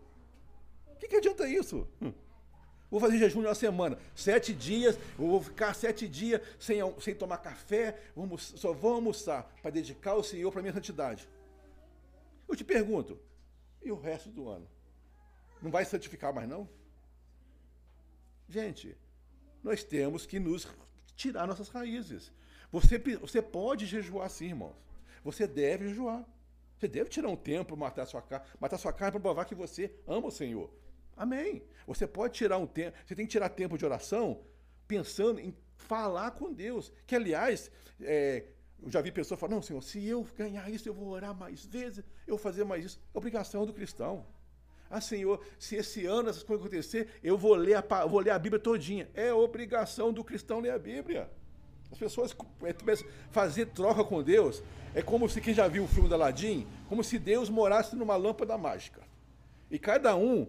Que, 0.99 1.07
que 1.07 1.15
adianta 1.15 1.47
isso? 1.47 1.88
Hum. 2.01 2.13
Vou 2.91 2.99
fazer 2.99 3.19
jejum 3.19 3.41
de 3.41 3.47
uma 3.47 3.55
semana, 3.55 3.99
sete 4.15 4.51
dias, 4.51 4.97
vou 5.15 5.41
ficar 5.41 5.75
sete 5.75 6.07
dias 6.07 6.41
sem, 6.59 6.79
sem 6.99 7.13
tomar 7.13 7.38
café, 7.38 7.99
vamos, 8.15 8.53
só 8.57 8.73
vou 8.73 8.95
almoçar 8.95 9.43
para 9.62 9.69
dedicar 9.69 10.15
o 10.15 10.23
Senhor 10.23 10.51
para 10.51 10.62
minha 10.62 10.73
santidade. 10.73 11.29
Eu 12.47 12.55
te 12.55 12.63
pergunto, 12.63 13.19
e 13.83 13.91
o 13.91 13.99
resto 13.99 14.29
do 14.29 14.49
ano? 14.49 14.67
Não 15.62 15.69
vai 15.69 15.85
santificar 15.85 16.33
mais 16.33 16.49
não? 16.49 16.67
Gente, 18.47 18.97
nós 19.63 19.83
temos 19.83 20.25
que 20.25 20.39
nos 20.39 20.67
tirar 21.15 21.45
nossas 21.45 21.69
raízes. 21.69 22.31
Você, 22.71 22.97
você 22.97 23.41
pode 23.41 23.85
jejuar 23.85 24.29
sim, 24.29 24.47
irmãos. 24.47 24.75
Você 25.23 25.45
deve 25.45 25.89
jejuar. 25.89 26.25
Você 26.77 26.88
deve 26.88 27.09
tirar 27.09 27.27
um 27.27 27.35
tempo 27.35 27.65
para 27.65 27.75
matar 27.75 28.05
sua 28.05 28.21
carne, 28.21 28.45
matar 28.59 28.77
sua 28.77 28.93
carne 28.93 29.12
para 29.12 29.19
provar 29.19 29.45
que 29.45 29.53
você 29.53 29.93
ama 30.07 30.27
o 30.27 30.31
Senhor. 30.31 30.71
Amém. 31.19 31.62
Você 31.86 32.08
pode 32.08 32.34
tirar 32.34 32.58
um 32.58 32.65
tempo, 32.65 32.97
você 33.05 33.13
tem 33.13 33.25
que 33.25 33.32
tirar 33.32 33.49
tempo 33.49 33.77
de 33.77 33.84
oração 33.84 34.39
pensando 34.88 35.38
em 35.38 35.53
falar 35.75 36.32
com 36.32 36.53
Deus. 36.53 36.93
Que, 37.05 37.13
aliás, 37.13 37.69
é, 38.01 38.45
eu 38.82 38.89
já 38.89 39.01
vi 39.01 39.12
pessoas 39.12 39.38
falar, 39.38 39.53
não, 39.53 39.62
Senhor, 39.62 39.84
se 39.84 40.03
eu 40.08 40.25
ganhar 40.38 40.69
isso, 40.69 40.88
eu 40.88 40.93
vou 40.93 41.10
orar 41.10 41.36
mais 41.36 41.65
vezes, 41.65 42.05
eu 42.25 42.36
vou 42.36 42.38
fazer 42.38 42.63
mais 42.63 42.86
isso. 42.86 43.01
É 43.13 43.17
obrigação 43.17 43.65
do 43.65 43.73
cristão. 43.73 44.25
Ah, 44.89 45.01
Senhor, 45.01 45.43
se 45.60 45.75
esse 45.75 46.05
ano 46.05 46.29
essas 46.29 46.41
coisas 46.41 46.65
acontecer, 46.65 47.10
eu 47.21 47.38
vou 47.38 47.53
ler 47.53 47.75
a, 47.75 48.05
vou 48.08 48.21
ler 48.21 48.32
a 48.32 48.39
Bíblia 48.39 48.62
todinha. 48.62 49.10
É 49.13 49.34
obrigação 49.34 50.13
do 50.13 50.23
cristão 50.23 50.62
ler 50.62 50.71
a 50.71 50.79
Bíblia. 50.79 51.29
As 51.91 51.97
pessoas 51.97 52.34
é, 52.63 52.73
fazer 53.29 53.65
troca 53.67 54.05
com 54.05 54.23
Deus 54.23 54.63
é 54.95 55.01
como 55.01 55.27
se 55.27 55.41
quem 55.41 55.53
já 55.53 55.67
viu 55.67 55.84
o 55.84 55.88
filme 55.88 56.08
da 56.08 56.15
Aladim, 56.15 56.65
como 56.88 57.03
se 57.03 57.19
Deus 57.19 57.49
morasse 57.49 57.93
numa 57.93 58.15
lâmpada 58.15 58.58
mágica. 58.58 59.01
E 59.69 59.77
cada 59.77 60.15
um 60.15 60.47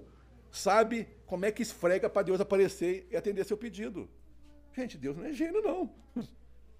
sabe 0.51 1.09
como 1.27 1.45
é 1.45 1.53
que 1.53 1.63
esfrega 1.63 2.09
para 2.09 2.23
Deus 2.23 2.41
aparecer 2.41 3.07
e 3.11 3.17
atender 3.17 3.45
seu 3.45 3.57
pedido. 3.57 4.09
Gente, 4.75 4.97
Deus 4.99 5.17
não 5.17 5.25
é 5.25 5.33
gênio, 5.33 5.63
não. 5.63 5.95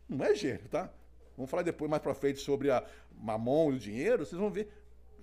Não 0.09 0.25
é 0.25 0.35
gênio, 0.35 0.69
tá? 0.69 0.93
Vamos 1.37 1.49
falar 1.49 1.63
depois, 1.63 1.89
mais 1.89 2.03
para 2.03 2.13
frente, 2.15 2.41
sobre 2.41 2.69
a 2.69 2.85
mamon 3.13 3.73
e 3.73 3.77
o 3.77 3.79
dinheiro. 3.79 4.27
Vocês 4.27 4.41
vão 4.41 4.51
ver. 4.51 4.69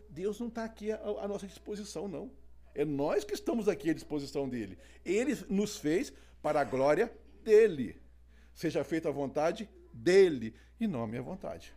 Deus 0.10 0.39
não 0.39 0.47
está 0.47 0.63
aqui 0.63 0.93
à, 0.93 0.95
à 0.95 1.27
nossa 1.27 1.45
disposição, 1.45 2.07
não. 2.07 2.31
É 2.73 2.86
nós 2.86 3.25
que 3.25 3.33
estamos 3.33 3.67
aqui 3.67 3.89
à 3.89 3.93
disposição 3.93 4.47
dele. 4.47 4.77
Ele 5.03 5.38
nos 5.49 5.77
fez 5.77 6.13
para 6.41 6.62
a 6.62 6.63
glória 6.63 7.13
dele. 7.43 8.01
Seja 8.53 8.83
feita 8.83 9.10
a 9.10 9.12
vontade 9.12 9.69
dele 9.93 10.55
e 10.79 10.88
não 10.88 11.03
a 11.03 11.07
minha 11.07 11.21
vontade. 11.21 11.73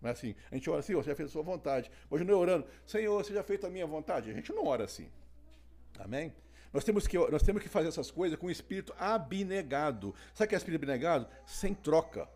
Não 0.00 0.10
é 0.10 0.12
assim. 0.12 0.34
A 0.50 0.54
gente 0.54 0.68
ora, 0.68 0.82
Senhor, 0.82 1.02
seja 1.02 1.16
feita 1.16 1.30
a 1.30 1.32
sua 1.32 1.42
vontade. 1.42 1.90
Hoje 2.10 2.24
não 2.24 2.34
é 2.34 2.36
orando, 2.36 2.66
Senhor, 2.84 3.24
seja 3.24 3.42
feita 3.42 3.68
a 3.68 3.70
minha 3.70 3.86
vontade. 3.86 4.30
A 4.30 4.34
gente 4.34 4.52
não 4.52 4.66
ora 4.66 4.84
assim. 4.84 5.08
Amém? 5.98 6.34
Nós 6.72 6.84
temos, 6.84 7.06
que, 7.06 7.18
nós 7.18 7.42
temos 7.42 7.62
que 7.62 7.68
fazer 7.68 7.88
essas 7.88 8.10
coisas 8.10 8.38
com 8.38 8.46
o 8.46 8.50
espírito 8.50 8.94
abnegado. 8.98 10.14
Sabe 10.32 10.46
o 10.46 10.48
que 10.48 10.54
é 10.54 10.58
espírito 10.58 10.82
abnegado? 10.82 11.28
Sem 11.44 11.74
troca, 11.74 12.26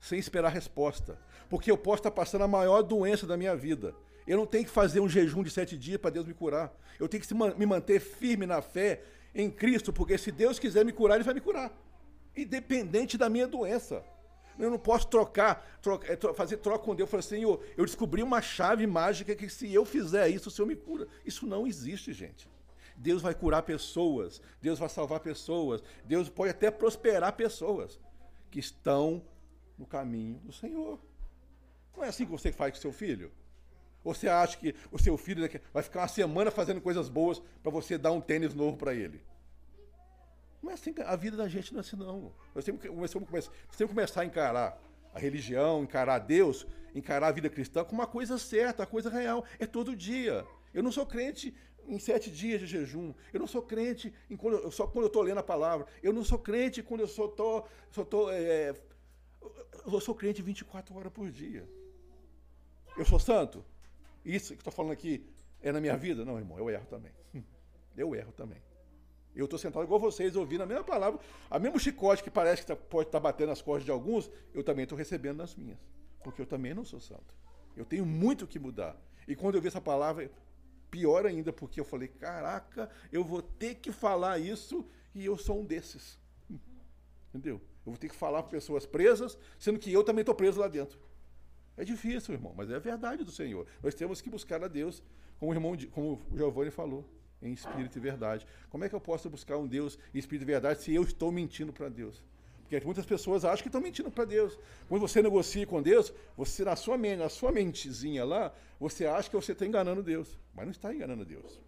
sem 0.00 0.18
esperar 0.18 0.50
resposta. 0.50 1.18
Porque 1.50 1.70
eu 1.70 1.76
posso 1.76 2.00
estar 2.00 2.10
passando 2.10 2.44
a 2.44 2.48
maior 2.48 2.82
doença 2.82 3.26
da 3.26 3.36
minha 3.36 3.54
vida. 3.54 3.94
Eu 4.26 4.38
não 4.38 4.46
tenho 4.46 4.64
que 4.64 4.70
fazer 4.70 5.00
um 5.00 5.08
jejum 5.08 5.42
de 5.42 5.50
sete 5.50 5.76
dias 5.76 5.98
para 5.98 6.10
Deus 6.10 6.26
me 6.26 6.32
curar. 6.32 6.72
Eu 6.98 7.08
tenho 7.08 7.22
que 7.22 7.34
me 7.34 7.66
manter 7.66 8.00
firme 8.00 8.46
na 8.46 8.62
fé 8.62 9.02
em 9.34 9.50
Cristo, 9.50 9.92
porque 9.92 10.16
se 10.16 10.32
Deus 10.32 10.58
quiser 10.58 10.84
me 10.84 10.92
curar, 10.92 11.16
Ele 11.16 11.24
vai 11.24 11.34
me 11.34 11.40
curar. 11.40 11.70
Independente 12.34 13.18
da 13.18 13.28
minha 13.28 13.46
doença. 13.46 14.02
Eu 14.58 14.70
não 14.70 14.78
posso 14.78 15.08
trocar, 15.08 15.78
troca, 15.82 16.10
é, 16.10 16.34
fazer 16.34 16.58
troca 16.58 16.84
com 16.84 16.94
Deus. 16.94 17.08
Eu 17.08 17.10
falei, 17.10 17.22
Senhor, 17.22 17.62
eu 17.76 17.84
descobri 17.84 18.22
uma 18.22 18.40
chave 18.40 18.86
mágica 18.86 19.34
que 19.34 19.48
se 19.48 19.72
eu 19.72 19.84
fizer 19.84 20.28
isso, 20.28 20.48
o 20.48 20.52
Senhor 20.52 20.66
me 20.66 20.76
cura. 20.76 21.06
Isso 21.24 21.46
não 21.46 21.66
existe, 21.66 22.12
gente. 22.12 22.48
Deus 22.96 23.22
vai 23.22 23.34
curar 23.34 23.62
pessoas, 23.62 24.40
Deus 24.60 24.78
vai 24.78 24.88
salvar 24.88 25.20
pessoas, 25.20 25.82
Deus 26.04 26.28
pode 26.28 26.50
até 26.50 26.70
prosperar 26.70 27.32
pessoas 27.32 28.00
que 28.50 28.58
estão 28.58 29.22
no 29.76 29.86
caminho 29.86 30.38
do 30.38 30.52
Senhor. 30.52 30.98
Não 31.96 32.04
é 32.04 32.08
assim 32.08 32.24
que 32.24 32.30
você 32.30 32.52
faz 32.52 32.72
com 32.72 32.80
seu 32.80 32.92
filho? 32.92 33.32
Você 34.02 34.28
acha 34.28 34.58
que 34.58 34.74
o 34.92 34.98
seu 34.98 35.16
filho 35.16 35.48
vai 35.72 35.82
ficar 35.82 36.00
uma 36.00 36.08
semana 36.08 36.50
fazendo 36.50 36.80
coisas 36.80 37.08
boas 37.08 37.42
para 37.62 37.72
você 37.72 37.96
dar 37.96 38.12
um 38.12 38.20
tênis 38.20 38.54
novo 38.54 38.76
para 38.76 38.94
ele? 38.94 39.24
Não 40.62 40.70
é 40.70 40.74
assim, 40.74 40.94
a 41.04 41.16
vida 41.16 41.36
da 41.36 41.48
gente 41.48 41.72
não 41.72 41.78
é 41.78 41.80
assim, 41.80 41.96
não. 41.96 42.32
Nós 42.54 42.64
temos 42.64 42.80
que, 42.80 42.88
nós 42.88 43.10
temos 43.10 43.50
que 43.76 43.86
começar 43.86 44.22
a 44.22 44.24
encarar 44.24 44.80
a 45.12 45.18
religião, 45.18 45.82
encarar 45.82 46.18
Deus, 46.18 46.66
encarar 46.94 47.28
a 47.28 47.32
vida 47.32 47.48
cristã 47.48 47.84
como 47.84 48.00
uma 48.00 48.06
coisa 48.06 48.38
certa, 48.38 48.82
a 48.82 48.86
coisa 48.86 49.08
real. 49.08 49.44
É 49.58 49.66
todo 49.66 49.96
dia. 49.96 50.46
Eu 50.72 50.82
não 50.82 50.92
sou 50.92 51.06
crente 51.06 51.54
em 51.88 51.98
sete 51.98 52.30
dias 52.30 52.60
de 52.60 52.66
jejum. 52.66 53.12
Eu 53.32 53.40
não 53.40 53.46
sou 53.46 53.62
crente 53.62 54.12
em 54.30 54.36
quando, 54.36 54.70
só 54.70 54.86
quando 54.86 55.04
eu 55.04 55.08
estou 55.08 55.22
lendo 55.22 55.38
a 55.38 55.42
palavra. 55.42 55.86
Eu 56.02 56.12
não 56.12 56.24
sou 56.24 56.38
crente 56.38 56.82
quando 56.82 57.00
eu 57.00 57.08
só 57.08 57.26
estou. 57.26 57.68
Só 57.90 58.04
tô, 58.04 58.30
é, 58.30 58.74
eu 59.86 60.00
sou 60.00 60.14
crente 60.14 60.42
24 60.42 60.96
horas 60.96 61.12
por 61.12 61.30
dia. 61.30 61.68
Eu 62.96 63.04
sou 63.04 63.18
santo? 63.18 63.64
Isso 64.24 64.54
que 64.54 64.60
estou 64.60 64.72
falando 64.72 64.92
aqui 64.92 65.26
é 65.60 65.72
na 65.72 65.80
minha 65.80 65.96
vida? 65.96 66.24
Não, 66.24 66.38
irmão, 66.38 66.58
eu 66.58 66.70
erro 66.70 66.86
também. 66.86 67.12
Eu 67.96 68.12
erro 68.12 68.32
também. 68.32 68.60
Eu 69.36 69.44
estou 69.44 69.56
sentado 69.56 69.84
igual 69.84 70.00
vocês, 70.00 70.34
ouvindo 70.34 70.62
a 70.62 70.66
mesma 70.66 70.82
palavra, 70.82 71.20
a 71.48 71.60
mesmo 71.60 71.78
chicote 71.78 72.24
que 72.24 72.30
parece 72.30 72.62
que 72.62 72.66
tá, 72.66 72.74
pode 72.74 73.08
estar 73.08 73.20
tá 73.20 73.22
batendo 73.22 73.50
nas 73.50 73.62
costas 73.62 73.84
de 73.84 73.90
alguns, 73.92 74.28
eu 74.52 74.64
também 74.64 74.82
estou 74.82 74.98
recebendo 74.98 75.38
nas 75.38 75.54
minhas. 75.54 75.78
Porque 76.24 76.42
eu 76.42 76.46
também 76.46 76.74
não 76.74 76.84
sou 76.84 77.00
santo. 77.00 77.34
Eu 77.76 77.84
tenho 77.84 78.04
muito 78.04 78.48
que 78.48 78.58
mudar. 78.58 78.96
E 79.26 79.34
quando 79.34 79.56
eu 79.56 79.60
vi 79.60 79.68
essa 79.68 79.80
palavra, 79.80 80.30
pior 80.94 81.26
ainda, 81.26 81.52
porque 81.52 81.80
eu 81.80 81.84
falei: 81.84 82.06
caraca, 82.06 82.88
eu 83.10 83.24
vou 83.24 83.42
ter 83.42 83.74
que 83.74 83.90
falar 83.90 84.38
isso 84.38 84.86
e 85.12 85.24
eu 85.24 85.36
sou 85.36 85.60
um 85.60 85.64
desses. 85.64 86.20
Entendeu? 87.28 87.60
Eu 87.84 87.90
vou 87.90 87.96
ter 87.96 88.08
que 88.08 88.14
falar 88.14 88.44
para 88.44 88.52
pessoas 88.52 88.86
presas, 88.86 89.36
sendo 89.58 89.76
que 89.76 89.92
eu 89.92 90.04
também 90.04 90.22
estou 90.22 90.36
preso 90.36 90.60
lá 90.60 90.68
dentro. 90.68 90.96
É 91.76 91.84
difícil, 91.84 92.32
irmão, 92.32 92.54
mas 92.56 92.70
é 92.70 92.76
a 92.76 92.78
verdade 92.78 93.24
do 93.24 93.32
Senhor. 93.32 93.66
Nós 93.82 93.96
temos 93.96 94.20
que 94.20 94.30
buscar 94.30 94.62
a 94.62 94.68
Deus, 94.68 95.02
como 95.40 95.50
o 95.50 95.54
irmão, 95.54 95.76
como 95.90 96.22
o 96.30 96.36
Giovanni 96.36 96.70
falou 96.70 97.04
em 97.42 97.52
espírito 97.52 97.98
e 97.98 98.00
verdade. 98.00 98.46
Como 98.70 98.84
é 98.84 98.88
que 98.88 98.94
eu 98.94 99.00
posso 99.00 99.28
buscar 99.28 99.58
um 99.58 99.66
Deus 99.66 99.98
em 100.14 100.18
espírito 100.18 100.44
e 100.44 100.46
verdade 100.46 100.80
se 100.80 100.94
eu 100.94 101.02
estou 101.02 101.32
mentindo 101.32 101.72
para 101.72 101.88
Deus? 101.88 102.22
Porque 102.64 102.80
muitas 102.84 103.04
pessoas 103.04 103.44
acham 103.44 103.62
que 103.62 103.68
estão 103.68 103.80
mentindo 103.80 104.10
para 104.10 104.24
Deus. 104.24 104.58
Quando 104.88 105.02
você 105.02 105.20
negocia 105.20 105.66
com 105.66 105.82
Deus, 105.82 106.12
você 106.36 106.64
na 106.64 106.74
sua 106.74 106.96
mente, 106.96 107.18
na 107.18 107.28
sua 107.28 107.52
mentezinha 107.52 108.24
lá, 108.24 108.52
você 108.80 109.06
acha 109.06 109.28
que 109.28 109.36
você 109.36 109.52
está 109.52 109.66
enganando 109.66 110.02
Deus, 110.02 110.38
mas 110.54 110.64
não 110.64 110.72
está 110.72 110.92
enganando 110.92 111.24
Deus. 111.24 111.60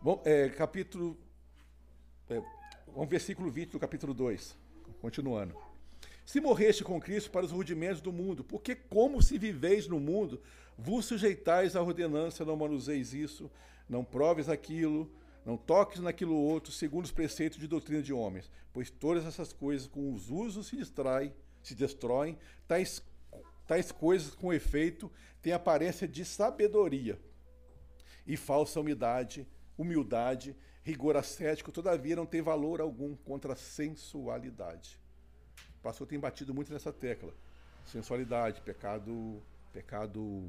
Bom, 0.00 0.20
é, 0.24 0.48
capítulo. 0.48 1.16
É, 2.28 2.42
vamos 2.86 3.08
versículo 3.08 3.50
20 3.50 3.70
do 3.70 3.78
capítulo 3.78 4.14
2. 4.14 4.56
Continuando. 5.00 5.54
Se 6.24 6.40
morreste 6.40 6.82
com 6.82 7.00
Cristo 7.00 7.30
para 7.30 7.44
os 7.44 7.52
rudimentos 7.52 8.00
do 8.00 8.12
mundo, 8.12 8.42
porque 8.42 8.74
como 8.74 9.20
se 9.20 9.36
viveis 9.36 9.86
no 9.86 10.00
mundo, 10.00 10.40
vos 10.78 11.04
sujeitais 11.04 11.76
à 11.76 11.82
ordenança, 11.82 12.44
não 12.44 12.56
manuseis 12.56 13.12
isso, 13.12 13.50
não 13.88 14.02
proves 14.02 14.48
aquilo, 14.48 15.10
não 15.44 15.56
toques 15.56 16.00
naquilo 16.00 16.36
outro, 16.36 16.72
segundo 16.72 17.04
os 17.04 17.10
preceitos 17.10 17.58
de 17.58 17.66
doutrina 17.66 18.02
de 18.02 18.12
homens, 18.12 18.50
pois 18.72 18.90
todas 18.90 19.26
essas 19.26 19.52
coisas 19.52 19.86
com 19.86 20.12
os 20.12 20.30
usos 20.30 20.68
se 20.68 20.76
distraem, 20.76 21.34
se 21.62 21.74
destroem, 21.74 22.38
tais, 22.66 23.02
tais 23.66 23.90
coisas 23.90 24.34
com 24.34 24.52
efeito 24.52 25.10
têm 25.40 25.52
aparência 25.52 26.06
de 26.06 26.24
sabedoria 26.24 27.20
e 28.26 28.36
falsa 28.36 28.80
humildade, 28.80 29.46
humildade, 29.76 30.56
rigor 30.84 31.16
ascético, 31.16 31.72
todavia 31.72 32.16
não 32.16 32.26
tem 32.26 32.40
valor 32.42 32.80
algum 32.80 33.16
contra 33.16 33.52
a 33.52 33.56
sensualidade. 33.56 35.00
O 35.78 35.82
pastor 35.82 36.06
tem 36.06 36.18
batido 36.18 36.54
muito 36.54 36.72
nessa 36.72 36.92
tecla. 36.92 37.34
Sensualidade, 37.84 38.60
pecado, 38.60 39.42
pecado 39.72 40.48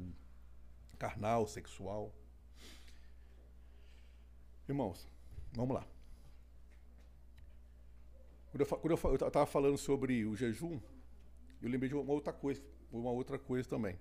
carnal, 0.98 1.46
sexual. 1.46 2.12
Irmãos, 4.66 5.06
vamos 5.52 5.74
lá. 5.74 5.86
Quando 8.50 8.62
eu 8.86 9.14
estava 9.14 9.44
falando 9.44 9.76
sobre 9.76 10.24
o 10.24 10.34
jejum, 10.34 10.80
eu 11.60 11.68
lembrei 11.68 11.90
de 11.90 11.94
uma 11.94 12.10
outra 12.10 12.32
coisa, 12.32 12.62
uma 12.90 13.10
outra 13.10 13.38
coisa 13.38 13.68
também. 13.68 13.98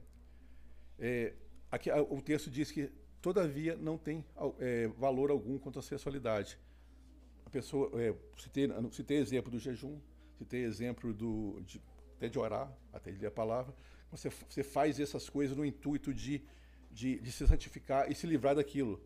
É, 0.97 1.33
aqui 1.69 1.91
o 1.91 2.21
texto 2.21 2.49
diz 2.49 2.71
que 2.71 2.89
todavia 3.21 3.75
não 3.75 3.97
tem 3.97 4.23
é, 4.59 4.87
valor 4.87 5.31
algum 5.31 5.57
quanto 5.57 5.79
à 5.79 5.81
sexualidade. 5.81 6.57
A 7.45 7.49
pessoa, 7.49 7.91
é, 8.01 8.15
exemplo 9.15 9.51
do 9.51 9.59
jejum, 9.59 9.99
citei 10.37 10.63
exemplo 10.63 11.13
do, 11.13 11.61
de, 11.65 11.81
até 12.15 12.29
de 12.29 12.39
orar, 12.39 12.71
até 12.93 13.11
de 13.11 13.19
ler 13.19 13.27
a 13.27 13.31
palavra. 13.31 13.75
Você, 14.11 14.29
você 14.29 14.63
faz 14.63 14.97
essas 14.97 15.27
coisas 15.27 15.57
no 15.57 15.65
intuito 15.65 16.13
de, 16.13 16.41
de, 16.89 17.19
de 17.19 17.31
se 17.33 17.45
santificar 17.45 18.09
e 18.09 18.15
se 18.15 18.25
livrar 18.25 18.55
daquilo. 18.55 19.01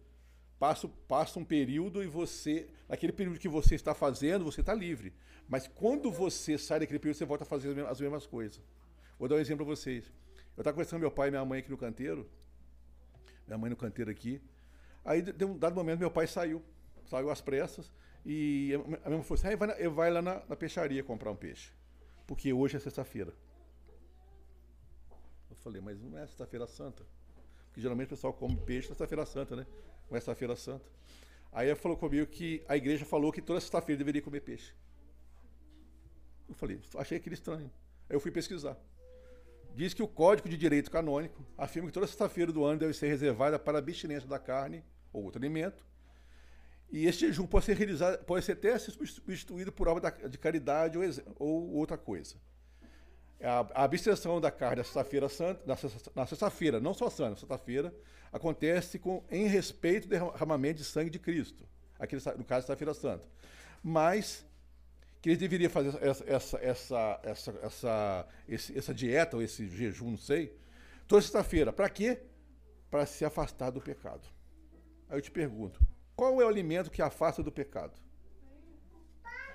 Passa, 0.60 0.88
passa 1.08 1.40
um 1.40 1.46
período 1.46 2.04
e 2.04 2.08
você, 2.08 2.68
naquele 2.90 3.12
período 3.14 3.40
que 3.40 3.48
você 3.48 3.76
está 3.76 3.94
fazendo, 3.94 4.44
você 4.44 4.62
está 4.62 4.74
livre. 4.74 5.14
Mas 5.48 5.68
quando 5.68 6.12
você 6.12 6.58
sai 6.58 6.80
daquele 6.80 7.00
período, 7.00 7.18
você 7.18 7.26
volta 7.26 7.44
a 7.44 7.48
fazer 7.48 7.70
as 7.70 7.76
mesmas, 7.76 7.92
as 7.92 8.02
mesmas 8.02 8.26
coisas. 8.26 8.62
Vou 9.20 9.28
dar 9.28 9.36
um 9.36 9.40
exemplo 9.40 9.66
para 9.66 9.76
vocês. 9.76 10.12
Eu 10.56 10.62
estava 10.62 10.74
conversando 10.74 11.00
com 11.00 11.02
meu 11.02 11.12
pai 11.12 11.28
e 11.28 11.32
minha 11.32 11.46
mãe 11.46 11.60
aqui 11.60 11.70
no 11.70 11.78
canteiro. 11.78 12.28
Minha 13.46 13.58
mãe 13.58 13.70
no 13.70 13.76
canteiro 13.76 14.10
aqui. 14.10 14.42
Aí, 15.06 15.22
de 15.22 15.46
um 15.46 15.58
dado 15.58 15.76
momento, 15.76 16.00
meu 16.00 16.12
pai 16.12 16.26
saiu. 16.26 16.64
Saiu 17.06 17.30
às 17.30 17.40
pressas. 17.40 17.92
E 18.26 18.74
a 18.74 18.78
minha 18.80 19.18
mãe 19.18 19.24
falou 19.24 19.36
assim: 19.36 19.48
ah, 19.48 19.56
vai, 19.56 19.88
vai 19.88 20.12
lá 20.12 20.22
na, 20.22 20.44
na 20.50 20.56
peixaria 20.56 21.04
comprar 21.04 21.32
um 21.32 21.36
peixe. 21.36 21.72
Porque 22.26 22.52
hoje 22.52 22.76
é 22.76 22.80
sexta-feira. 22.80 23.34
Eu 25.50 25.56
falei, 25.56 25.82
mas 25.82 26.02
não 26.02 26.18
é 26.18 26.26
sexta-feira 26.26 26.68
santa. 26.68 27.06
Porque 27.68 27.80
geralmente 27.80 28.08
o 28.08 28.10
pessoal 28.10 28.34
come 28.34 28.58
peixe 28.58 28.90
na 28.90 28.96
sexta-feira 28.96 29.26
santa, 29.26 29.56
né? 29.56 29.66
É 30.10 30.14
sexta-feira 30.16 30.56
santa. 30.56 30.86
Aí 31.52 31.68
ela 31.68 31.76
falou 31.76 31.98
comigo 31.98 32.26
que 32.28 32.64
a 32.68 32.78
igreja 32.78 33.06
falou 33.06 33.32
que 33.32 33.42
toda 33.42 33.60
sexta-feira 33.60 33.98
deveria 33.98 34.22
comer 34.22 34.42
peixe. 34.42 34.74
Eu 36.48 36.56
falei, 36.56 36.80
achei 36.96 37.18
aquilo 37.18 37.34
estranho. 37.34 37.72
Aí 38.10 38.16
eu 38.16 38.20
fui 38.20 38.32
pesquisar. 38.32 38.78
Diz 39.76 39.94
que 39.94 40.02
o 40.02 40.08
Código 40.08 40.50
de 40.50 40.58
Direito 40.58 40.90
Canônico 40.90 41.46
afirma 41.58 41.88
que 41.88 41.94
toda 41.94 42.08
sexta-feira 42.08 42.52
do 42.52 42.64
ano 42.64 42.80
deve 42.80 42.94
ser 42.94 43.08
reservada 43.08 43.60
para 43.60 43.78
a 43.78 43.80
abstinência 43.80 44.28
da 44.28 44.40
carne 44.40 44.84
ou 45.12 45.24
outro 45.24 45.40
alimento. 45.40 45.86
E 46.90 47.06
este 47.06 47.28
jejum 47.28 47.46
pode 47.46 47.66
ser 47.66 47.76
realizado, 47.76 48.24
pode 48.24 48.46
ser 48.46 48.54
até 48.54 48.78
substituído 48.80 49.72
por 49.72 49.88
obra 49.88 50.10
de 50.30 50.38
caridade 50.38 50.98
ou, 50.98 51.04
ou 51.38 51.74
outra 51.74 51.98
coisa. 51.98 52.36
A, 53.42 53.82
a 53.82 53.84
abstenção 53.84 54.40
da 54.40 54.50
carne 54.50 54.78
na 54.78 54.84
sexta-feira 54.84 55.30
santa, 55.30 55.62
na 56.16 56.26
sexta-feira, 56.26 56.80
não 56.80 56.94
só 56.94 57.10
santa, 57.10 57.36
sexta-feira, 57.36 57.94
acontece 58.32 59.00
com, 59.00 59.24
em 59.30 59.48
respeito 59.48 60.14
ao 60.14 60.32
derramamento 60.32 60.80
de 60.80 60.84
sangue 60.84 61.10
de 61.10 61.20
Cristo, 61.20 61.68
aquele, 62.00 62.22
no 62.38 62.44
caso 62.44 62.68
da 62.68 62.76
sexta-feira 62.76 62.94
santa. 62.94 63.28
Mas 63.84 64.46
que 65.22 65.30
eles 65.30 65.40
deveriam 65.40 65.70
fazer 65.70 65.90
essa, 66.02 66.24
essa, 66.26 66.58
essa, 66.60 67.20
essa, 67.24 67.52
essa, 67.62 68.28
esse, 68.48 68.78
essa 68.78 68.94
dieta 68.94 69.38
ou 69.38 69.42
esse 69.42 69.68
jejum, 69.68 70.12
não 70.12 70.18
sei, 70.18 70.56
toda 71.08 71.22
sexta-feira. 71.22 71.74
Para 71.74 71.90
quê? 71.90 72.20
Para 72.90 73.06
se 73.06 73.26
afastar 73.26 73.72
do 73.72 73.82
pecado. 73.82 74.28
Aí 75.10 75.18
eu 75.18 75.22
te 75.22 75.32
pergunto, 75.32 75.80
qual 76.16 76.42
é 76.42 76.46
o 76.46 76.48
alimento 76.48 76.92
que 76.92 77.02
afasta 77.02 77.42
do 77.42 77.52
pecado? 77.52 77.98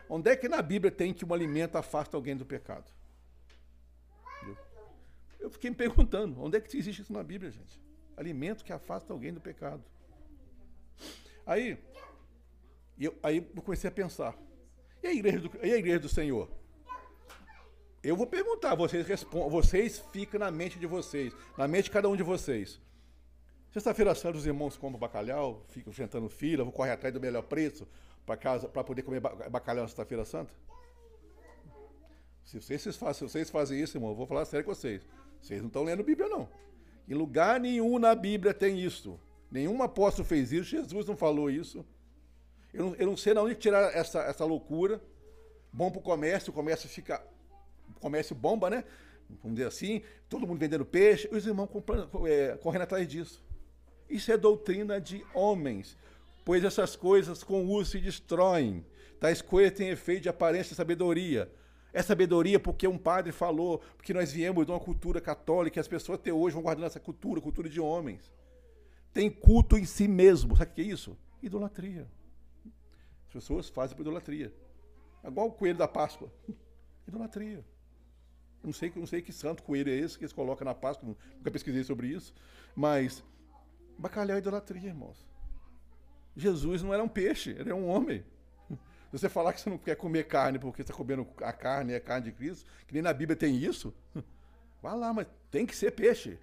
Onde 0.09 0.31
é 0.31 0.37
que 0.37 0.49
na 0.49 0.61
Bíblia 0.61 0.91
tem 0.91 1.15
que 1.15 1.25
um 1.25 1.33
alimento 1.33 1.77
afasta 1.77 2.17
alguém 2.17 2.37
do 2.37 2.45
pecado? 2.45 2.91
Eu 5.41 5.51
fiquei 5.51 5.71
me 5.71 5.77
perguntando, 5.77 6.41
onde 6.41 6.57
é 6.57 6.61
que 6.61 6.77
existe 6.77 7.03
isso 7.03 7.13
na 7.13 7.23
Bíblia, 7.23 7.51
gente? 7.51 7.81
Alimento 8.17 8.65
que 8.65 8.73
afasta 8.73 9.13
alguém 9.13 9.33
do 9.33 9.41
pecado. 9.41 9.83
Aí, 11.47 11.79
eu, 12.99 13.15
aí 13.23 13.49
eu 13.55 13.63
comecei 13.63 13.89
a 13.89 13.93
pensar. 13.93 14.37
E 15.03 15.07
a 15.07 15.13
igreja 15.13 15.41
do, 15.41 15.51
e 15.63 15.73
a 15.73 15.77
igreja 15.77 15.99
do 16.01 16.09
Senhor? 16.09 16.49
Eu 18.03 18.17
vou 18.17 18.27
perguntar, 18.27 18.75
vocês 18.75 19.07
respondem, 19.07 19.51
vocês 19.51 20.01
ficam 20.13 20.41
na 20.41 20.51
mente 20.51 20.79
de 20.79 20.87
vocês, 20.87 21.33
na 21.57 21.69
mente 21.69 21.85
de 21.85 21.91
cada 21.93 22.09
um 22.09 22.17
de 22.17 22.23
vocês. 22.23 22.81
Sexta-feira 23.73 24.15
santa 24.15 24.37
os 24.37 24.47
irmãos 24.47 24.77
compram 24.77 24.99
bacalhau, 24.99 25.65
ficam 25.69 25.91
enfrentando 25.91 26.29
fila, 26.29 26.65
vão 26.65 26.73
correr 26.73 26.91
atrás 26.91 27.15
do 27.15 27.21
melhor 27.21 27.43
preço 27.43 27.87
para 28.27 28.37
casa 28.37 28.69
para 28.69 28.85
poder 28.85 29.03
comer 29.03 29.21
bacalhau 29.21 29.85
na 29.85 29.89
sexta-feira 29.89 30.25
santa? 30.25 30.53
Se 32.45 32.61
vocês, 32.61 32.83
se 32.83 33.23
vocês 33.23 33.51
fazem 33.51 33.81
isso, 33.81 33.97
irmão, 33.97 34.11
eu 34.11 34.17
vou 34.17 34.27
falar 34.27 34.45
sério 34.45 34.67
com 34.67 34.75
vocês. 34.75 35.07
Vocês 35.41 35.61
não 35.61 35.69
estão 35.69 35.85
lendo 35.85 36.05
Bíblia, 36.05 36.29
não. 36.29 36.49
Em 37.09 37.15
lugar 37.15 37.61
nenhum 37.61 37.99
na 37.99 38.15
Bíblia 38.15 38.55
tem 38.55 38.81
isso. 38.81 39.19
Nenhum 39.51 39.83
apóstolo 39.83 40.27
fez 40.27 40.53
isso, 40.53 40.71
Jesus 40.71 41.07
não 41.07 41.17
falou 41.17 41.51
isso. 41.51 41.85
Eu 42.73 42.87
não, 42.87 42.95
eu 42.95 43.07
não 43.07 43.17
sei 43.17 43.35
de 43.35 43.41
onde 43.41 43.55
tirar 43.55 43.95
essa, 43.95 44.21
essa 44.23 44.45
loucura. 44.45 45.01
Bom 45.73 45.91
para 45.91 45.99
o 46.01 46.03
comércio, 46.03 46.51
o 46.51 46.55
comércio 46.55 46.89
fica. 46.89 47.23
O 47.97 48.01
comércio 48.01 48.35
bomba, 48.35 48.71
né? 48.71 48.85
Vamos 49.43 49.57
dizer 49.57 49.69
assim, 49.69 50.03
todo 50.29 50.47
mundo 50.47 50.59
vendendo 50.59 50.85
peixe, 50.85 51.29
os 51.33 51.47
irmãos 51.47 51.69
é, 52.27 52.57
correndo 52.59 52.83
atrás 52.83 53.07
disso. 53.09 53.43
Isso 54.09 54.31
é 54.31 54.37
doutrina 54.37 55.01
de 55.01 55.25
homens, 55.33 55.97
pois 56.45 56.65
essas 56.65 56.97
coisas 56.97 57.43
com 57.43 57.65
uso 57.67 57.93
se 57.93 58.01
destroem. 58.01 58.85
Tais 59.19 59.41
coisas 59.41 59.77
têm 59.77 59.89
efeito 59.89 60.23
de 60.23 60.29
aparência 60.29 60.73
e 60.73 60.77
sabedoria. 60.77 61.51
É 61.93 62.01
sabedoria 62.03 62.59
porque 62.59 62.89
um 62.89 62.97
padre 62.97 63.33
falou, 63.33 63.81
porque 63.97 64.15
nós 64.15 64.33
viemos 64.33 64.65
de 64.65 64.73
uma 64.73 64.81
cultura 64.81 65.21
católica 65.21 65.79
e 65.79 65.81
as 65.81 65.89
pessoas 65.89 66.19
até 66.19 66.33
hoje 66.33 66.55
vão 66.55 66.63
guardando 66.63 66.87
essa 66.87 67.01
cultura, 67.01 67.41
cultura 67.41 67.69
de 67.69 67.81
homens. 67.81 68.33
Tem 69.13 69.31
culto 69.31 69.77
em 69.77 69.85
si 69.85 70.09
mesmo. 70.09 70.57
Sabe 70.57 70.71
o 70.71 70.75
que 70.75 70.81
é 70.81 70.85
isso? 70.85 71.17
Idolatria. 71.43 72.09
As 73.27 73.33
pessoas 73.33 73.69
fazem 73.69 73.95
por 73.95 74.03
idolatria. 74.03 74.55
É 75.23 75.29
igual 75.29 75.49
o 75.49 75.53
coelho 75.53 75.77
da 75.77 75.87
Páscoa. 75.87 76.33
Idolatria. 77.07 77.65
Não 78.63 78.73
sei, 78.73 78.93
não 78.95 79.07
sei 79.07 79.21
que 79.21 79.33
santo 79.33 79.63
coelho 79.63 79.91
é 79.91 79.97
esse 79.97 80.17
que 80.17 80.25
eles 80.25 80.33
colocam 80.33 80.65
na 80.65 80.75
Páscoa, 80.75 81.09
nunca 81.09 81.51
pesquisei 81.51 81.83
sobre 81.83 82.07
isso. 82.07 82.33
Mas 82.77 83.23
bacalhau 83.99 84.37
é 84.37 84.39
idolatria, 84.39 84.89
irmãos. 84.89 85.27
Jesus 86.37 86.83
não 86.83 86.95
era 86.95 87.03
um 87.03 87.09
peixe, 87.09 87.51
ele 87.51 87.63
era 87.63 87.75
um 87.75 87.89
homem. 87.89 88.25
Você 89.13 89.29
falar 89.29 89.53
que 89.53 89.61
você 89.61 89.69
não 89.69 89.77
quer 89.77 89.95
comer 89.95 90.27
carne 90.27 90.59
porque 90.59 90.81
está 90.81 90.95
comendo 90.95 91.29
a 91.43 91.53
carne, 91.53 91.93
é 91.93 92.01
carne 92.01 92.25
de 92.25 92.33
Cristo, 92.33 92.69
que 92.87 92.95
nem 92.95 93.03
na 93.03 93.13
Bíblia 93.13 93.37
tem 93.37 93.55
isso, 93.55 93.95
vá 94.83 94.95
lá, 94.95 95.13
mas 95.13 95.27
tem 95.51 95.67
que 95.67 95.77
ser 95.77 95.91
peixe. 95.93 96.39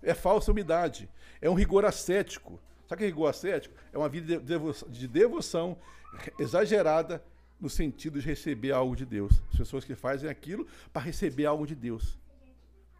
É 0.00 0.14
falsa 0.14 0.52
umidade. 0.52 1.10
É 1.40 1.50
um 1.50 1.54
rigor 1.54 1.84
ascético. 1.84 2.60
Sabe 2.86 2.94
o 2.94 2.98
que 2.98 3.04
é 3.04 3.06
rigor 3.08 3.28
ascético? 3.28 3.74
É 3.92 3.98
uma 3.98 4.08
vida 4.08 4.38
de 4.88 5.08
devoção 5.08 5.76
exagerada 6.38 7.22
no 7.60 7.68
sentido 7.68 8.20
de 8.20 8.26
receber 8.26 8.70
algo 8.70 8.94
de 8.94 9.04
Deus. 9.04 9.42
As 9.50 9.58
pessoas 9.58 9.84
que 9.84 9.96
fazem 9.96 10.30
aquilo 10.30 10.66
para 10.92 11.02
receber 11.02 11.46
algo 11.46 11.66
de 11.66 11.74
Deus. 11.74 12.16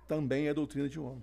Também 0.09 0.49
é 0.49 0.55
doutrina 0.55 0.89
de 0.89 0.99
homem. 0.99 1.23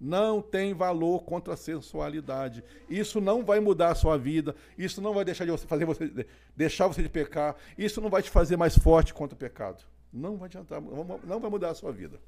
Não 0.00 0.42
tem 0.42 0.74
valor 0.74 1.24
contra 1.24 1.54
a 1.54 1.56
sensualidade. 1.56 2.62
Isso 2.88 3.20
não 3.20 3.44
vai 3.44 3.60
mudar 3.60 3.92
a 3.92 3.94
sua 3.94 4.18
vida. 4.18 4.54
Isso 4.76 5.00
não 5.00 5.14
vai 5.14 5.24
deixar 5.24 5.44
de 5.44 5.50
você 5.50 5.66
fazer 5.66 5.84
você 5.84 6.26
deixar 6.56 6.86
você 6.86 7.02
de 7.02 7.08
pecar. 7.08 7.56
Isso 7.78 8.00
não 8.00 8.10
vai 8.10 8.22
te 8.22 8.30
fazer 8.30 8.56
mais 8.56 8.76
forte 8.76 9.14
contra 9.14 9.34
o 9.34 9.38
pecado. 9.38 9.84
Não 10.12 10.36
vai 10.36 10.46
adiantar, 10.46 10.80
não 10.80 11.40
vai 11.40 11.50
mudar 11.50 11.70
a 11.70 11.74
sua 11.74 11.92
vida. 11.92 12.20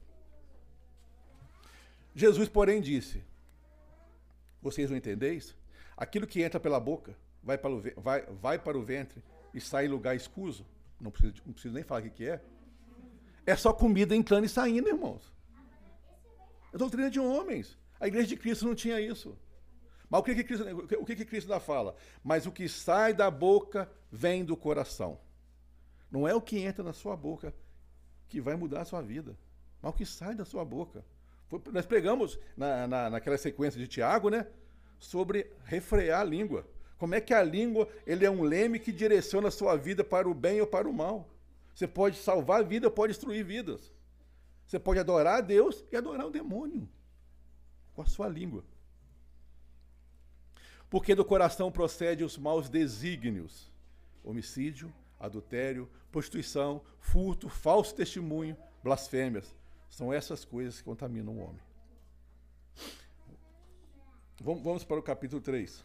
Jesus, 2.15 2.49
porém, 2.49 2.81
disse: 2.81 3.23
Vocês 4.63 4.91
não 4.91 4.97
entendeis? 4.97 5.55
Aquilo 5.97 6.27
que 6.27 6.43
entra 6.43 6.59
pela 6.59 6.81
boca 6.81 7.15
vai 7.43 7.59
para 7.59 7.71
o, 7.71 7.83
vai, 7.97 8.23
vai 8.23 8.59
para 8.59 8.77
o 8.77 8.83
ventre 8.83 9.23
e 9.53 9.61
sai 9.61 9.87
em 9.87 9.89
lugar 9.89 10.17
escuso. 10.17 10.67
Não 11.01 11.11
preciso, 11.11 11.43
não 11.45 11.53
preciso 11.53 11.75
nem 11.75 11.85
falar 11.85 12.03
o 12.03 12.11
que 12.11 12.27
é. 12.27 12.41
É 13.45 13.55
só 13.55 13.73
comida 13.73 14.17
entrando 14.17 14.45
e 14.45 14.49
saindo, 14.49 14.89
irmãos. 14.89 15.36
É 16.77 16.79
doutrina 16.79 17.09
de 17.09 17.19
homens. 17.19 17.79
A 17.99 18.07
igreja 18.07 18.27
de 18.27 18.37
Cristo 18.37 18.67
não 18.67 18.75
tinha 18.75 19.01
isso. 19.01 19.35
Mas 20.11 20.21
o 20.21 20.23
que, 20.23 20.35
que, 20.35 20.45
Cristo, 20.45 20.65
o 21.01 21.07
que, 21.07 21.17
que 21.17 21.25
Cristo 21.25 21.51
ainda 21.51 21.59
fala? 21.59 21.97
Mas 22.23 22.45
o 22.45 22.53
que 22.53 22.69
sai 22.69 23.15
da 23.15 23.31
boca 23.31 23.91
vem 24.13 24.45
do 24.45 24.55
coração. 24.55 25.19
Não 26.11 26.29
é 26.29 26.35
o 26.35 26.41
que 26.41 26.59
entra 26.59 26.85
na 26.85 26.93
sua 26.93 27.17
boca 27.17 27.55
que 28.29 28.43
vai 28.43 28.57
mudar 28.57 28.83
a 28.83 28.85
sua 28.85 29.01
vida, 29.01 29.39
mas 29.81 29.95
o 29.95 29.97
que 29.97 30.05
sai 30.05 30.35
da 30.35 30.45
sua 30.45 30.67
boca. 30.67 31.03
Nós 31.73 31.87
pregamos 31.87 32.39
na, 32.55 32.87
na, 32.87 33.09
naquela 33.09 33.39
sequência 33.39 33.81
de 33.81 33.89
Tiago, 33.89 34.29
né? 34.29 34.47
Sobre 34.99 35.51
refrear 35.65 36.21
a 36.21 36.25
língua. 36.25 36.69
Como 36.99 37.15
é 37.15 37.23
que 37.23 37.33
a 37.33 37.43
língua 37.43 37.89
ele 38.07 38.27
é 38.27 38.31
um 38.31 38.43
leme 38.43 38.79
que 38.79 38.93
direciona 38.93 39.49
a 39.49 39.51
sua 39.51 39.77
vida 39.77 40.05
para 40.05 40.29
o 40.29 40.35
bem 40.35 40.61
ou 40.61 40.67
para 40.67 40.87
o 40.87 40.93
mal. 40.93 41.27
Você 41.75 41.89
pode 41.89 42.19
salvar 42.19 42.61
a 42.61 42.63
vida, 42.63 42.91
pode 42.91 43.15
destruir 43.15 43.43
vidas. 43.47 43.96
Você 44.67 44.79
pode 44.79 44.99
adorar 44.99 45.39
a 45.39 45.41
Deus 45.41 45.85
e 45.93 45.97
adorar 45.97 46.27
o 46.27 46.31
demônio 46.31 46.89
com 47.95 48.03
a 48.03 48.07
sua 48.07 48.29
língua. 48.29 48.65
Porque 50.91 51.15
do 51.15 51.25
coração 51.25 51.71
procede 51.71 52.25
os 52.25 52.37
maus 52.37 52.69
desígnios: 52.69 53.73
homicídio, 54.25 54.93
adultério, 55.19 55.89
prostituição, 56.11 56.83
furto, 56.99 57.49
falso 57.49 57.95
testemunho, 57.95 58.57
blasfêmias 58.83 59.55
são 59.89 60.13
essas 60.13 60.45
coisas 60.45 60.79
que 60.79 60.85
contaminam 60.85 61.35
o 61.35 61.39
homem. 61.39 61.63
Vamos 64.41 64.85
para 64.85 64.99
o 64.99 65.03
capítulo 65.03 65.41
3. 65.41 65.85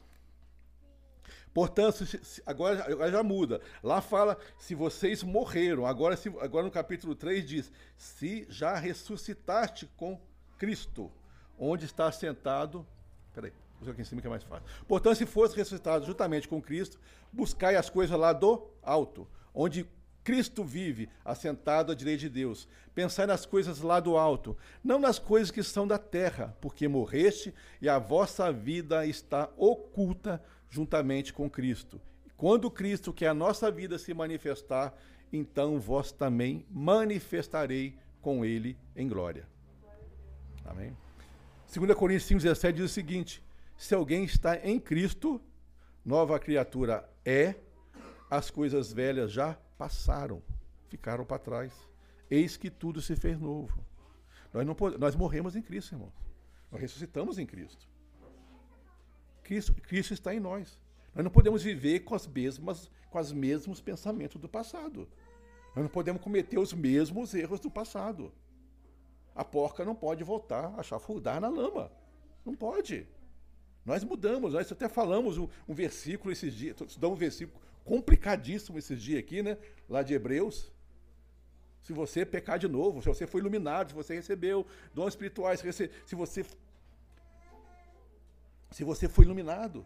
Portanto, 1.54 2.06
agora, 2.46 2.92
agora, 2.92 3.12
já 3.12 3.24
muda. 3.24 3.62
Lá 3.84 4.02
fala 4.02 4.38
se 4.58 4.74
vocês 4.74 5.22
morreram. 5.22 5.86
Agora, 5.86 6.16
se, 6.16 6.30
agora 6.40 6.66
no 6.66 6.72
capítulo 6.72 7.14
3 7.14 7.46
diz: 7.46 7.72
se 7.98 8.46
já 8.50 8.76
ressuscitaste 8.76 9.90
com 9.98 10.20
Cristo, 10.58 11.12
onde 11.60 11.86
está 11.86 12.12
sentado. 12.12 12.86
Peraí, 13.34 13.52
vou 13.82 13.92
aqui 13.92 14.02
em 14.02 14.06
cima 14.06 14.22
que 14.22 14.28
é 14.28 14.30
mais 14.30 14.44
fácil. 14.44 14.66
Portanto, 14.88 15.18
se 15.18 15.26
fosse 15.26 15.56
ressuscitado 15.56 16.06
juntamente 16.06 16.48
com 16.48 16.62
Cristo, 16.62 17.00
buscai 17.32 17.76
as 17.76 17.90
coisas 17.90 18.18
lá 18.18 18.32
do 18.32 18.68
alto, 18.82 19.28
onde 19.54 19.86
Cristo 20.24 20.64
vive 20.64 21.10
assentado 21.26 21.92
à 21.92 21.96
direita 21.96 22.22
de 22.22 22.30
Deus. 22.30 22.68
Pensai 22.94 23.26
nas 23.26 23.46
coisas 23.46 23.82
lá 23.82 24.00
do 24.00 24.18
alto, 24.18 24.56
não 24.84 25.00
nas 25.00 25.18
coisas 25.18 25.52
que 25.52 25.64
são 25.64 25.88
da 25.88 25.98
terra, 25.98 26.56
porque 26.62 26.88
morreste 26.88 27.54
e 27.82 27.90
a 27.90 27.98
vossa 27.98 28.52
vida 28.52 29.06
está 29.06 29.50
oculta 29.58 30.42
juntamente 30.72 31.32
com 31.32 31.48
Cristo. 31.48 32.02
Quando 32.36 32.72
Cristo, 32.72 33.14
que 33.14 33.26
é 33.26 33.28
a 33.28 33.34
nossa 33.34 33.70
vida, 33.70 34.00
se 34.00 34.14
manifestar, 34.16 34.96
então 35.32 35.80
vós 35.80 36.12
também 36.12 36.66
manifestarei 36.72 37.96
com 38.22 38.44
ele 38.44 38.76
em 38.96 39.08
glória. 39.08 39.48
Amém? 40.66 40.98
2 41.72 41.94
Coríntios 41.94 42.44
5,17 42.44 42.72
diz 42.72 42.86
o 42.86 42.90
seguinte: 42.90 43.44
se 43.78 43.94
alguém 43.94 44.24
está 44.24 44.58
em 44.58 44.80
Cristo, 44.80 45.40
nova 46.04 46.40
criatura 46.40 47.08
é, 47.24 47.56
as 48.30 48.50
coisas 48.50 48.92
velhas 48.92 49.32
já 49.32 49.54
passaram, 49.78 50.42
ficaram 50.90 51.26
para 51.26 51.38
trás. 51.38 51.74
Eis 52.30 52.56
que 52.56 52.70
tudo 52.70 53.02
se 53.02 53.16
fez 53.16 53.38
novo. 53.38 53.86
Nós, 54.54 54.66
não, 54.66 54.76
nós 54.98 55.16
morremos 55.16 55.56
em 55.56 55.62
Cristo, 55.62 55.94
irmãos. 55.94 56.14
Nós 56.72 56.82
ressuscitamos 56.82 57.38
em 57.38 57.46
Cristo. 57.46 57.91
Cristo. 59.44 59.74
Cristo 59.74 60.14
está 60.14 60.34
em 60.34 60.40
nós. 60.40 60.80
Nós 61.14 61.24
não 61.24 61.32
podemos 61.32 61.64
viver 61.64 62.02
com, 62.02 62.16
as 62.16 62.26
mesmas, 62.26 62.90
com 63.10 63.20
os 63.20 63.32
mesmos 63.32 63.82
pensamentos 63.82 64.40
do 64.40 64.48
passado. 64.48 65.08
Nós 65.76 65.84
não 65.84 65.90
podemos 65.90 66.22
cometer 66.22 66.58
os 66.58 66.74
mesmos 66.74 67.34
erros 67.34 67.60
do 67.60 67.70
passado. 67.70 68.32
A 69.36 69.44
porca 69.44 69.86
não 69.86 69.96
pode 69.96 70.24
voltar 70.24 70.74
a 70.78 70.84
chafurdar 70.84 71.40
na 71.40 71.50
lama. 71.50 71.92
Não 72.46 72.56
pode. 72.56 73.08
Nós 73.86 74.04
mudamos, 74.04 74.54
nós 74.54 74.72
até 74.72 74.88
falamos 74.88 75.38
um, 75.38 75.48
um 75.68 75.74
versículo 75.74 76.32
esses 76.32 76.54
dias, 76.54 76.80
estudamos 76.82 77.18
um 77.18 77.20
versículo 77.20 77.60
complicadíssimo 77.84 78.78
esses 78.78 79.02
dias 79.02 79.20
aqui, 79.20 79.42
né? 79.42 79.58
Lá 79.90 80.04
de 80.04 80.14
Hebreus. 80.14 80.72
Se 81.82 81.94
você 81.94 82.24
pecar 82.24 82.60
de 82.60 82.68
novo, 82.68 83.02
se 83.02 83.08
você 83.08 83.26
foi 83.26 83.42
iluminado, 83.42 83.90
se 83.90 83.96
você 83.96 84.14
recebeu 84.14 84.68
dons 84.94 85.10
espirituais, 85.10 85.60
se 86.06 86.16
você 86.16 86.46
se 88.72 88.84
você 88.84 89.08
foi 89.08 89.26
iluminado, 89.26 89.86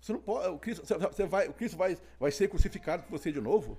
você 0.00 0.12
não 0.12 0.20
pode, 0.20 0.48
o 0.48 0.58
Cristo, 0.58 0.84
você 0.86 1.26
vai, 1.26 1.48
o 1.48 1.52
Cristo 1.52 1.76
vai, 1.76 1.98
vai 2.18 2.30
ser 2.30 2.48
crucificado 2.48 3.02
por 3.02 3.18
você 3.18 3.32
de 3.32 3.40
novo. 3.40 3.78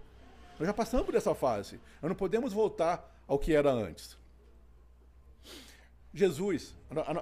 Nós 0.60 0.68
já 0.68 0.74
passamos 0.74 1.06
por 1.06 1.16
essa 1.16 1.34
fase. 1.34 1.80
Nós 2.02 2.10
não 2.10 2.16
podemos 2.16 2.54
voltar 2.54 3.24
ao 3.28 3.40
que 3.40 3.54
era 3.56 3.72
antes. 3.72 4.18
Jesus, 6.14 6.76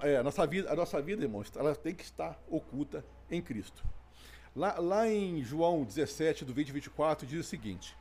é, 0.03 0.17
a, 0.17 0.23
nossa 0.23 0.45
vida, 0.47 0.71
a 0.71 0.75
nossa 0.75 1.01
vida, 1.01 1.23
irmãos, 1.23 1.51
ela 1.55 1.75
tem 1.75 1.93
que 1.93 2.03
estar 2.03 2.41
oculta 2.49 3.05
em 3.29 3.41
Cristo. 3.41 3.85
Lá, 4.55 4.79
lá 4.79 5.07
em 5.07 5.43
João 5.43 5.83
17, 5.83 6.43
do 6.43 6.53
20 6.53 6.69
e 6.69 6.71
24, 6.71 7.27
diz 7.27 7.39
o 7.39 7.47
seguinte: 7.47 7.95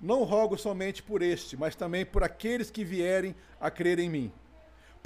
Não 0.00 0.24
rogo 0.24 0.58
somente 0.58 1.02
por 1.02 1.22
este, 1.22 1.56
mas 1.56 1.76
também 1.76 2.04
por 2.04 2.24
aqueles 2.24 2.70
que 2.70 2.84
vierem 2.84 3.34
a 3.60 3.70
crer 3.70 3.98
em 3.98 4.10
mim, 4.10 4.32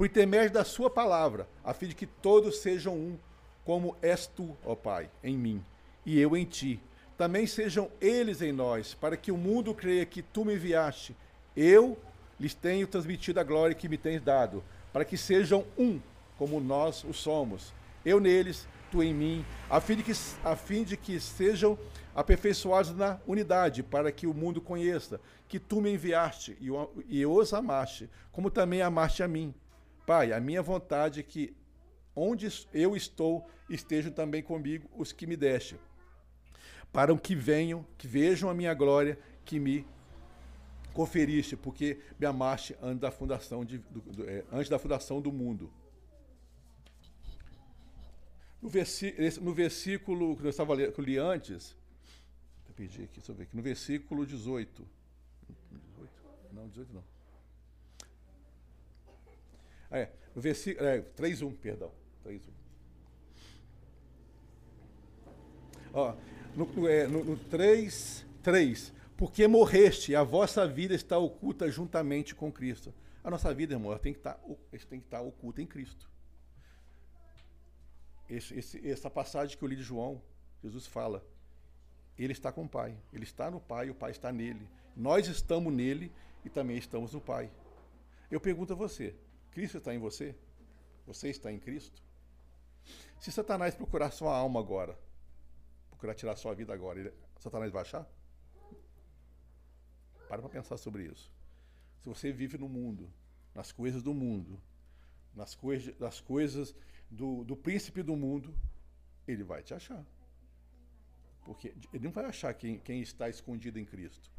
por 0.01 0.07
intermédio 0.07 0.55
da 0.55 0.65
Sua 0.65 0.89
palavra, 0.89 1.47
a 1.63 1.75
fim 1.75 1.89
de 1.89 1.95
que 1.95 2.07
todos 2.07 2.61
sejam 2.61 2.95
um, 2.95 3.19
como 3.67 3.95
és 4.01 4.27
tu, 4.27 4.57
ó 4.65 4.75
Pai, 4.75 5.11
em 5.23 5.37
mim, 5.37 5.63
e 6.07 6.19
eu 6.19 6.35
em 6.35 6.47
ti. 6.47 6.81
Também 7.19 7.47
sejam 7.47 7.91
eles 8.01 8.41
em 8.41 8.51
nós, 8.51 8.95
para 8.95 9.15
que 9.15 9.31
o 9.31 9.37
mundo 9.37 9.75
creia 9.75 10.07
que 10.07 10.23
tu 10.23 10.43
me 10.43 10.55
enviaste. 10.55 11.15
Eu 11.55 11.99
lhes 12.41 12.55
tenho 12.55 12.87
transmitido 12.87 13.41
a 13.41 13.45
glória 13.45 13.75
que 13.75 13.91
me 13.91 13.99
tens 13.99 14.23
dado, 14.23 14.65
para 14.91 15.05
que 15.05 15.19
sejam 15.19 15.67
um, 15.77 16.01
como 16.39 16.59
nós 16.61 17.05
o 17.05 17.13
somos. 17.13 17.75
Eu 18.03 18.19
neles, 18.19 18.67
tu 18.91 19.03
em 19.03 19.13
mim, 19.13 19.45
a 19.69 19.83
fim 19.83 19.97
de 19.97 20.03
que, 20.03 20.13
a 20.43 20.57
fim 20.57 20.83
de 20.83 20.97
que 20.97 21.21
sejam 21.21 21.79
aperfeiçoados 22.15 22.97
na 22.97 23.21
unidade, 23.27 23.83
para 23.83 24.11
que 24.11 24.27
o 24.27 24.33
mundo 24.33 24.63
conheça 24.63 25.21
que 25.47 25.59
tu 25.59 25.79
me 25.79 25.93
enviaste 25.93 26.57
e, 26.59 26.69
e 27.07 27.27
os 27.27 27.53
amaste, 27.53 28.09
como 28.33 28.51
também 28.51 28.81
amaste 28.81 29.23
a 29.23 29.29
mim. 29.29 29.55
Pai, 30.11 30.33
a 30.33 30.41
minha 30.41 30.61
vontade 30.61 31.21
é 31.21 31.23
que 31.23 31.57
onde 32.17 32.49
eu 32.75 32.97
estou 32.97 33.49
estejam 33.69 34.11
também 34.11 34.43
comigo 34.43 34.91
os 34.97 35.13
que 35.13 35.25
me 35.25 35.37
deste, 35.37 35.77
para 36.93 37.17
que 37.17 37.37
venham, 37.37 37.87
que 37.97 38.09
vejam 38.09 38.51
a 38.51 38.53
minha 38.53 38.75
glória 38.75 39.17
que 39.45 39.61
me 39.61 39.87
conferiste, 40.93 41.57
porque 41.57 42.01
me 42.19 42.27
amaste 42.27 42.77
antes 42.83 42.99
da 42.99 43.13
fundação, 43.13 43.65
de, 43.65 43.79
do, 43.79 44.01
do, 44.01 44.29
é, 44.29 44.45
antes 44.51 44.69
da 44.69 44.81
fundação 44.81 45.21
do 45.21 45.31
mundo. 45.31 45.73
No, 48.61 48.69
no 49.43 49.55
versículo 49.55 50.37
que 50.37 50.45
eu 50.45 50.51
estava 50.51 50.77
que 50.91 51.01
eu 51.01 51.05
li 51.05 51.19
antes, 51.19 51.77
eu 52.67 52.85
aqui, 52.85 53.07
deixa 53.15 53.31
eu 53.31 53.37
ver 53.37 53.45
aqui, 53.45 53.57
no 53.57 53.63
versículo 53.63 54.27
18. 54.27 54.89
18? 55.71 56.13
Não, 56.53 56.67
18 56.67 56.95
não. 56.95 57.10
É, 59.91 60.09
no 60.35 60.41
versículo. 60.41 60.87
É, 60.87 61.01
3.1, 61.01 61.57
perdão. 61.57 61.93
3.1. 62.25 62.41
Ó, 65.93 66.15
no, 66.55 66.89
é, 66.89 67.07
no, 67.07 67.25
no 67.25 67.37
3, 67.37 68.25
3. 68.43 68.93
Porque 69.17 69.47
morreste, 69.47 70.15
a 70.15 70.23
vossa 70.23 70.67
vida 70.67 70.95
está 70.95 71.19
oculta 71.19 71.71
juntamente 71.71 72.35
com 72.35 72.51
Cristo. 72.51 72.95
A 73.23 73.31
nossa 73.31 73.53
vida, 73.53 73.75
irmão, 73.75 73.97
tem 73.99 74.13
que 74.13 74.21
estar, 74.21 74.41
tem 74.89 75.01
que 75.01 75.07
estar 75.07 75.21
oculta 75.21 75.61
em 75.61 75.67
Cristo 75.67 76.11
esse, 78.31 78.57
esse, 78.57 78.89
essa 78.89 79.11
passagem 79.11 79.59
que 79.59 79.63
eu 79.63 79.69
li 79.69 79.77
de 79.77 79.83
João, 79.83 80.23
Jesus 80.63 80.87
fala, 80.87 81.27
ele 82.17 82.33
está 82.33 82.53
com 82.53 82.65
o 82.65 82.69
Pai, 82.69 82.97
ele 83.13 83.25
está 83.25 83.51
no 83.51 83.61
Pai, 83.61 83.91
o 83.91 83.95
Pai 83.95 84.13
está 84.13 84.31
nele. 84.31 84.69
Nós 84.97 85.27
estamos 85.27 85.73
nele 85.73 86.13
e 86.45 86.49
também 86.49 86.77
estamos 86.77 87.13
no 87.13 87.21
Pai. 87.21 87.51
Eu 88.31 88.41
pergunto 88.41 88.73
a 88.73 88.77
você: 88.77 89.15
Cristo 89.51 89.79
está 89.79 89.95
em 89.95 89.99
você? 89.99 90.35
Você 91.07 91.29
está 91.29 91.51
em 91.51 91.59
Cristo? 91.59 92.03
Se 93.21 93.31
Satanás 93.31 93.75
procurar 93.75 94.11
sua 94.11 94.37
alma 94.37 94.61
agora, 94.61 94.99
procurar 95.91 96.15
tirar 96.15 96.37
sua 96.37 96.55
vida 96.55 96.73
agora, 96.73 97.01
ele, 97.01 97.13
Satanás 97.39 97.71
vai 97.71 97.83
achar? 97.83 98.07
Para 100.29 100.41
para 100.41 100.49
pensar 100.49 100.77
sobre 100.77 101.05
isso. 101.05 101.31
Se 102.01 102.09
você 102.09 102.33
vive 102.33 102.57
no 102.57 102.69
mundo, 102.69 103.13
nas 103.55 103.73
coisas 103.73 104.03
do 104.03 104.15
mundo, 104.15 104.61
nas, 105.35 105.55
coisa, 105.55 105.95
nas 105.99 106.21
coisas 106.21 106.75
do, 107.11 107.45
do 107.45 107.57
príncipe 107.57 108.03
do 108.03 108.17
mundo, 108.17 108.55
ele 109.27 109.43
vai 109.43 109.63
te 109.63 109.75
achar. 109.75 110.05
Porque 111.45 111.75
ele 111.93 112.05
não 112.05 112.13
vai 112.13 112.25
achar 112.25 112.55
quem, 112.55 112.79
quem 112.79 113.01
está 113.01 113.29
escondido 113.29 113.79
em 113.79 113.85
Cristo. 113.85 114.31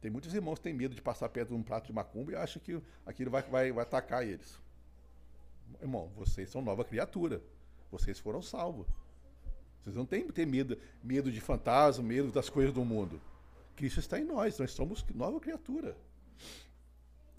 Tem 0.00 0.10
muitos 0.10 0.32
irmãos 0.32 0.56
que 0.56 0.62
têm 0.62 0.74
medo 0.74 0.94
de 0.94 1.02
passar 1.02 1.28
perto 1.28 1.48
de 1.48 1.54
um 1.54 1.62
prato 1.62 1.86
de 1.86 1.92
macumba 1.92 2.32
e 2.32 2.36
acham 2.36 2.62
que 2.62 2.80
aquilo 3.04 3.30
vai, 3.30 3.42
vai, 3.42 3.72
vai 3.72 3.82
atacar 3.82 4.26
eles. 4.26 4.58
Irmão, 5.80 6.10
vocês 6.16 6.50
são 6.50 6.62
nova 6.62 6.84
criatura. 6.84 7.42
Vocês 7.90 8.18
foram 8.18 8.40
salvos. 8.40 8.86
Vocês 9.82 9.96
não 9.96 10.06
têm 10.06 10.26
que 10.26 10.32
ter 10.32 10.46
medo, 10.46 10.78
medo 11.02 11.32
de 11.32 11.40
fantasma, 11.40 12.04
medo 12.04 12.30
das 12.30 12.48
coisas 12.48 12.72
do 12.72 12.84
mundo. 12.84 13.20
Cristo 13.74 14.00
está 14.00 14.18
em 14.18 14.24
nós, 14.24 14.58
nós 14.58 14.72
somos 14.72 15.04
nova 15.14 15.40
criatura. 15.40 15.96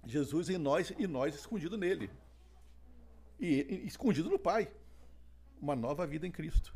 Jesus 0.06 0.50
em 0.50 0.58
nós 0.58 0.92
e 0.98 1.06
nós 1.06 1.36
escondido 1.36 1.78
nele 1.78 2.10
e, 3.40 3.82
e 3.84 3.88
escondido 3.88 4.30
no 4.30 4.40
Pai. 4.40 4.70
Uma 5.62 5.76
nova 5.76 6.06
vida 6.08 6.26
em 6.26 6.32
Cristo. 6.32 6.74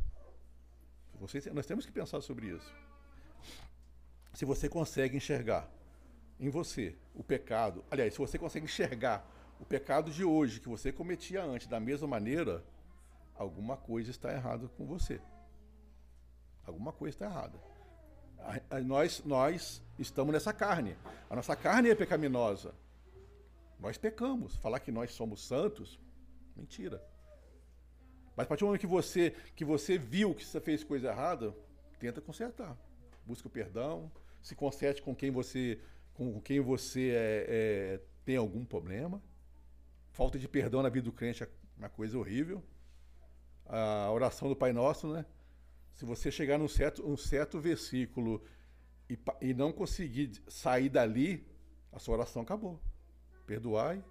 Vocês, 1.19 1.46
nós 1.48 1.65
temos 1.65 1.86
que 1.86 1.91
pensar 1.91 2.22
sobre 2.22 2.48
isso. 2.48 2.83
Se 4.34 4.46
você 4.46 4.67
consegue 4.67 5.17
enxergar 5.17 5.69
em 6.39 6.50
você 6.50 6.96
o 7.13 7.24
pecado, 7.24 7.84
aliás, 7.89 8.13
se 8.13 8.19
você 8.19 8.38
consegue 8.38 8.65
enxergar 8.65 9.26
o 9.60 9.65
pecado 9.65 10.12
de 10.12 10.24
hoje 10.24 10.60
que 10.60 10.67
você 10.67 10.91
cometia 10.91 11.43
antes 11.43 11.67
da 11.67 11.80
mesma 11.80 12.08
maneira, 12.08 12.63
alguma 13.36 13.78
coisa 13.78 14.12
está 14.12 14.34
errada 14.34 14.67
com 14.69 14.86
você. 14.86 15.22
Alguma 16.65 16.91
coisa 16.91 17.15
está 17.15 17.26
errada. 17.26 17.60
Nós, 18.86 19.24
nós 19.24 19.82
estamos 19.98 20.34
nessa 20.34 20.52
carne. 20.52 20.98
A 21.30 21.36
nossa 21.36 21.56
carne 21.56 21.89
é 21.89 21.96
pecaminosa. 21.96 22.74
Nós 23.80 23.98
pecamos. 23.98 24.56
Falar 24.58 24.80
que 24.80 24.91
nós 24.91 25.13
somos 25.13 25.46
santos, 25.46 26.00
Mentira. 26.56 27.04
Mas 28.36 28.46
a 28.46 28.48
partir 28.48 28.62
do 28.62 28.67
momento 28.67 28.82
que 28.82 28.88
você, 28.88 29.32
que 29.56 29.65
você 29.65 29.98
viu 29.98 30.34
que 30.34 30.46
você 30.46 30.60
fez 30.60 30.84
coisa 30.84 31.10
errada, 31.10 31.56
tenta 32.00 32.22
consertar. 32.22 32.78
Busca 33.26 33.48
o 33.48 33.52
perdão, 33.52 34.12
se 34.43 34.53
conserte 34.56 35.01
com 35.01 35.15
quem 35.15 35.32
você, 35.32 35.79
com 36.13 36.39
quem 36.41 36.60
você 36.60 37.12
é, 37.12 37.45
é, 37.47 38.01
tem 38.25 38.36
algum 38.36 38.65
problema. 38.65 39.23
Falta 40.12 40.38
de 40.38 40.47
perdão 40.47 40.84
na 40.84 40.89
vida 40.89 41.06
do 41.06 41.13
crente 41.13 41.41
é 41.41 41.49
uma 41.77 41.89
coisa 41.89 42.19
horrível. 42.19 42.62
A 43.65 44.12
oração 44.12 44.49
do 44.49 44.56
Pai 44.56 44.73
Nosso, 44.73 45.12
né? 45.12 45.25
Se 45.93 46.06
você 46.06 46.29
chegar 46.29 46.58
num 46.58 46.67
certo, 46.67 47.08
um 47.08 47.15
certo 47.15 47.60
versículo 47.60 48.43
e, 49.10 49.17
e 49.41 49.53
não 49.53 49.71
conseguir 49.71 50.43
sair 50.47 50.89
dali, 50.89 51.47
a 51.91 51.97
sua 51.97 52.15
oração 52.15 52.41
acabou. 52.41 52.79
Perdoai, 53.47 54.03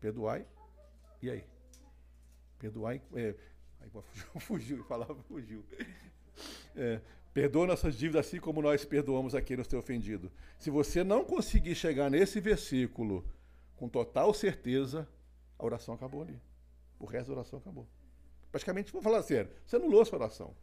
perdoai 0.00 0.46
e 1.22 1.30
aí? 1.30 1.44
Perdoar. 2.58 2.96
É, 3.14 3.34
aí 3.80 3.88
fugiu, 3.88 4.26
fugiu, 4.40 4.84
falava, 4.84 5.22
fugiu. 5.22 5.64
É, 6.76 7.00
perdoa 7.32 7.66
nossas 7.66 7.96
dívidas 7.96 8.26
assim 8.26 8.40
como 8.40 8.62
nós 8.62 8.84
perdoamos 8.84 9.34
a 9.34 9.42
quem 9.42 9.56
nos 9.56 9.66
tem 9.66 9.78
ofendido. 9.78 10.30
Se 10.58 10.70
você 10.70 11.02
não 11.02 11.24
conseguir 11.24 11.74
chegar 11.74 12.10
nesse 12.10 12.40
versículo 12.40 13.24
com 13.76 13.88
total 13.88 14.32
certeza, 14.32 15.08
a 15.58 15.64
oração 15.64 15.94
acabou 15.94 16.22
ali. 16.22 16.40
O 16.98 17.06
resto 17.06 17.28
da 17.28 17.40
oração 17.40 17.58
acabou. 17.58 17.86
Praticamente, 18.50 18.92
vou 18.92 19.02
falar 19.02 19.22
sério, 19.22 19.50
você 19.66 19.76
anulou 19.76 20.00
a 20.00 20.04
sua 20.04 20.18
oração. 20.18 20.54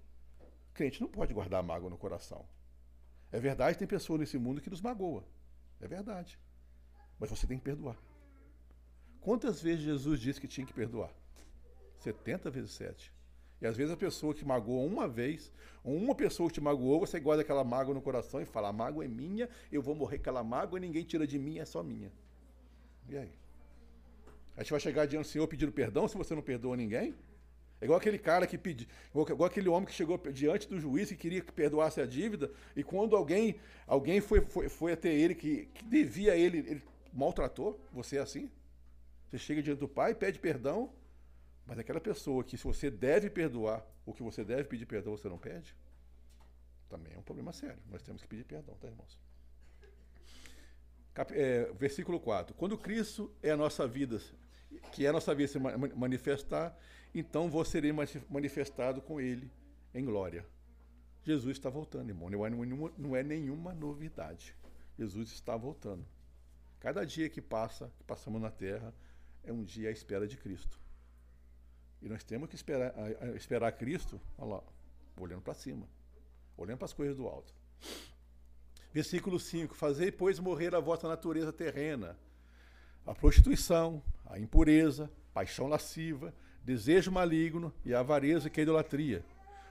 O 0.70 0.74
crente 0.74 1.02
não 1.02 1.10
pode 1.10 1.34
guardar 1.34 1.62
mágoa 1.62 1.90
no 1.90 1.98
coração. 1.98 2.46
É 3.32 3.40
verdade, 3.40 3.78
tem 3.78 3.88
pessoas 3.88 4.20
nesse 4.20 4.38
mundo 4.38 4.62
que 4.62 4.70
nos 4.70 4.82
magoa. 4.82 5.26
É 5.80 5.88
verdade. 5.88 6.40
Mas 7.20 7.30
você 7.30 7.46
tem 7.46 7.58
que 7.58 7.64
perdoar. 7.64 7.98
Quantas 9.20 9.62
vezes 9.62 9.84
Jesus 9.84 10.20
disse 10.20 10.42
que 10.42 10.48
tinha 10.48 10.66
que 10.66 10.74
perdoar? 10.74 11.14
70 12.00 12.50
vezes 12.50 12.72
7. 12.72 13.14
E 13.62 13.68
às 13.68 13.78
vezes 13.78 13.94
a 13.94 13.98
pessoa 13.98 14.34
que 14.34 14.44
magoou 14.44 14.86
uma 14.86 15.08
vez, 15.08 15.52
uma 15.84 16.16
pessoa 16.16 16.50
que 16.50 16.56
te 16.56 16.62
magoou, 16.62 17.00
você 17.00 17.20
guarda 17.20 17.44
aquela 17.44 17.64
mágoa 17.64 17.94
no 17.94 18.02
coração 18.02 18.42
e 18.42 18.46
fala: 18.46 18.70
a 18.70 18.74
mágoa 18.74 19.06
é 19.06 19.08
minha, 19.08 19.48
eu 19.72 19.82
vou 19.82 19.94
morrer 19.94 20.18
com 20.18 20.24
aquela 20.24 20.44
mágoa 20.44 20.80
e 20.80 20.82
ninguém 20.82 21.04
tira 21.04 21.28
de 21.28 21.38
mim, 21.38 21.60
é 21.60 21.66
só 21.66 21.84
minha. 21.84 22.12
E 23.08 23.18
aí? 23.18 23.32
A 24.58 24.64
gente 24.64 24.72
vai 24.72 24.80
chegar 24.80 25.06
diante 25.06 25.28
do 25.28 25.32
Senhor 25.32 25.48
pedindo 25.48 25.72
perdão 25.72 26.08
se 26.08 26.18
você 26.18 26.34
não 26.34 26.42
perdoa 26.42 26.76
ninguém? 26.76 27.14
É 27.80 27.86
igual 27.86 27.98
aquele 27.98 28.20
cara 28.20 28.46
que 28.46 28.58
pediu, 28.60 28.88
igual 29.10 29.46
aquele 29.46 29.68
homem 29.68 29.88
que 29.88 29.94
chegou 29.94 30.16
diante 30.32 30.70
do 30.70 30.80
juiz 30.80 31.10
e 31.10 31.16
queria 31.16 31.42
que 31.42 31.52
perdoasse 31.52 32.00
a 32.00 32.06
dívida, 32.06 32.52
e 32.76 32.84
quando 32.84 33.16
alguém, 33.16 33.56
alguém 33.88 34.22
foi, 34.22 34.42
foi, 34.42 34.70
foi 34.70 34.92
até 34.92 35.12
ele 35.12 35.34
que, 35.34 35.66
que 35.74 35.84
devia 35.86 36.36
ele, 36.36 36.60
ele 36.60 36.84
maltratou, 37.12 37.84
você 37.92 38.18
é 38.18 38.20
assim? 38.20 38.52
Você 39.28 39.40
chega 39.40 39.64
diante 39.64 39.80
do 39.80 39.88
pai, 39.88 40.14
pede 40.14 40.38
perdão, 40.38 40.92
mas 41.72 41.80
aquela 41.80 42.02
pessoa 42.02 42.44
que 42.44 42.58
se 42.58 42.66
você 42.66 42.92
deve 42.92 43.30
perdoar, 43.30 43.82
ou 44.06 44.14
que 44.14 44.22
você 44.22 44.44
deve 44.44 44.66
pedir 44.66 44.86
perdão, 44.86 45.16
você 45.16 45.30
não 45.30 45.38
pede, 45.38 45.74
também 46.90 47.14
é 47.14 47.18
um 47.18 47.22
problema 47.22 47.54
sério. 47.54 47.82
Nós 47.90 48.02
temos 48.02 48.22
que 48.22 48.28
pedir 48.28 48.44
perdão, 48.44 48.76
tá, 48.76 48.90
irmãos? 48.90 49.18
Cap 51.14 51.34
é, 51.34 51.72
versículo 51.72 52.20
4. 52.20 52.54
Quando 52.56 52.78
Cristo 52.78 53.34
é 53.42 53.52
a 53.52 53.56
nossa 53.56 53.88
vida, 53.88 54.20
que 54.92 55.06
é 55.06 55.10
a 55.12 55.14
nossa 55.14 55.34
vida 55.34 55.48
se 55.48 55.60
manifestar, 55.96 56.78
então 57.16 57.50
vós 57.50 57.70
sereis 57.70 57.96
manifestado 58.30 59.02
com 59.02 59.22
Ele 59.22 59.50
em 59.94 60.04
glória. 60.04 60.46
Jesus 61.24 61.56
está 61.56 61.70
voltando, 61.70 62.10
irmão. 62.10 62.30
Não 62.30 62.46
é, 62.46 62.50
nenhuma, 62.50 62.92
não 62.98 63.16
é 63.16 63.24
nenhuma 63.24 63.74
novidade. 63.74 64.54
Jesus 65.00 65.32
está 65.32 65.56
voltando. 65.56 66.06
Cada 66.82 67.06
dia 67.06 67.30
que 67.30 67.42
passa, 67.42 67.90
que 67.98 68.04
passamos 68.04 68.42
na 68.42 68.52
terra, 68.52 68.94
é 69.42 69.54
um 69.54 69.64
dia 69.64 69.88
à 69.88 69.92
espera 69.94 70.28
de 70.28 70.36
Cristo. 70.36 70.82
E 72.02 72.10
nós 72.10 72.24
temos 72.24 72.50
que 72.50 72.56
esperar, 72.56 72.94
esperar 73.36 73.72
Cristo, 73.74 74.20
olha 74.38 74.56
lá, 74.56 74.64
olhando 75.18 75.42
para 75.42 75.54
cima, 75.54 75.88
olhando 76.58 76.80
para 76.80 76.86
as 76.86 76.94
coisas 76.94 77.16
do 77.16 77.28
alto. 77.28 77.54
Versículo 78.94 79.40
5: 79.40 79.76
Fazei, 79.76 80.12
pois, 80.12 80.40
morrer 80.40 80.74
a 80.76 80.80
vossa 80.80 81.08
natureza 81.08 81.54
terrena, 81.54 82.18
a 83.06 83.14
prostituição, 83.14 84.02
a 84.26 84.40
impureza, 84.40 85.10
paixão 85.34 85.68
lasciva, 85.68 86.34
desejo 86.64 87.12
maligno 87.12 87.74
e 87.86 87.94
a 87.94 88.00
avareza 88.00 88.50
que 88.50 88.60
é 88.60 88.62
a 88.62 88.64
idolatria. 88.64 89.24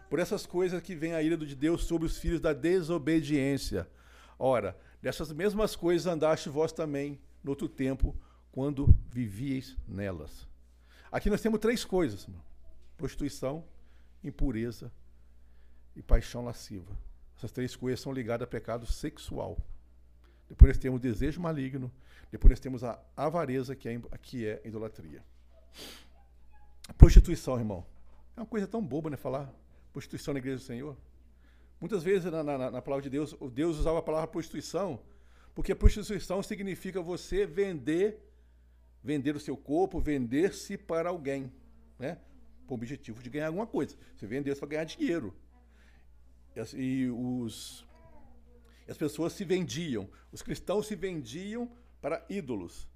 Por 0.09 0.19
essas 0.19 0.47
coisas 0.47 0.83
que 0.83 0.95
vem 0.95 1.15
a 1.15 1.23
ira 1.23 1.37
de 1.37 1.55
Deus 1.55 1.85
sobre 1.85 2.07
os 2.07 2.19
filhos 2.19 2.41
da 2.41 2.53
desobediência. 2.53 3.89
Ora, 4.39 4.77
dessas 5.01 5.33
mesmas 5.33 5.77
coisas 5.77 6.07
andaste 6.07 6.49
vós 6.49 6.73
também 6.73 7.19
no 7.45 7.51
outro 7.51 7.69
tempo, 7.69 8.17
quando 8.51 8.95
vivieis 9.09 9.77
nelas. 9.87 10.50
Aqui 11.11 11.29
nós 11.29 11.41
temos 11.41 11.61
três 11.61 11.85
coisas: 11.85 12.29
prostituição, 12.97 13.65
impureza 14.23 14.93
e 15.97 16.03
paixão 16.03 16.45
lasciva. 16.45 16.97
Essas 17.37 17.53
três 17.53 17.75
coisas 17.75 18.01
são 18.01 18.13
ligadas 18.13 18.47
a 18.47 18.51
pecado 18.51 18.87
sexual. 18.87 19.59
Depois 20.49 20.71
nós 20.71 20.79
temos 20.79 20.99
o 20.99 21.03
desejo 21.03 21.41
maligno. 21.41 21.91
Depois 22.31 22.51
nós 22.51 22.61
temos 22.61 22.85
a 22.85 23.01
avareza, 23.17 23.75
que 23.75 23.89
é, 23.89 24.01
que 24.23 24.47
é 24.47 24.61
idolatria. 24.65 25.25
Prostituição, 26.97 27.59
irmão. 27.59 27.85
É 28.37 28.41
uma 28.41 28.47
coisa 28.47 28.67
tão 28.67 28.83
boba, 28.83 29.11
né? 29.11 29.17
Falar 29.17 29.53
prostituição 29.93 30.35
na 30.35 30.39
igreja 30.39 30.59
do 30.59 30.63
Senhor. 30.63 30.97
Muitas 31.81 32.03
vezes 32.03 32.31
na, 32.31 32.43
na, 32.43 32.71
na 32.71 32.83
palavra 32.83 33.03
de 33.03 33.11
Deus, 33.11 33.35
Deus 33.53 33.79
usava 33.79 33.99
a 33.99 34.03
palavra 34.03 34.29
prostituição, 34.29 35.01
porque 35.55 35.75
prostituição 35.75 36.43
significa 36.43 37.01
você 37.01 37.47
vender, 37.47 38.21
vender 39.03 39.35
o 39.35 39.41
seu 39.41 39.57
corpo, 39.57 40.01
vender-se 40.01 40.77
para 40.77 41.09
alguém, 41.09 41.53
né? 41.99 42.19
Com 42.67 42.75
o 42.75 42.77
objetivo 42.77 43.23
de 43.23 43.31
ganhar 43.31 43.49
alguma 43.49 43.67
coisa. 43.67 43.97
Você 44.17 44.27
vender 44.27 44.57
para 44.57 44.69
ganhar 44.69 44.85
dinheiro. 44.85 45.35
E, 46.77 47.09
os, 47.09 47.87
as 48.89 48.97
pessoas 48.97 49.33
se 49.33 49.45
vendiam, 49.45 50.09
os 50.33 50.43
cristãos 50.43 50.87
se 50.87 50.97
vendiam 50.97 51.71
para 52.01 52.25
ídolos, 52.29 52.89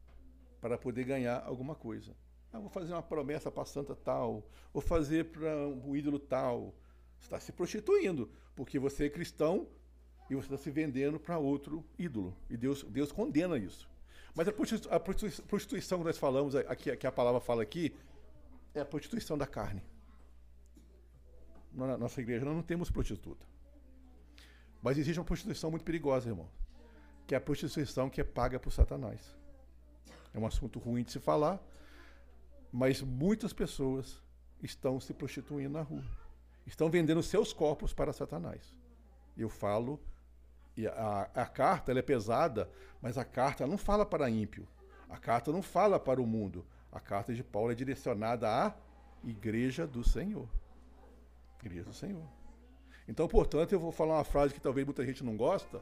para 0.60 0.76
poder 0.76 1.04
ganhar 1.04 1.42
alguma 1.44 1.74
coisa. 1.74 2.16
Ah, 2.52 2.58
vou 2.58 2.68
fazer 2.68 2.92
uma 2.92 3.02
promessa 3.02 3.50
para 3.50 3.62
a 3.62 3.66
santa 3.66 3.94
tal, 3.94 4.48
vou 4.72 4.82
fazer 4.82 5.26
para 5.26 5.68
um 5.68 5.94
ídolo 5.96 6.18
tal. 6.18 6.74
Você 7.18 7.26
está 7.26 7.40
se 7.40 7.52
prostituindo, 7.52 8.30
porque 8.54 8.78
você 8.78 9.06
é 9.06 9.10
cristão 9.10 9.68
e 10.28 10.34
você 10.34 10.46
está 10.46 10.58
se 10.58 10.70
vendendo 10.70 11.18
para 11.18 11.38
outro 11.38 11.84
ídolo. 11.98 12.36
E 12.50 12.56
Deus, 12.56 12.82
Deus 12.84 13.12
condena 13.12 13.56
isso. 13.56 13.88
Mas 14.34 14.48
a 14.48 14.52
prostituição 15.00 15.98
que 15.98 16.04
nós 16.04 16.18
falamos, 16.18 16.56
aqui, 16.56 16.96
que 16.96 17.06
a 17.06 17.12
palavra 17.12 17.40
fala 17.40 17.62
aqui, 17.62 17.94
é 18.74 18.80
a 18.80 18.84
prostituição 18.84 19.38
da 19.38 19.46
carne. 19.46 19.82
Na 21.72 21.96
nossa 21.96 22.20
igreja 22.20 22.44
nós 22.44 22.54
não 22.54 22.62
temos 22.62 22.90
prostituta. 22.90 23.46
Mas 24.82 24.98
existe 24.98 25.18
uma 25.18 25.24
prostituição 25.24 25.70
muito 25.70 25.84
perigosa, 25.84 26.28
irmão. 26.28 26.48
Que 27.26 27.34
é 27.34 27.38
a 27.38 27.40
prostituição 27.40 28.10
que 28.10 28.20
é 28.20 28.24
paga 28.24 28.58
por 28.58 28.72
Satanás. 28.72 29.36
É 30.34 30.38
um 30.38 30.46
assunto 30.46 30.78
ruim 30.80 31.04
de 31.04 31.12
se 31.12 31.20
falar, 31.20 31.62
mas 32.72 33.00
muitas 33.00 33.52
pessoas 33.52 34.20
estão 34.60 35.00
se 35.00 35.14
prostituindo 35.14 35.74
na 35.74 35.82
rua. 35.82 36.04
Estão 36.66 36.90
vendendo 36.90 37.22
seus 37.22 37.52
corpos 37.52 37.92
para 37.92 38.12
Satanás. 38.12 38.74
Eu 39.36 39.48
falo, 39.48 40.00
e 40.76 40.86
a, 40.86 41.30
a 41.34 41.46
carta 41.46 41.92
é 41.92 42.02
pesada, 42.02 42.68
mas 43.00 43.16
a 43.16 43.24
carta 43.24 43.66
não 43.66 43.78
fala 43.78 44.04
para 44.04 44.28
ímpio. 44.28 44.66
A 45.08 45.16
carta 45.16 45.52
não 45.52 45.62
fala 45.62 46.00
para 46.00 46.20
o 46.20 46.26
mundo. 46.26 46.66
A 46.90 46.98
carta 46.98 47.32
de 47.32 47.42
Paulo 47.42 47.70
é 47.70 47.74
direcionada 47.74 48.48
à 48.48 48.74
igreja 49.22 49.86
do 49.86 50.02
Senhor. 50.02 50.48
Igreja 51.60 51.84
do 51.84 51.92
Senhor. 51.92 52.26
Então, 53.06 53.28
portanto, 53.28 53.72
eu 53.72 53.78
vou 53.78 53.92
falar 53.92 54.14
uma 54.14 54.24
frase 54.24 54.54
que 54.54 54.60
talvez 54.60 54.86
muita 54.86 55.04
gente 55.04 55.22
não 55.22 55.36
gosta, 55.36 55.80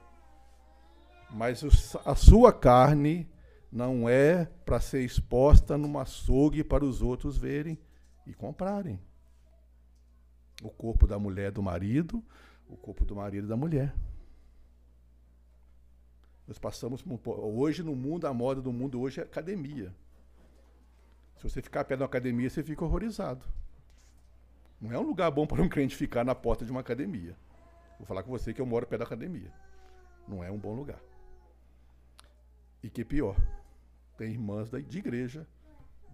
mas 1.30 1.62
a 2.04 2.14
sua 2.14 2.52
carne 2.52 3.28
não 3.70 4.08
é 4.08 4.44
para 4.66 4.80
ser 4.80 5.02
exposta 5.02 5.78
numa 5.78 6.02
açougue 6.02 6.62
para 6.62 6.84
os 6.84 7.00
outros 7.00 7.38
verem 7.38 7.78
e 8.26 8.34
comprarem. 8.34 9.00
O 10.62 10.68
corpo 10.68 11.06
da 11.06 11.18
mulher 11.18 11.50
do 11.50 11.62
marido, 11.62 12.22
o 12.68 12.76
corpo 12.76 13.04
do 13.04 13.16
marido 13.16 13.48
da 13.48 13.56
mulher. 13.56 13.94
Nós 16.46 16.58
passamos 16.58 17.04
hoje 17.26 17.82
no 17.82 17.94
mundo, 17.94 18.26
a 18.26 18.34
moda 18.34 18.60
do 18.60 18.72
mundo 18.72 19.00
hoje 19.00 19.20
é 19.20 19.22
academia. 19.22 19.94
Se 21.36 21.48
você 21.48 21.62
ficar 21.62 21.84
perto 21.84 22.00
da 22.00 22.06
academia, 22.06 22.48
você 22.48 22.62
fica 22.62 22.84
horrorizado. 22.84 23.44
Não 24.80 24.92
é 24.92 24.98
um 24.98 25.02
lugar 25.02 25.30
bom 25.30 25.46
para 25.46 25.62
um 25.62 25.68
crente 25.68 25.96
ficar 25.96 26.24
na 26.24 26.34
porta 26.34 26.64
de 26.64 26.70
uma 26.70 26.80
academia. 26.80 27.36
Vou 27.98 28.06
falar 28.06 28.22
com 28.22 28.30
você 28.30 28.52
que 28.52 28.60
eu 28.60 28.66
moro 28.66 28.86
perto 28.86 29.00
da 29.00 29.06
academia. 29.06 29.52
Não 30.26 30.42
é 30.42 30.50
um 30.50 30.58
bom 30.58 30.74
lugar. 30.74 31.00
E 32.82 32.90
que 32.90 33.04
pior, 33.04 33.36
tem 34.16 34.32
irmãs 34.32 34.70
de 34.70 34.98
igreja, 34.98 35.46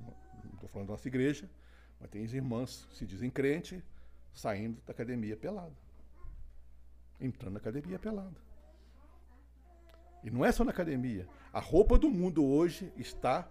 não 0.02 0.54
estou 0.54 0.68
falando 0.68 0.88
da 0.88 0.92
nossa 0.92 1.08
igreja, 1.08 1.48
mas 1.98 2.10
tem 2.10 2.24
irmãs 2.24 2.86
se 2.92 3.06
dizem 3.06 3.30
crente, 3.30 3.82
saindo 4.32 4.80
da 4.86 4.92
academia 4.92 5.36
pelada. 5.36 5.76
Entrando 7.20 7.54
na 7.54 7.58
academia 7.58 7.98
pelada. 7.98 8.47
E 10.22 10.30
não 10.30 10.44
é 10.44 10.52
só 10.52 10.64
na 10.64 10.70
academia. 10.70 11.26
A 11.52 11.60
roupa 11.60 11.98
do 11.98 12.10
mundo 12.10 12.44
hoje 12.44 12.92
está 12.96 13.48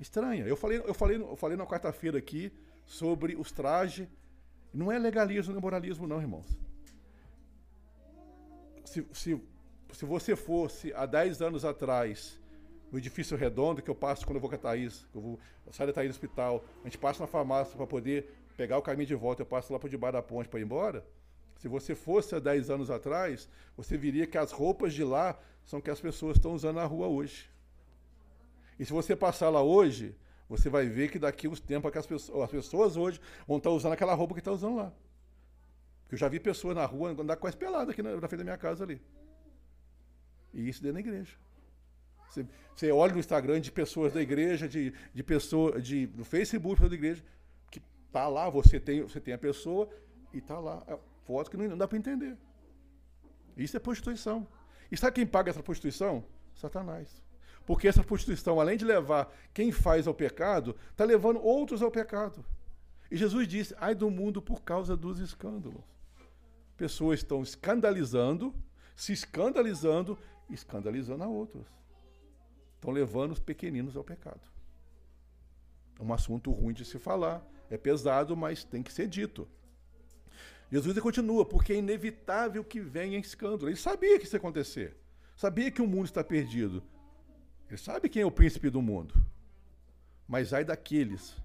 estranha. 0.00 0.44
Eu 0.46 0.56
falei, 0.56 0.78
eu 0.78 0.94
falei, 0.94 1.16
eu 1.16 1.36
falei 1.36 1.56
na 1.56 1.66
quarta-feira 1.66 2.18
aqui 2.18 2.52
sobre 2.84 3.36
os 3.36 3.52
trajes. 3.52 4.08
Não 4.72 4.90
é 4.90 4.98
legalismo 4.98 5.52
nem 5.52 5.60
moralismo, 5.60 6.06
não, 6.06 6.20
irmãos. 6.20 6.58
Se, 8.84 9.06
se, 9.12 9.40
se 9.92 10.04
você 10.04 10.36
fosse 10.36 10.92
há 10.94 11.06
10 11.06 11.42
anos 11.42 11.64
atrás 11.64 12.40
no 12.90 12.98
edifício 12.98 13.36
redondo 13.36 13.82
que 13.82 13.90
eu 13.90 13.94
passo 13.94 14.24
quando 14.24 14.36
eu 14.36 14.40
vou 14.40 14.48
com 14.48 14.56
a 14.56 14.58
Thaís, 14.58 15.06
eu, 15.14 15.20
vou, 15.20 15.40
eu 15.66 15.72
saio 15.72 15.88
da 15.88 15.92
Thaís 15.92 16.10
do 16.10 16.12
hospital, 16.12 16.64
a 16.82 16.84
gente 16.84 16.98
passa 16.98 17.20
na 17.20 17.26
farmácia 17.26 17.76
para 17.76 17.86
poder 17.86 18.32
pegar 18.56 18.78
o 18.78 18.82
caminho 18.82 19.06
de 19.06 19.14
volta, 19.14 19.42
eu 19.42 19.46
passo 19.46 19.72
lá 19.72 19.78
por 19.78 19.90
debaixo 19.90 20.12
da 20.14 20.22
ponte 20.22 20.48
para 20.48 20.60
ir 20.60 20.62
embora. 20.62 21.04
Se 21.58 21.68
você 21.68 21.94
fosse 21.94 22.34
há 22.34 22.38
10 22.38 22.70
anos 22.70 22.90
atrás, 22.90 23.48
você 23.76 23.96
viria 23.96 24.26
que 24.26 24.36
as 24.36 24.52
roupas 24.52 24.92
de 24.92 25.02
lá 25.02 25.38
são 25.64 25.80
que 25.80 25.90
as 25.90 26.00
pessoas 26.00 26.36
estão 26.36 26.54
usando 26.54 26.76
na 26.76 26.84
rua 26.84 27.06
hoje. 27.06 27.50
E 28.78 28.84
se 28.84 28.92
você 28.92 29.16
passar 29.16 29.48
lá 29.48 29.62
hoje, 29.62 30.14
você 30.48 30.68
vai 30.68 30.86
ver 30.86 31.10
que 31.10 31.18
daqui 31.18 31.48
uns 31.48 31.60
tempos 31.60 31.94
as 31.96 32.06
pessoas, 32.06 32.42
as 32.44 32.50
pessoas 32.50 32.96
hoje 32.96 33.20
vão 33.46 33.56
estar 33.56 33.70
usando 33.70 33.92
aquela 33.92 34.14
roupa 34.14 34.34
que 34.34 34.40
estão 34.40 34.54
usando 34.54 34.76
lá. 34.76 34.92
Eu 36.10 36.16
já 36.16 36.28
vi 36.28 36.38
pessoas 36.38 36.76
na 36.76 36.84
rua 36.84 37.10
andar 37.10 37.36
quase 37.36 37.56
pelada 37.56 37.90
aqui 37.90 38.02
na, 38.02 38.12
na 38.20 38.28
frente 38.28 38.38
da 38.38 38.44
minha 38.44 38.58
casa 38.58 38.84
ali. 38.84 39.00
E 40.54 40.68
isso 40.68 40.80
dentro 40.80 40.94
da 40.94 41.00
igreja. 41.00 41.32
Você, 42.28 42.46
você 42.74 42.92
olha 42.92 43.12
no 43.12 43.18
Instagram 43.18 43.60
de 43.60 43.72
pessoas 43.72 44.12
da 44.12 44.22
igreja, 44.22 44.68
de, 44.68 44.92
de 45.12 45.22
pessoa, 45.22 45.80
de, 45.80 46.08
no 46.14 46.24
Facebook 46.24 46.80
da 46.86 46.94
igreja, 46.94 47.24
que 47.70 47.80
tá 48.12 48.28
lá, 48.28 48.48
você 48.48 48.78
tem, 48.78 49.02
você 49.02 49.20
tem 49.20 49.34
a 49.34 49.38
pessoa 49.38 49.88
e 50.32 50.40
tá 50.40 50.58
lá. 50.58 50.84
É 51.26 51.32
foto 51.32 51.50
que 51.50 51.56
não 51.56 51.76
dá 51.76 51.88
para 51.88 51.98
entender. 51.98 52.36
Isso 53.56 53.76
é 53.76 53.80
prostituição. 53.80 54.46
E 54.90 54.96
sabe 54.96 55.16
quem 55.16 55.26
paga 55.26 55.50
essa 55.50 55.62
prostituição? 55.62 56.24
Satanás. 56.54 57.22
Porque 57.64 57.88
essa 57.88 58.04
prostituição, 58.04 58.60
além 58.60 58.76
de 58.76 58.84
levar 58.84 59.32
quem 59.52 59.72
faz 59.72 60.06
ao 60.06 60.14
pecado, 60.14 60.76
está 60.90 61.04
levando 61.04 61.42
outros 61.42 61.82
ao 61.82 61.90
pecado. 61.90 62.44
E 63.10 63.16
Jesus 63.16 63.48
disse: 63.48 63.74
ai 63.78 63.94
do 63.94 64.08
mundo 64.08 64.40
por 64.40 64.62
causa 64.62 64.96
dos 64.96 65.18
escândalos. 65.18 65.82
Pessoas 66.76 67.20
estão 67.20 67.42
escandalizando, 67.42 68.54
se 68.94 69.12
escandalizando, 69.12 70.16
escandalizando 70.48 71.24
a 71.24 71.28
outros. 71.28 71.66
Estão 72.76 72.92
levando 72.92 73.32
os 73.32 73.40
pequeninos 73.40 73.96
ao 73.96 74.04
pecado. 74.04 74.40
É 75.98 76.02
um 76.02 76.12
assunto 76.12 76.52
ruim 76.52 76.74
de 76.74 76.84
se 76.84 76.98
falar, 76.98 77.44
é 77.68 77.76
pesado, 77.76 78.36
mas 78.36 78.62
tem 78.62 78.82
que 78.82 78.92
ser 78.92 79.08
dito. 79.08 79.48
Jesus 80.70 80.98
continua, 80.98 81.44
porque 81.44 81.72
é 81.72 81.76
inevitável 81.76 82.64
que 82.64 82.80
venha 82.80 83.18
escândalo. 83.18 83.68
Ele 83.68 83.76
sabia 83.76 84.18
que 84.18 84.24
isso 84.24 84.34
ia 84.34 84.38
acontecer. 84.38 84.96
Sabia 85.36 85.70
que 85.70 85.82
o 85.82 85.86
mundo 85.86 86.06
está 86.06 86.24
perdido. 86.24 86.82
Ele 87.68 87.76
sabe 87.76 88.08
quem 88.08 88.22
é 88.22 88.26
o 88.26 88.30
príncipe 88.30 88.70
do 88.70 88.82
mundo. 88.82 89.14
Mas 90.26 90.52
ai 90.52 90.64
daqueles 90.64 91.36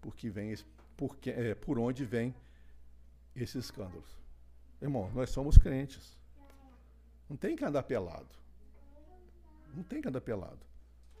porque 0.00 0.30
vem, 0.30 0.54
porque, 0.96 1.30
é, 1.30 1.54
por 1.54 1.78
onde 1.78 2.04
vem 2.04 2.34
esses 3.34 3.66
escândalos. 3.66 4.18
Irmão, 4.80 5.10
nós 5.14 5.30
somos 5.30 5.58
crentes. 5.58 6.16
Não 7.28 7.36
tem 7.36 7.56
que 7.56 7.64
andar 7.64 7.82
pelado. 7.82 8.28
Não 9.74 9.82
tem 9.82 10.00
que 10.00 10.08
andar 10.08 10.20
pelado. 10.20 10.60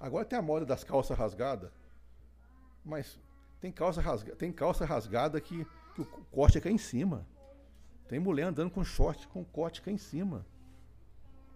Agora 0.00 0.24
tem 0.24 0.38
a 0.38 0.42
moda 0.42 0.64
das 0.64 0.84
calças 0.84 1.18
rasgadas. 1.18 1.70
Mas 2.84 3.18
tem 3.60 3.70
calça, 3.70 4.00
rasga, 4.00 4.34
tem 4.36 4.52
calça 4.52 4.84
rasgada 4.84 5.40
que, 5.40 5.66
que 6.04 6.20
o 6.20 6.24
corte 6.30 6.58
é 6.58 6.60
cá 6.60 6.70
em 6.70 6.78
cima. 6.78 7.26
Tem 8.08 8.18
mulher 8.18 8.44
andando 8.44 8.70
com 8.70 8.82
short 8.84 9.28
com 9.28 9.44
corte 9.44 9.82
cá 9.82 9.90
em 9.90 9.98
cima. 9.98 10.46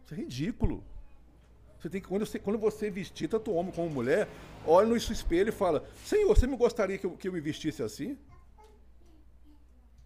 Isso 0.05 0.14
é 0.14 0.16
ridículo. 0.16 0.84
Você 1.78 1.90
tem 1.90 2.01
que, 2.01 2.07
quando, 2.07 2.24
você, 2.24 2.38
quando 2.38 2.59
você 2.59 2.90
vestir, 2.90 3.28
tanto 3.28 3.53
homem 3.53 3.72
como 3.72 3.90
mulher, 3.90 4.28
olha 4.64 4.86
no 4.86 4.97
espelho 4.97 5.49
e 5.49 5.53
fala: 5.53 5.84
Senhor, 6.05 6.28
você 6.28 6.47
me 6.47 6.57
gostaria 6.57 6.97
que 6.97 7.07
eu, 7.07 7.16
que 7.16 7.26
eu 7.26 7.32
me 7.32 7.40
vestisse 7.40 7.82
assim? 7.82 8.16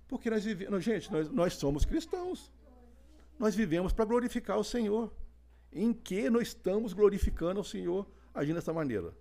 Porque 0.09 0.31
nós 0.31 0.45
vivemos. 0.45 0.83
Gente, 0.83 1.13
nós, 1.13 1.29
nós 1.31 1.55
somos 1.55 1.85
cristãos. 1.85 2.51
Nós 3.39 3.55
vivemos 3.55 3.93
para 3.93 4.05
glorificar 4.05 4.59
o 4.59 4.65
Senhor. 4.65 5.13
Em 5.73 5.93
que 5.93 6.31
nós 6.31 6.49
estamos 6.49 6.95
glorificando 6.95 7.61
o 7.61 7.65
Senhor 7.65 8.09
agindo 8.33 8.55
dessa 8.55 8.73
maneira? 8.73 9.13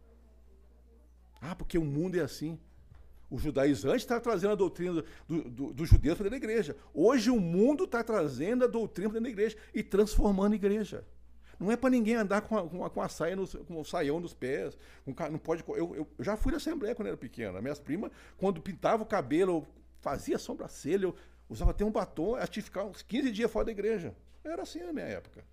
Ah, 1.42 1.56
porque 1.56 1.78
o 1.78 1.84
mundo 1.84 2.16
é 2.16 2.22
assim. 2.22 2.58
O 3.30 3.38
judaizante 3.38 3.98
está 3.98 4.20
trazendo 4.20 4.52
a 4.52 4.56
doutrina 4.56 5.04
do, 5.28 5.50
do, 5.50 5.74
do 5.74 5.88
para 5.88 5.98
dentro 5.98 6.30
da 6.30 6.38
igreja. 6.38 6.76
Hoje 6.94 7.30
o 7.30 7.40
mundo 7.40 7.86
está 7.86 8.04
trazendo 8.04 8.66
a 8.66 8.68
doutrina 8.68 9.10
para 9.10 9.20
dentro 9.20 9.36
da 9.36 9.42
igreja 9.42 9.58
e 9.74 9.82
transformando 9.82 10.54
a 10.54 10.56
igreja. 10.56 11.06
Não 11.60 11.72
é 11.72 11.78
para 11.78 11.90
ninguém 11.90 12.16
andar 12.16 12.42
com 12.42 12.58
a, 12.58 12.68
com 12.68 12.86
a, 12.86 12.90
com 12.90 13.02
a 13.02 13.10
saia 13.10 13.36
nos, 13.36 13.54
com 13.54 13.80
o 13.80 13.86
saião 13.86 14.20
nos 14.20 14.34
pés. 14.34 14.78
não 15.06 15.40
pode, 15.40 15.64
eu, 15.68 15.96
eu, 15.96 16.08
já 16.20 16.36
fui 16.36 16.52
na 16.52 16.58
Assembleia 16.58 16.94
quando 16.94 17.08
era 17.08 17.18
pequena. 17.18 17.62
Minhas 17.62 17.80
primas, 17.80 18.12
quando 18.38 18.62
pintava 18.62 19.04
o 19.04 19.06
cabelo, 19.06 19.66
fazia 20.02 20.38
sobrancelha, 20.38 21.06
eu 21.06 21.16
usava 21.50 21.72
até 21.72 21.86
um 21.86 21.92
batom, 21.92 22.36
a 22.36 22.46
tinha 22.46 22.62
que 22.62 22.70
ficar 22.70 22.84
uns 22.84 23.02
15 23.02 23.32
dias 23.32 23.50
fora 23.50 23.66
da 23.66 23.72
igreja. 23.72 24.16
Era 24.44 24.64
assim 24.64 24.80
na 24.80 24.94
minha 24.94 25.06
época. 25.06 25.44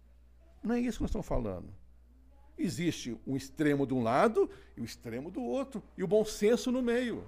Não 0.62 0.74
é 0.74 0.80
isso 0.80 0.98
que 0.98 1.02
nós 1.02 1.10
estamos 1.10 1.26
falando. 1.26 1.72
Existe 2.58 3.18
um 3.26 3.36
extremo 3.36 3.86
de 3.86 3.94
um 3.94 4.02
lado 4.02 4.50
e 4.76 4.80
o 4.80 4.84
extremo 4.84 5.30
do 5.30 5.42
outro. 5.42 5.82
E 5.96 6.04
o 6.04 6.06
bom 6.06 6.24
senso 6.24 6.70
no 6.70 6.82
meio. 6.82 7.24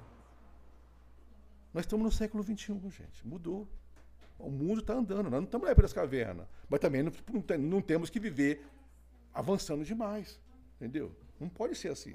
Nós 1.75 1.85
estamos 1.85 2.05
no 2.05 2.13
século 2.13 2.45
XXI, 2.45 2.79
gente. 2.89 3.27
Mudou. 3.27 3.69
O 4.39 4.49
mundo 4.49 4.81
está 4.81 4.95
andando. 4.95 5.25
Nós 5.25 5.33
não 5.33 5.45
estamos 5.45 5.69
época 5.69 5.83
das 5.83 5.93
cavernas. 5.93 6.47
Mas 6.69 6.79
também 6.79 7.03
não, 7.03 7.13
não, 7.33 7.59
não 7.59 7.83
temos 7.83 8.09
que 8.09 8.21
viver 8.21 8.65
avançando 9.33 9.85
demais. 9.85 10.41
Entendeu? 10.77 11.13
Não 11.41 11.49
pode 11.49 11.75
ser 11.75 11.89
assim. 11.89 12.15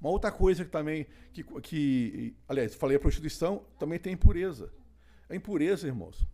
Uma 0.00 0.08
outra 0.08 0.32
coisa 0.32 0.64
que 0.64 0.70
também, 0.70 1.06
que, 1.32 1.44
que 1.60 2.34
aliás, 2.48 2.74
falei 2.74 2.96
a 2.96 3.00
prostituição, 3.00 3.64
também 3.78 3.98
tem 3.98 4.14
impureza. 4.14 4.72
A 5.28 5.36
impureza, 5.36 5.86
irmãos, 5.86 6.26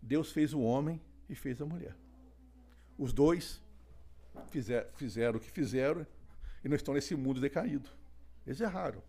Deus 0.00 0.30
fez 0.30 0.54
o 0.54 0.60
homem 0.60 1.00
e 1.28 1.34
fez 1.34 1.60
a 1.60 1.66
mulher. 1.66 1.94
Os 2.96 3.12
dois 3.12 3.60
fizer, 4.46 4.90
fizeram 4.94 5.38
o 5.38 5.40
que 5.40 5.50
fizeram 5.50 6.06
e 6.64 6.68
não 6.68 6.76
estão 6.76 6.94
nesse 6.94 7.16
mundo 7.16 7.40
decaído. 7.40 7.90
Eles 8.46 8.60
erraram, 8.60 9.02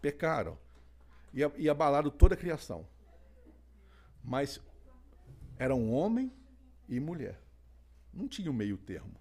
pecaram 0.00 0.58
e, 1.32 1.40
e 1.56 1.68
abalaram 1.68 2.10
toda 2.10 2.34
a 2.34 2.38
criação. 2.38 2.86
Mas 4.22 4.60
eram 5.58 5.90
homem 5.90 6.32
e 6.88 6.98
mulher. 7.00 7.40
Não 8.12 8.28
tinha 8.28 8.50
um 8.50 8.54
meio 8.54 8.76
termo. 8.76 9.14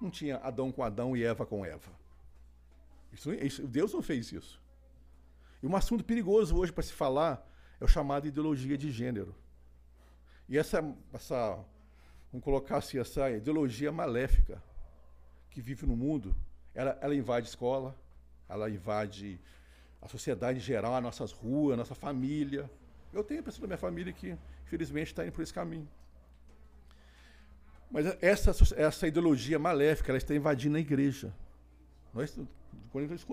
Não 0.00 0.10
tinha 0.10 0.36
Adão 0.38 0.70
com 0.70 0.82
Adão 0.82 1.16
e 1.16 1.24
Eva 1.24 1.46
com 1.46 1.64
Eva. 1.64 1.90
Isso, 3.12 3.32
isso, 3.32 3.66
Deus 3.66 3.92
não 3.92 4.02
fez 4.02 4.30
isso. 4.32 4.60
E 5.62 5.66
um 5.66 5.74
assunto 5.74 6.04
perigoso 6.04 6.56
hoje 6.56 6.72
para 6.72 6.82
se 6.82 6.92
falar 6.92 7.46
é 7.80 7.84
o 7.84 7.88
chamado 7.88 8.26
ideologia 8.26 8.76
de 8.76 8.90
gênero. 8.90 9.34
E 10.48 10.58
essa, 10.58 10.82
essa 11.12 11.64
vamos 12.30 12.44
colocar 12.44 12.78
assim, 12.78 12.98
essa 12.98 13.30
ideologia 13.30 13.90
maléfica 13.90 14.62
que 15.50 15.60
vive 15.60 15.86
no 15.86 15.96
mundo, 15.96 16.36
ela, 16.74 16.98
ela 17.00 17.14
invade 17.14 17.48
escola, 17.48 17.96
ela 18.48 18.68
invade 18.68 19.40
a 20.06 20.08
sociedade 20.08 20.58
em 20.58 20.62
geral, 20.62 20.94
as 20.94 21.02
nossas 21.02 21.32
ruas, 21.32 21.74
a 21.74 21.76
nossa 21.76 21.94
família. 21.94 22.70
Eu 23.12 23.22
tenho 23.22 23.42
pessoas 23.42 23.60
da 23.62 23.66
minha 23.66 23.78
família 23.78 24.12
que, 24.12 24.36
infelizmente, 24.64 25.08
está 25.08 25.24
indo 25.24 25.32
por 25.32 25.42
esse 25.42 25.52
caminho. 25.52 25.88
Mas 27.90 28.06
essa, 28.20 28.52
essa 28.76 29.06
ideologia 29.06 29.58
maléfica, 29.58 30.10
ela 30.10 30.18
está 30.18 30.34
invadindo 30.34 30.76
a 30.76 30.80
igreja. 30.80 31.32
Nós, 32.14 32.38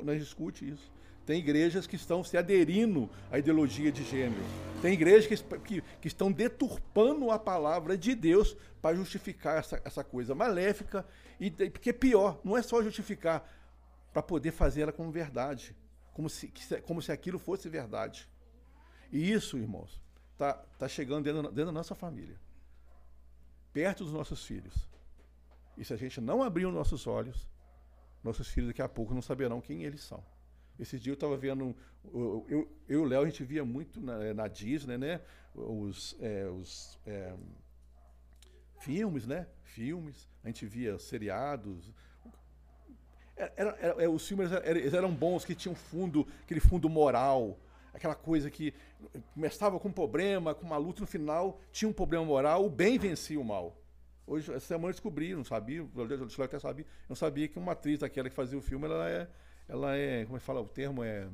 nós 0.04 0.20
discute 0.20 0.70
isso. 0.70 0.92
Tem 1.26 1.40
igrejas 1.40 1.88
que 1.88 1.96
estão 1.96 2.24
se 2.24 2.36
aderindo 2.36 3.10
à 3.32 3.40
ideologia 3.40 3.92
de 3.92 4.04
gênero. 4.04 4.44
Tem 4.82 4.94
igrejas 4.94 5.26
que, 5.26 5.58
que, 5.60 5.84
que 6.02 6.08
estão 6.08 6.32
deturpando 6.32 7.32
a 7.32 7.40
palavra 7.40 7.98
de 7.98 8.14
Deus 8.14 8.58
para 8.82 8.96
justificar 8.96 9.58
essa, 9.58 9.82
essa 9.86 10.04
coisa 10.04 10.36
maléfica. 10.36 11.06
E, 11.40 11.50
porque 11.50 11.92
é 11.92 11.94
pior, 11.94 12.40
não 12.44 12.58
é 12.58 12.62
só 12.62 12.84
justificar 12.84 13.48
para 14.12 14.22
poder 14.22 14.52
fazer 14.52 14.82
ela 14.82 14.92
como 14.92 15.12
verdade, 15.12 15.76
como 16.14 16.30
se, 16.30 16.53
como 16.86 17.01
se 17.01 17.11
aquilo 17.11 17.39
fosse 17.39 17.68
verdade. 17.68 18.30
E 19.11 19.32
isso, 19.32 19.57
irmãos, 19.57 20.01
está 20.34 20.53
tá 20.53 20.88
chegando 20.88 21.24
dentro, 21.24 21.41
dentro 21.43 21.66
da 21.66 21.72
nossa 21.72 21.95
família, 21.95 22.39
perto 23.72 24.03
dos 24.03 24.14
nossos 24.14 24.45
filhos. 24.45 24.89
E 25.78 25.84
se 25.84 25.93
a 25.93 25.97
gente 25.97 26.22
não 26.22 26.43
abrir 26.43 26.66
os 26.66 26.74
nossos 26.74 27.07
olhos, 27.07 27.47
nossos 28.24 28.47
filhos 28.47 28.70
daqui 28.70 28.82
a 28.82 28.89
pouco 28.89 29.14
não 29.14 29.22
saberão 29.22 29.59
quem 29.59 29.84
eles 29.84 30.01
são. 30.01 30.24
Esse 30.80 30.99
dia 30.99 31.11
eu 31.11 31.16
estava 31.16 31.38
vendo, 31.38 31.76
eu, 32.05 32.45
eu, 32.49 32.78
eu 32.88 32.99
e 32.99 33.03
o 33.03 33.03
Léo, 33.03 33.22
a 33.22 33.26
gente 33.26 33.43
via 33.43 33.64
muito 33.64 34.01
na, 34.01 34.34
na 34.34 34.47
Disney, 34.47 34.97
né? 34.97 35.22
Os, 35.53 36.16
é, 36.20 36.47
os 36.47 36.99
é, 37.05 37.36
filmes, 38.80 39.28
né? 39.28 39.47
Filmes, 39.64 40.28
a 40.43 40.47
gente 40.47 40.66
via 40.66 40.97
seriados. 40.97 41.91
Era, 43.36 43.54
era, 43.56 43.78
era, 43.80 44.12
os 44.12 44.28
filmes 44.28 44.52
eram, 44.52 44.98
eram 44.98 45.14
bons, 45.14 45.44
que 45.44 45.56
tinham 45.56 45.76
fundo, 45.76 46.28
aquele 46.44 46.60
fundo 46.60 46.88
moral, 46.88 47.58
aquela 47.94 48.16
coisa 48.16 48.50
que 48.50 48.74
começava 49.34 49.80
com 49.80 49.88
um 49.88 49.92
problema, 49.92 50.54
com 50.54 50.66
uma 50.66 50.78
luta 50.78 51.02
no 51.02 51.08
final, 51.08 51.60
tinha 51.72 51.90
um 51.90 51.94
problema 51.94 52.26
moral, 52.26 52.66
o 52.66 52.70
bem 52.70 52.98
vencia 52.98 53.40
o 53.40 53.44
mal. 53.44 53.76
Hoje, 54.26 54.52
essa 54.54 54.68
semana 54.68 54.90
eu 54.90 54.94
descobri, 54.94 55.36
não 55.36 55.44
sabia, 55.44 55.84
o 55.84 56.44
até 56.44 56.60
sabia, 56.60 56.86
não 57.10 57.16
sabia 57.16 57.48
que 57.48 57.60
uma 57.60 57.74
atriz 57.74 58.00
daquela 58.00 58.30
que 58.30 58.36
fazia 58.36 58.58
o 58.58 58.62
filme, 58.62 58.86
ela 58.86 59.10
é, 59.10 59.28
ela 59.68 59.96
é, 59.96 60.24
como 60.26 60.38
é 60.38 60.40
que 60.40 60.46
fala 60.46 60.62
o 60.62 60.68
termo, 60.68 61.04
é, 61.04 61.28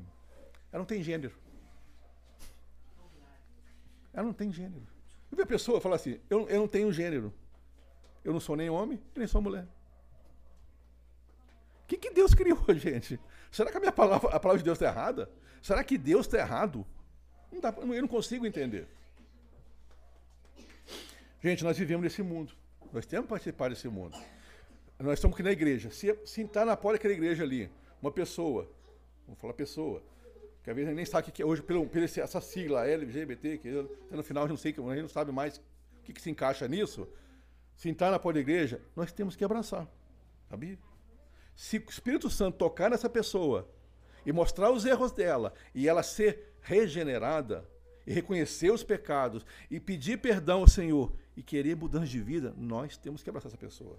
ela 0.72 0.80
não 0.80 0.84
tem 0.84 1.02
gênero. 1.02 1.34
Ela 4.12 4.26
não 4.26 4.32
tem 4.32 4.52
gênero. 4.52 4.86
Eu 5.30 5.36
vi 5.36 5.42
a 5.42 5.46
pessoa 5.46 5.80
falar 5.80 5.96
assim, 5.96 6.18
eu, 6.28 6.48
eu 6.48 6.58
não 6.58 6.66
tenho 6.66 6.92
gênero. 6.92 7.32
Eu 8.24 8.32
não 8.32 8.40
sou 8.40 8.56
nem 8.56 8.68
homem, 8.68 9.00
nem 9.14 9.26
sou 9.26 9.40
mulher. 9.40 9.66
Que, 11.90 11.96
que 11.96 12.10
Deus 12.12 12.32
criou, 12.34 12.62
gente? 12.74 13.18
Será 13.50 13.68
que 13.68 13.76
a 13.76 13.80
minha 13.80 13.90
palavra, 13.90 14.30
a 14.30 14.38
palavra 14.38 14.58
de 14.58 14.64
Deus 14.64 14.76
está 14.76 14.86
errada? 14.86 15.28
Será 15.60 15.82
que 15.82 15.98
Deus 15.98 16.26
está 16.26 16.38
errado? 16.38 16.86
Não 17.50 17.60
dá, 17.60 17.74
eu 17.76 18.00
não 18.00 18.06
consigo 18.06 18.46
entender. 18.46 18.86
Gente, 21.42 21.64
nós 21.64 21.76
vivemos 21.76 22.04
nesse 22.04 22.22
mundo. 22.22 22.52
Nós 22.92 23.06
temos 23.06 23.24
que 23.24 23.30
participar 23.30 23.70
desse 23.70 23.88
mundo. 23.88 24.16
Nós 25.00 25.14
estamos 25.14 25.34
aqui 25.34 25.42
na 25.42 25.50
igreja. 25.50 25.90
Se, 25.90 26.16
se 26.24 26.42
está 26.42 26.64
na 26.64 26.76
porta 26.76 26.98
daquela 26.98 27.14
igreja 27.14 27.42
ali, 27.42 27.68
uma 28.00 28.12
pessoa, 28.12 28.70
vamos 29.26 29.40
falar 29.40 29.54
pessoa, 29.54 30.00
que 30.62 30.70
às 30.70 30.76
vezes 30.76 30.94
nem 30.94 31.04
sabe 31.04 31.28
o 31.28 31.32
que 31.32 31.42
é 31.42 31.44
hoje, 31.44 31.60
pelo, 31.60 31.88
pelo 31.88 32.04
essa 32.04 32.40
sigla 32.40 32.86
LGBT, 32.86 33.58
que 33.58 33.68
no 34.12 34.22
final 34.22 34.46
não, 34.46 34.56
sei, 34.56 34.70
a 34.70 34.94
gente 34.94 35.02
não 35.02 35.08
sabe 35.08 35.32
mais 35.32 35.56
o 35.56 35.62
que, 36.04 36.12
que 36.12 36.22
se 36.22 36.30
encaixa 36.30 36.68
nisso. 36.68 37.08
Se 37.74 37.88
está 37.88 38.12
na 38.12 38.18
porta 38.20 38.34
da 38.34 38.42
igreja, 38.42 38.80
nós 38.94 39.10
temos 39.10 39.34
que 39.34 39.44
abraçar. 39.44 39.88
Sabia? 40.48 40.78
Se 41.60 41.76
o 41.76 41.90
Espírito 41.90 42.30
Santo 42.30 42.56
tocar 42.56 42.88
nessa 42.88 43.06
pessoa 43.06 43.68
e 44.24 44.32
mostrar 44.32 44.70
os 44.70 44.86
erros 44.86 45.12
dela 45.12 45.52
e 45.74 45.86
ela 45.86 46.02
ser 46.02 46.54
regenerada 46.62 47.68
e 48.06 48.14
reconhecer 48.14 48.70
os 48.70 48.82
pecados 48.82 49.44
e 49.70 49.78
pedir 49.78 50.16
perdão 50.22 50.60
ao 50.60 50.66
Senhor 50.66 51.12
e 51.36 51.42
querer 51.42 51.76
mudança 51.76 52.06
de 52.06 52.18
vida, 52.18 52.54
nós 52.56 52.96
temos 52.96 53.22
que 53.22 53.28
abraçar 53.28 53.50
essa 53.50 53.58
pessoa. 53.58 53.98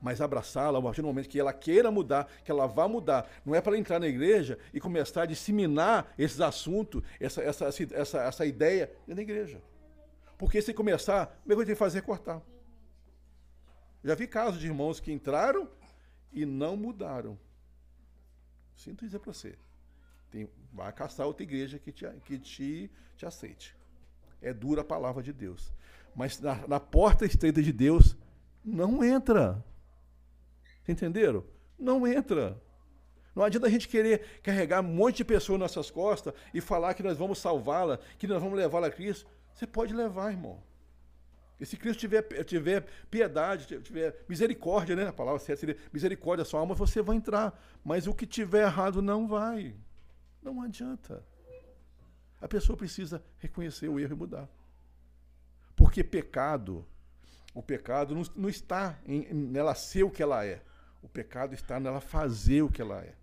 Mas 0.00 0.20
abraçá-la 0.20 0.78
a 0.78 0.82
partir 0.82 1.02
do 1.02 1.08
momento 1.08 1.28
que 1.28 1.40
ela 1.40 1.52
queira 1.52 1.90
mudar, 1.90 2.30
que 2.44 2.50
ela 2.52 2.68
vá 2.68 2.86
mudar. 2.86 3.28
Não 3.44 3.56
é 3.56 3.60
para 3.60 3.72
ela 3.72 3.80
entrar 3.80 3.98
na 3.98 4.06
igreja 4.06 4.56
e 4.72 4.78
começar 4.78 5.22
a 5.22 5.26
disseminar 5.26 6.14
esses 6.16 6.40
assuntos, 6.40 7.02
essa, 7.18 7.42
essa, 7.42 7.64
essa, 7.92 8.22
essa 8.22 8.46
ideia 8.46 8.88
da 9.04 9.20
igreja. 9.20 9.60
Porque 10.38 10.62
se 10.62 10.72
começar, 10.72 11.42
o 11.44 11.48
que 11.48 11.56
tem 11.56 11.66
que 11.66 11.74
fazer 11.74 11.98
é 11.98 12.02
cortar. 12.02 12.40
Já 14.04 14.14
vi 14.14 14.28
casos 14.28 14.60
de 14.60 14.68
irmãos 14.68 15.00
que 15.00 15.10
entraram 15.10 15.68
e 16.32 16.44
não 16.44 16.76
mudaram. 16.76 17.38
Sinto 18.76 19.04
dizer 19.04 19.18
para 19.18 19.32
você. 19.32 19.56
Tem, 20.30 20.48
vai 20.72 20.92
caçar 20.92 21.26
outra 21.26 21.42
igreja 21.42 21.78
que 21.78 21.90
te, 21.90 22.06
que 22.24 22.38
te, 22.38 22.90
te 23.16 23.26
aceite. 23.26 23.76
É 24.40 24.52
dura 24.52 24.82
a 24.82 24.84
palavra 24.84 25.22
de 25.22 25.32
Deus. 25.32 25.72
Mas 26.14 26.40
na, 26.40 26.66
na 26.66 26.80
porta 26.80 27.24
estreita 27.24 27.62
de 27.62 27.72
Deus, 27.72 28.16
não 28.64 29.02
entra. 29.02 29.64
Entenderam? 30.86 31.44
Não 31.78 32.06
entra. 32.06 32.60
Não 33.34 33.44
adianta 33.44 33.66
a 33.66 33.70
gente 33.70 33.88
querer 33.88 34.40
carregar 34.42 34.80
um 34.80 34.88
monte 34.88 35.18
de 35.18 35.24
pessoas 35.24 35.58
nas 35.60 35.74
nossas 35.74 35.90
costas 35.90 36.34
e 36.52 36.60
falar 36.60 36.94
que 36.94 37.02
nós 37.02 37.16
vamos 37.16 37.38
salvá-la, 37.38 37.98
que 38.18 38.26
nós 38.26 38.42
vamos 38.42 38.58
levá-la 38.58 38.88
a 38.88 38.90
Cristo. 38.90 39.30
Você 39.54 39.66
pode 39.66 39.94
levar, 39.94 40.32
irmão. 40.32 40.62
E 41.60 41.66
se 41.66 41.76
Cristo 41.76 42.00
tiver, 42.00 42.22
tiver 42.44 42.86
piedade, 43.10 43.80
tiver 43.80 44.24
misericórdia, 44.28 44.94
né? 44.94 45.08
A 45.08 45.12
palavra 45.12 45.40
certa 45.40 45.60
seria 45.60 45.76
misericórdia, 45.92 46.44
sua 46.44 46.60
alma, 46.60 46.74
você 46.74 47.02
vai 47.02 47.16
entrar. 47.16 47.60
Mas 47.84 48.06
o 48.06 48.14
que 48.14 48.26
tiver 48.26 48.62
errado 48.62 49.02
não 49.02 49.26
vai. 49.26 49.74
Não 50.42 50.62
adianta. 50.62 51.24
A 52.40 52.46
pessoa 52.46 52.76
precisa 52.76 53.22
reconhecer 53.38 53.88
o 53.88 53.98
erro 53.98 54.12
e 54.12 54.16
mudar. 54.16 54.48
Porque 55.74 56.02
pecado, 56.04 56.86
o 57.52 57.62
pecado 57.62 58.14
não, 58.14 58.22
não 58.36 58.48
está 58.48 58.98
em, 59.04 59.32
nela 59.32 59.74
ser 59.74 60.04
o 60.04 60.10
que 60.10 60.22
ela 60.22 60.44
é. 60.44 60.62
O 61.02 61.08
pecado 61.08 61.54
está 61.54 61.78
nela 61.78 62.00
fazer 62.00 62.62
o 62.62 62.70
que 62.70 62.82
ela 62.82 63.00
é. 63.00 63.14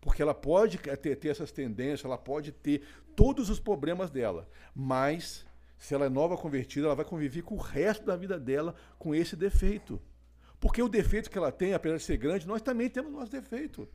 Porque 0.00 0.22
ela 0.22 0.34
pode 0.34 0.78
ter, 0.78 1.16
ter 1.16 1.28
essas 1.28 1.50
tendências, 1.50 2.04
ela 2.04 2.18
pode 2.18 2.52
ter 2.52 2.86
todos 3.14 3.48
os 3.48 3.58
problemas 3.58 4.10
dela. 4.10 4.48
Mas, 4.74 5.45
se 5.78 5.94
ela 5.94 6.06
é 6.06 6.08
nova 6.08 6.36
convertida, 6.36 6.86
ela 6.86 6.94
vai 6.94 7.04
conviver 7.04 7.42
com 7.42 7.54
o 7.54 7.58
resto 7.58 8.04
da 8.04 8.16
vida 8.16 8.38
dela 8.38 8.74
com 8.98 9.14
esse 9.14 9.36
defeito. 9.36 10.00
Porque 10.58 10.82
o 10.82 10.88
defeito 10.88 11.30
que 11.30 11.36
ela 11.36 11.52
tem, 11.52 11.74
apesar 11.74 11.96
de 11.96 12.02
ser 12.02 12.16
grande, 12.16 12.46
nós 12.46 12.62
também 12.62 12.88
temos 12.88 13.12
nosso 13.12 13.30
defeito. 13.30 13.88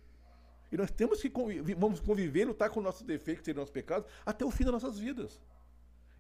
E 0.72 0.78
nós 0.78 0.92
temos 0.92 1.22
que 1.22 1.30
conviver, 1.30 1.76
vamos 1.76 2.00
conviver, 2.00 2.46
lutar 2.46 2.70
com 2.70 2.80
o 2.80 2.84
nosso 2.84 3.04
defeito, 3.04 3.40
que 3.40 3.46
seria 3.46 3.60
o 3.60 3.62
nosso 3.62 3.74
pecado, 3.74 4.06
até 4.26 4.46
o 4.46 4.52
fim 4.52 4.64
das 4.64 4.74
nossas 4.74 4.98
vidas. 4.98 5.42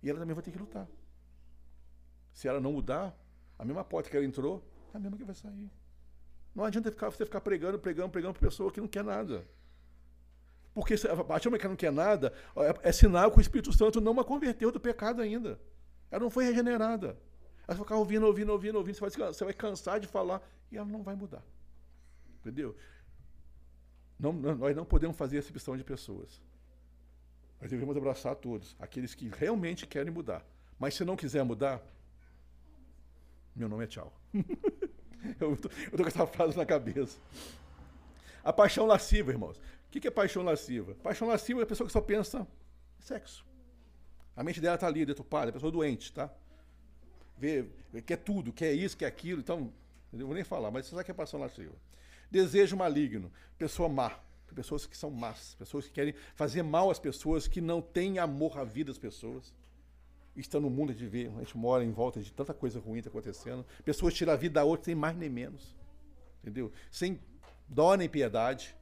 E 0.03 0.09
ela 0.09 0.19
também 0.19 0.33
vai 0.33 0.43
ter 0.43 0.51
que 0.51 0.57
lutar. 0.57 0.87
Se 2.33 2.47
ela 2.47 2.59
não 2.59 2.73
mudar, 2.73 3.15
a 3.57 3.63
mesma 3.63 3.83
porta 3.83 4.09
que 4.09 4.17
ela 4.17 4.25
entrou, 4.25 4.63
é 4.93 4.97
a 4.97 4.99
mesma 4.99 5.17
que 5.17 5.23
vai 5.23 5.35
sair. 5.35 5.69
Não 6.53 6.65
adianta 6.65 6.91
ficar, 6.91 7.09
você 7.09 7.23
ficar 7.23 7.39
pregando, 7.39 7.79
pregando, 7.79 8.09
pregando 8.09 8.33
para 8.33 8.49
pessoa 8.49 8.71
que 8.71 8.81
não 8.81 8.87
quer 8.87 9.03
nada. 9.03 9.45
Porque 10.73 10.95
a 10.95 11.23
partir 11.23 11.49
do 11.49 11.57
que 11.57 11.65
ela 11.65 11.71
não 11.71 11.77
quer 11.77 11.91
nada, 11.91 12.33
é, 12.55 12.89
é 12.89 12.91
sinal 12.91 13.29
que 13.31 13.37
o 13.37 13.41
Espírito 13.41 13.73
Santo 13.73 13.99
não 13.99 14.17
a 14.19 14.23
converteu 14.23 14.71
do 14.71 14.79
pecado 14.79 15.21
ainda. 15.21 15.59
Ela 16.09 16.23
não 16.23 16.29
foi 16.29 16.45
regenerada. 16.45 17.17
Ela 17.67 17.75
vai 17.75 17.77
ficar 17.77 17.97
ouvindo, 17.97 18.25
ouvindo, 18.25 18.51
ouvindo, 18.51 18.77
ouvindo. 18.77 18.95
Você 18.95 19.17
vai, 19.17 19.33
você 19.33 19.43
vai 19.43 19.53
cansar 19.53 19.99
de 19.99 20.07
falar 20.07 20.41
e 20.71 20.77
ela 20.77 20.87
não 20.87 21.03
vai 21.03 21.15
mudar. 21.15 21.43
Entendeu? 22.39 22.75
Não, 24.17 24.31
não, 24.31 24.55
nós 24.55 24.75
não 24.75 24.85
podemos 24.85 25.17
fazer 25.17 25.39
acepção 25.39 25.75
de 25.75 25.83
pessoas. 25.83 26.41
Nós 27.59 27.69
devemos 27.69 27.95
abraçar 27.95 28.35
todos, 28.35 28.75
aqueles 28.79 29.13
que 29.13 29.29
realmente 29.29 29.85
querem 29.85 30.11
mudar. 30.11 30.43
Mas 30.79 30.95
se 30.95 31.05
não 31.05 31.15
quiser 31.15 31.43
mudar, 31.43 31.81
meu 33.55 33.69
nome 33.69 33.83
é 33.83 33.87
tchau. 33.87 34.11
eu, 35.39 35.55
tô 35.57 35.69
com 35.69 36.07
essa 36.07 36.25
frase 36.25 36.57
na 36.57 36.65
cabeça. 36.65 37.19
A 38.43 38.51
paixão 38.51 38.85
lasciva, 38.87 39.31
irmãos. 39.31 39.61
O 39.93 39.99
que 39.99 40.07
é 40.07 40.11
paixão 40.11 40.41
lasciva? 40.41 40.95
Paixão 40.95 41.27
lasciva 41.27 41.59
é 41.59 41.63
a 41.63 41.65
pessoa 41.65 41.85
que 41.85 41.91
só 41.91 41.99
pensa 41.99 42.47
em 42.97 43.03
sexo. 43.03 43.45
A 44.35 44.43
mente 44.43 44.61
dela 44.61 44.75
está 44.75 44.87
ali, 44.87 45.05
deturpada, 45.05 45.47
é 45.47 45.49
a 45.49 45.53
pessoa 45.53 45.71
doente, 45.71 46.13
tá? 46.13 46.33
Vê, 47.37 47.65
quer 48.05 48.17
tudo, 48.17 48.53
quer 48.53 48.71
isso, 48.71 48.95
quer 48.95 49.07
aquilo, 49.07 49.41
então, 49.41 49.73
não 50.13 50.25
vou 50.25 50.35
nem 50.35 50.43
falar, 50.43 50.71
mas 50.71 50.85
você 50.85 50.91
sabe 50.91 51.03
que 51.03 51.11
é 51.11 51.13
paixão 51.13 51.39
lasciva. 51.39 51.75
Desejo 52.29 52.77
maligno, 52.77 53.31
pessoa 53.57 53.89
má. 53.89 54.17
Pessoas 54.55 54.85
que 54.85 54.97
são 54.97 55.09
más, 55.09 55.55
pessoas 55.55 55.87
que 55.87 55.93
querem 55.93 56.13
fazer 56.35 56.61
mal 56.61 56.91
às 56.91 56.99
pessoas, 56.99 57.47
que 57.47 57.61
não 57.61 57.81
têm 57.81 58.19
amor 58.19 58.57
à 58.57 58.65
vida 58.65 58.91
das 58.91 58.97
pessoas 58.97 59.53
está 60.35 60.59
no 60.59 60.69
mundo 60.69 60.93
de 60.93 61.05
ver, 61.07 61.29
a 61.35 61.39
gente 61.39 61.57
mora 61.57 61.83
em 61.83 61.91
volta 61.91 62.21
de 62.21 62.31
tanta 62.31 62.53
coisa 62.53 62.79
ruim 62.79 63.01
tá 63.01 63.09
acontecendo. 63.09 63.65
Pessoas 63.83 64.13
tiram 64.13 64.33
a 64.33 64.35
vida 64.35 64.55
da 64.55 64.63
outra 64.63 64.85
sem 64.85 64.95
mais 64.95 65.15
nem 65.15 65.29
menos. 65.29 65.75
Entendeu? 66.41 66.71
Sem 66.89 67.19
dó 67.67 67.95
nem 67.95 68.07
piedade. 68.07 68.75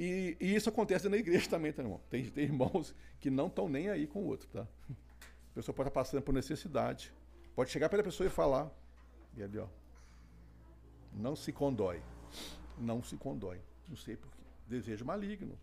E, 0.00 0.36
e 0.38 0.54
isso 0.54 0.68
acontece 0.68 1.08
na 1.08 1.16
igreja 1.16 1.50
também, 1.50 1.72
tá, 1.72 1.82
irmão? 1.82 2.00
Tem, 2.08 2.24
tem 2.30 2.44
irmãos 2.44 2.94
que 3.18 3.28
não 3.28 3.48
estão 3.48 3.68
nem 3.68 3.88
aí 3.88 4.06
com 4.06 4.20
o 4.20 4.26
outro, 4.26 4.46
tá? 4.46 4.64
A 4.88 5.54
pessoa 5.56 5.74
pode 5.74 5.88
estar 5.88 6.00
passando 6.00 6.22
por 6.22 6.32
necessidade. 6.32 7.12
Pode 7.52 7.68
chegar 7.72 7.88
para 7.88 8.00
a 8.00 8.04
pessoa 8.04 8.28
e 8.28 8.30
falar. 8.30 8.70
E 9.36 9.42
ali, 9.42 9.58
ó. 9.58 9.66
Não 11.12 11.34
se 11.34 11.52
condói. 11.52 12.00
Não 12.78 13.02
se 13.02 13.16
condói. 13.16 13.60
Não 13.88 13.96
sei 13.96 14.16
porquê. 14.16 14.38
Desejo 14.68 15.04
maligno. 15.04 15.58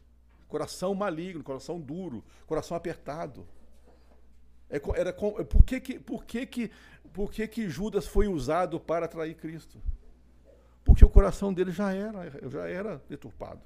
Coração 0.49 0.93
maligno, 0.93 1.41
coração 1.41 1.79
duro, 1.79 2.21
coração 2.45 2.75
apertado. 2.75 3.47
É, 4.69 4.81
era, 4.99 5.13
por 5.13 5.63
que 5.63 5.79
que, 5.79 5.97
por 5.97 6.25
que, 6.25 6.45
que, 6.45 6.71
por 7.13 7.31
que, 7.31 7.47
que 7.47 7.69
Judas 7.69 8.05
foi 8.05 8.27
usado 8.27 8.81
para 8.81 9.05
atrair 9.05 9.35
Cristo? 9.35 9.81
Porque 10.83 11.05
o 11.05 11.09
coração 11.09 11.53
dele 11.53 11.71
já 11.71 11.93
era, 11.93 12.49
já 12.49 12.67
era 12.67 13.01
deturpado. 13.07 13.61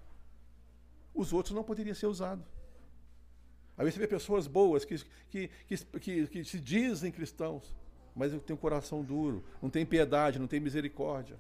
Os 1.14 1.34
outros 1.34 1.54
não 1.54 1.64
poderiam 1.64 1.96
ser 1.96 2.08
usados. 2.08 2.46
Às 3.78 3.86
vezes 3.86 3.94
você 3.96 4.00
vê 4.02 4.08
pessoas 4.08 4.46
boas 4.46 4.84
que, 4.84 4.98
que, 5.30 5.50
que, 6.02 6.28
que, 6.28 6.44
se 6.44 6.60
dizem 6.60 7.12
cristãos, 7.12 7.74
mas 8.14 8.34
têm 8.44 8.54
um 8.54 8.60
coração 8.60 9.02
duro, 9.02 9.44
não 9.62 9.70
tem 9.70 9.86
piedade, 9.86 10.38
não 10.38 10.48
tem 10.48 10.60
misericórdia. 10.60 11.38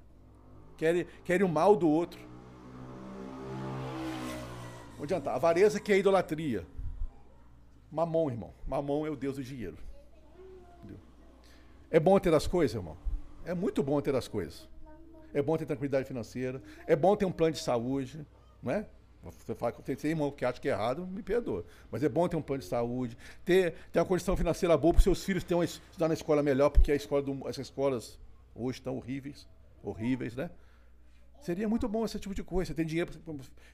Querem, 0.78 1.06
querem 1.26 1.46
o 1.46 1.50
mal 1.50 1.76
do 1.76 1.90
outro. 1.90 2.22
Não 4.96 5.04
adianta. 5.04 5.32
Avareza 5.32 5.80
que 5.82 5.92
é 5.92 5.98
idolatria. 5.98 6.66
Mamon, 7.92 8.30
irmão. 8.30 8.54
Mamon 8.66 9.06
é 9.06 9.10
o 9.10 9.16
Deus 9.18 9.36
do 9.36 9.44
dinheiro. 9.44 9.78
Entendeu? 10.78 11.00
É 11.92 12.00
bom 12.00 12.18
ter 12.20 12.34
as 12.34 12.48
coisas, 12.48 12.76
irmão. 12.76 12.98
É 13.44 13.54
muito 13.54 13.84
bom 13.84 14.00
ter 14.00 14.16
as 14.16 14.30
coisas. 14.30 14.70
É 15.34 15.42
bom 15.42 15.58
ter 15.58 15.66
tranquilidade 15.66 16.08
financeira. 16.08 16.62
É 16.88 16.96
bom 16.96 17.16
ter 17.18 17.26
um 17.26 17.32
plano 17.32 17.54
de 17.54 17.60
saúde, 17.60 18.26
não 18.64 18.72
é? 18.72 18.88
Você 19.22 19.54
fala 19.54 19.74
que 19.74 19.96
tem 19.96 20.12
irmão 20.12 20.32
que 20.32 20.46
acha 20.46 20.62
que 20.62 20.70
é 20.70 20.72
errado, 20.72 21.06
me 21.06 21.22
perdoa. 21.22 21.66
Mas 21.92 22.02
é 22.04 22.10
bom 22.10 22.28
ter 22.28 22.38
um 22.38 22.42
plano 22.42 22.62
de 22.62 22.68
saúde, 22.68 23.18
ter, 23.44 23.74
ter 23.92 24.00
uma 24.00 24.06
condição 24.06 24.36
financeira 24.38 24.78
boa 24.78 24.94
para 24.94 25.00
os 25.00 25.04
seus 25.04 25.24
filhos 25.24 25.44
terem 25.44 25.64
estudar 25.64 26.08
na 26.08 26.14
escola 26.14 26.42
melhor, 26.42 26.70
porque 26.70 26.92
a 26.92 26.96
escola 26.96 27.22
do, 27.22 27.46
as 27.48 27.58
escolas 27.58 28.18
hoje 28.56 28.80
estão 28.80 28.96
horríveis, 28.96 29.48
horríveis, 29.84 30.36
né? 30.36 30.50
Seria 31.42 31.68
muito 31.68 31.88
bom 31.88 32.06
esse 32.06 32.20
tipo 32.20 32.34
de 32.34 32.44
coisa. 32.44 32.70
Você 32.70 32.74
tem 32.74 32.86
dinheiro, 32.86 33.12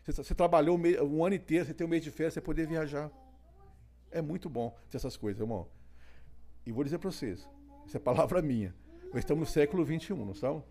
você, 0.03 0.23
você 0.23 0.35
trabalhou 0.35 0.77
um 0.77 1.23
ano 1.23 1.35
inteiro, 1.35 1.65
você 1.65 1.73
tem 1.73 1.85
um 1.85 1.89
mês 1.89 2.03
de 2.03 2.11
férias, 2.11 2.33
você 2.33 2.41
poder 2.41 2.67
viajar. 2.67 3.11
É 4.11 4.21
muito 4.21 4.49
bom 4.49 4.75
ter 4.89 4.97
essas 4.97 5.17
coisas, 5.17 5.41
irmão. 5.41 5.67
E 6.65 6.71
vou 6.71 6.83
dizer 6.83 6.97
para 6.97 7.11
vocês, 7.11 7.47
isso 7.85 7.97
é 7.97 7.99
palavra 7.99 8.41
minha. 8.43 8.73
Nós 9.05 9.19
estamos 9.19 9.47
no 9.47 9.53
século 9.53 9.85
XXI, 9.85 10.13
não 10.13 10.31
estamos? 10.31 10.63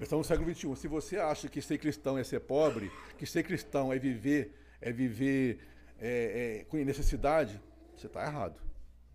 Estamos 0.00 0.28
no 0.28 0.34
século 0.34 0.52
XXI. 0.52 0.76
Se 0.76 0.88
você 0.88 1.18
acha 1.18 1.48
que 1.48 1.62
ser 1.62 1.78
cristão 1.78 2.18
é 2.18 2.24
ser 2.24 2.40
pobre, 2.40 2.90
que 3.16 3.24
ser 3.24 3.44
cristão 3.44 3.92
é 3.92 3.98
viver, 3.98 4.52
é 4.80 4.92
viver 4.92 5.60
é, 6.00 6.60
é, 6.60 6.64
com 6.64 6.76
necessidade, 6.78 7.60
você 7.96 8.08
está 8.08 8.26
errado. 8.26 8.60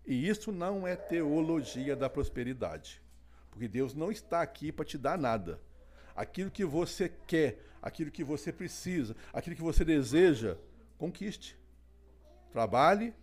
E 0.06 0.26
isso 0.26 0.50
não 0.50 0.88
é 0.88 0.96
teologia 0.96 1.94
da 1.94 2.08
prosperidade. 2.08 3.02
Porque 3.50 3.68
Deus 3.68 3.94
não 3.94 4.10
está 4.10 4.40
aqui 4.40 4.72
para 4.72 4.84
te 4.86 4.96
dar 4.96 5.18
nada. 5.18 5.60
Aquilo 6.16 6.50
que 6.50 6.64
você 6.64 7.12
quer, 7.26 7.58
aquilo 7.82 8.10
que 8.10 8.24
você 8.24 8.50
precisa, 8.50 9.14
aquilo 9.32 9.54
que 9.54 9.62
você 9.62 9.84
deseja, 9.84 10.56
conquiste. 10.96 11.58
Trabalhe, 12.50 13.14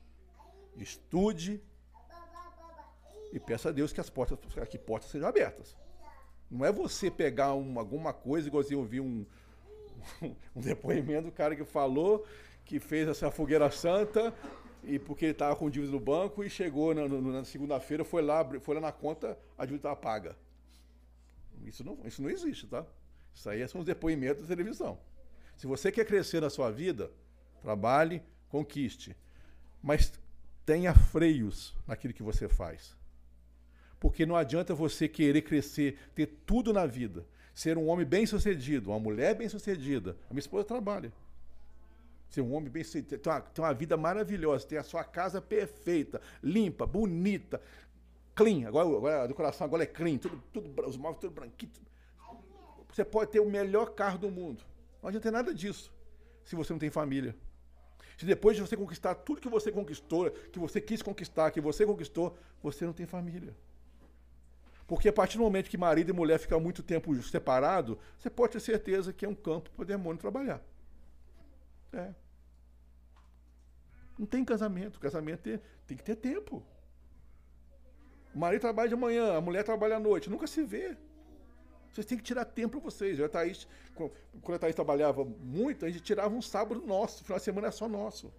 estude 0.75 1.59
e 3.33 3.39
peça 3.39 3.69
a 3.69 3.71
Deus 3.71 3.91
que 3.91 3.99
as 3.99 4.09
portas, 4.09 4.37
que 4.69 4.77
portas 4.77 5.09
sejam 5.09 5.27
abertas. 5.27 5.75
Não 6.49 6.65
é 6.65 6.71
você 6.71 7.11
pegar 7.11 7.53
um, 7.53 7.77
alguma 7.77 8.13
coisa, 8.13 8.47
igualzinho 8.47 8.81
eu 8.81 8.85
vi 8.85 9.01
um, 9.01 9.25
um 10.55 10.61
depoimento 10.61 11.27
do 11.27 11.31
cara 11.31 11.55
que 11.55 11.65
falou 11.65 12.25
que 12.65 12.79
fez 12.79 13.07
essa 13.07 13.31
fogueira 13.31 13.71
santa 13.71 14.33
e 14.83 14.99
porque 14.99 15.25
ele 15.25 15.31
estava 15.31 15.55
com 15.55 15.69
dívida 15.69 15.91
no 15.91 15.99
banco 15.99 16.43
e 16.43 16.49
chegou 16.49 16.93
na, 16.93 17.07
na 17.07 17.43
segunda-feira, 17.45 18.03
foi 18.03 18.21
lá, 18.21 18.45
foi 18.59 18.75
lá 18.75 18.81
na 18.81 18.91
conta, 18.91 19.37
a 19.57 19.63
dívida 19.63 19.79
estava 19.79 19.95
paga. 19.95 20.35
Isso 21.63 21.83
não, 21.83 21.97
isso 22.05 22.21
não 22.21 22.29
existe, 22.29 22.67
tá? 22.67 22.85
Isso 23.33 23.49
aí 23.49 23.65
são 23.67 23.79
os 23.81 23.85
depoimentos 23.85 24.41
da 24.43 24.47
televisão. 24.47 24.99
Se 25.55 25.65
você 25.65 25.91
quer 25.91 26.05
crescer 26.05 26.41
na 26.41 26.49
sua 26.49 26.69
vida, 26.71 27.11
trabalhe, 27.61 28.21
conquiste. 28.49 29.15
Mas 29.81 30.11
tenha 30.65 30.93
freios 30.93 31.75
naquilo 31.85 32.13
que 32.13 32.23
você 32.23 32.49
faz. 32.49 32.96
Porque 33.99 34.25
não 34.25 34.35
adianta 34.35 34.75
você 34.75 35.07
querer 35.07 35.41
crescer, 35.41 35.97
ter 36.13 36.27
tudo 36.45 36.71
na 36.71 36.85
vida, 36.85 37.25
ser 37.53 37.77
um 37.77 37.87
homem 37.87 38.05
bem-sucedido, 38.05 38.91
uma 38.91 38.99
mulher 38.99 39.35
bem-sucedida. 39.35 40.15
A 40.29 40.33
minha 40.33 40.39
esposa 40.39 40.63
trabalha. 40.63 41.11
Ser 42.29 42.41
um 42.41 42.53
homem 42.53 42.69
bem-sucedido, 42.69 43.17
ter, 43.17 43.41
ter 43.53 43.61
uma, 43.61 43.73
vida 43.73 43.97
maravilhosa, 43.97 44.67
ter 44.67 44.77
a 44.77 44.83
sua 44.83 45.03
casa 45.03 45.41
perfeita, 45.41 46.21
limpa, 46.43 46.85
bonita, 46.85 47.61
clean. 48.35 48.67
Agora, 48.67 48.87
agora 48.87 49.23
a 49.23 49.27
decoração 49.27 49.65
agora 49.65 49.83
é 49.83 49.87
clean, 49.87 50.17
tudo, 50.17 50.43
tudo, 50.53 50.87
os 50.87 50.97
móveis 50.97 51.21
tudo 51.21 51.33
branquinho. 51.33 51.71
Você 52.93 53.03
pode 53.03 53.31
ter 53.31 53.39
o 53.39 53.49
melhor 53.49 53.91
carro 53.91 54.17
do 54.17 54.29
mundo. 54.29 54.63
Não 55.01 55.09
adianta 55.09 55.23
ter 55.23 55.31
nada 55.31 55.53
disso 55.53 55.91
se 56.43 56.55
você 56.55 56.71
não 56.73 56.79
tem 56.79 56.89
família. 56.89 57.35
Se 58.17 58.25
depois 58.25 58.55
de 58.55 58.61
você 58.61 58.75
conquistar 58.75 59.13
tudo 59.13 59.41
que 59.41 59.49
você 59.49 59.71
conquistou, 59.71 60.31
que 60.31 60.57
você 60.57 60.81
quis 60.81 61.01
conquistar, 61.01 61.51
que 61.51 61.61
você 61.61 61.85
conquistou, 61.85 62.35
você 62.63 62.85
não 62.85 62.93
tem 62.93 63.05
família. 63.05 63.55
Porque 64.88 65.09
a 65.09 65.13
partir 65.13 65.38
do 65.38 65.43
momento 65.43 65.69
que 65.69 65.77
marido 65.77 66.09
e 66.09 66.13
mulher 66.13 66.39
ficam 66.39 66.61
muito 66.61 66.81
tempo 66.81 67.13
separados, 67.21 67.97
você 68.17 68.29
pode 68.29 68.53
ter 68.53 68.61
certeza 68.61 69.11
que 69.11 69.25
é 69.25 69.29
um 69.29 69.35
campo 69.35 69.69
para 69.71 69.83
o 69.83 69.85
demônio 69.85 70.17
trabalhar. 70.17 70.63
É. 71.91 72.13
Não 74.17 74.25
tem 74.25 74.45
casamento. 74.45 74.97
Casamento 74.99 75.41
tem, 75.41 75.61
tem 75.85 75.97
que 75.97 76.03
ter 76.03 76.15
tempo. 76.15 76.65
O 78.33 78.39
marido 78.39 78.61
trabalha 78.61 78.88
de 78.88 78.95
manhã, 78.95 79.35
a 79.35 79.41
mulher 79.41 79.63
trabalha 79.63 79.97
à 79.97 79.99
noite. 79.99 80.29
Nunca 80.29 80.47
se 80.47 80.63
vê. 80.63 80.95
Vocês 81.91 82.05
têm 82.05 82.17
que 82.17 82.23
tirar 82.23 82.45
tempo 82.45 82.79
para 82.79 82.89
vocês. 82.89 83.19
Eu, 83.19 83.25
a 83.25 83.29
Thaís, 83.29 83.67
quando 83.93 84.55
a 84.55 84.59
Thaís 84.59 84.75
trabalhava 84.75 85.25
muito, 85.25 85.85
a 85.85 85.89
gente 85.89 86.01
tirava 86.01 86.33
um 86.33 86.41
sábado 86.41 86.85
nosso, 86.85 87.23
final 87.23 87.39
de 87.39 87.43
semana 87.43 87.67
é 87.67 87.71
só 87.71 87.89
nosso. 87.89 88.31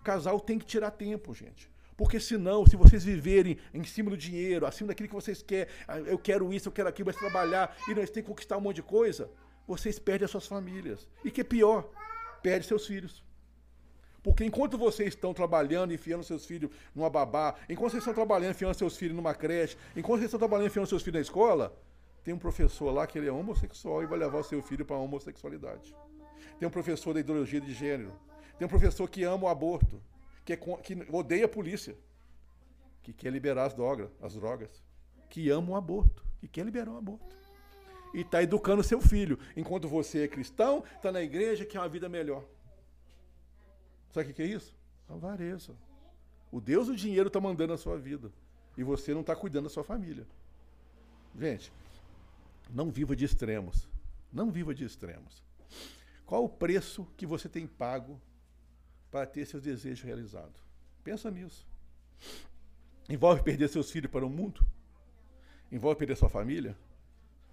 O 0.00 0.02
casal 0.02 0.38
tem 0.40 0.58
que 0.58 0.66
tirar 0.66 0.90
tempo, 0.90 1.32
gente. 1.32 1.71
Porque 1.96 2.18
senão, 2.18 2.66
se 2.66 2.76
vocês 2.76 3.04
viverem 3.04 3.58
em 3.72 3.84
cima 3.84 4.10
do 4.10 4.16
dinheiro, 4.16 4.66
acima 4.66 4.88
daquilo 4.88 5.08
que 5.08 5.14
vocês 5.14 5.42
querem, 5.42 5.72
ah, 5.86 5.98
eu 5.98 6.18
quero 6.18 6.52
isso, 6.52 6.68
eu 6.68 6.72
quero 6.72 6.88
aquilo, 6.88 7.06
mas 7.06 7.16
trabalhar 7.16 7.76
e 7.86 7.94
nós 7.94 8.10
temos 8.10 8.14
que 8.14 8.22
conquistar 8.22 8.56
um 8.56 8.60
monte 8.60 8.76
de 8.76 8.82
coisa, 8.82 9.30
vocês 9.66 9.98
perdem 9.98 10.24
as 10.24 10.30
suas 10.30 10.46
famílias. 10.46 11.06
E 11.24 11.30
que 11.30 11.42
é 11.42 11.44
pior, 11.44 11.90
perde 12.42 12.66
seus 12.66 12.86
filhos. 12.86 13.22
Porque 14.22 14.44
enquanto 14.44 14.78
vocês 14.78 15.08
estão 15.08 15.34
trabalhando, 15.34 15.92
enfiando 15.92 16.22
seus 16.22 16.46
filhos 16.46 16.70
numa 16.94 17.10
babá, 17.10 17.56
enquanto 17.68 17.90
vocês 17.90 18.02
estão 18.02 18.14
trabalhando, 18.14 18.52
enfiando 18.52 18.74
seus 18.74 18.96
filhos 18.96 19.16
numa 19.16 19.34
creche, 19.34 19.76
enquanto 19.96 20.20
vocês 20.20 20.26
estão 20.26 20.38
trabalhando, 20.38 20.68
enfiando 20.68 20.86
seus 20.86 21.02
filhos 21.02 21.18
na 21.18 21.22
escola, 21.22 21.76
tem 22.22 22.32
um 22.32 22.38
professor 22.38 22.92
lá 22.92 23.04
que 23.06 23.18
ele 23.18 23.28
é 23.28 23.32
homossexual 23.32 24.02
e 24.02 24.06
vai 24.06 24.18
levar 24.18 24.38
o 24.38 24.44
seu 24.44 24.62
filho 24.62 24.84
para 24.84 24.94
a 24.94 25.00
homossexualidade. 25.00 25.94
Tem 26.58 26.68
um 26.68 26.70
professor 26.70 27.12
da 27.12 27.20
ideologia 27.20 27.60
de 27.60 27.74
gênero. 27.74 28.12
Tem 28.56 28.64
um 28.64 28.68
professor 28.68 29.10
que 29.10 29.24
ama 29.24 29.44
o 29.44 29.48
aborto, 29.48 30.00
que, 30.44 30.52
é, 30.52 30.56
que 30.56 31.06
odeia 31.10 31.46
a 31.46 31.48
polícia, 31.48 31.96
que 33.02 33.12
quer 33.12 33.32
liberar 33.32 33.66
as 33.66 33.74
drogas, 33.74 34.10
as 34.20 34.34
drogas, 34.34 34.82
que 35.28 35.50
ama 35.50 35.72
o 35.72 35.76
aborto, 35.76 36.24
que 36.40 36.48
quer 36.48 36.64
liberar 36.64 36.92
o 36.92 36.98
aborto. 36.98 37.36
E 38.14 38.20
está 38.20 38.42
educando 38.42 38.82
seu 38.82 39.00
filho, 39.00 39.38
enquanto 39.56 39.88
você 39.88 40.24
é 40.24 40.28
cristão, 40.28 40.84
está 40.96 41.10
na 41.10 41.22
igreja, 41.22 41.64
quer 41.64 41.78
uma 41.78 41.88
vida 41.88 42.08
melhor. 42.08 42.44
Sabe 44.10 44.30
o 44.30 44.34
que 44.34 44.42
é 44.42 44.46
isso? 44.46 44.76
Avareza. 45.08 45.74
O 46.50 46.60
Deus 46.60 46.88
do 46.88 46.94
dinheiro 46.94 47.28
está 47.28 47.40
mandando 47.40 47.72
a 47.72 47.78
sua 47.78 47.96
vida. 47.96 48.30
E 48.76 48.84
você 48.84 49.14
não 49.14 49.22
está 49.22 49.34
cuidando 49.34 49.64
da 49.64 49.70
sua 49.70 49.82
família. 49.82 50.26
Gente, 51.38 51.72
não 52.70 52.90
viva 52.90 53.16
de 53.16 53.24
extremos. 53.24 53.88
Não 54.30 54.50
viva 54.50 54.74
de 54.74 54.84
extremos. 54.84 55.42
Qual 56.26 56.44
o 56.44 56.48
preço 56.48 57.06
que 57.16 57.26
você 57.26 57.48
tem 57.48 57.66
pago 57.66 58.20
para 59.12 59.26
ter 59.26 59.46
seus 59.46 59.62
desejos 59.62 60.02
realizados? 60.02 60.60
Pensa 61.04 61.30
nisso. 61.30 61.64
Envolve 63.08 63.42
perder 63.42 63.68
seus 63.68 63.90
filhos 63.90 64.10
para 64.10 64.24
o 64.24 64.30
mundo? 64.30 64.64
Envolve 65.70 65.98
perder 65.98 66.16
sua 66.16 66.30
família? 66.30 66.76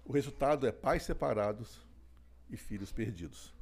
O 0.04 0.12
resultado 0.12 0.66
é 0.66 0.72
pais 0.72 1.02
separados 1.02 1.86
e 2.48 2.56
filhos 2.56 2.90
perdidos. 2.90 3.52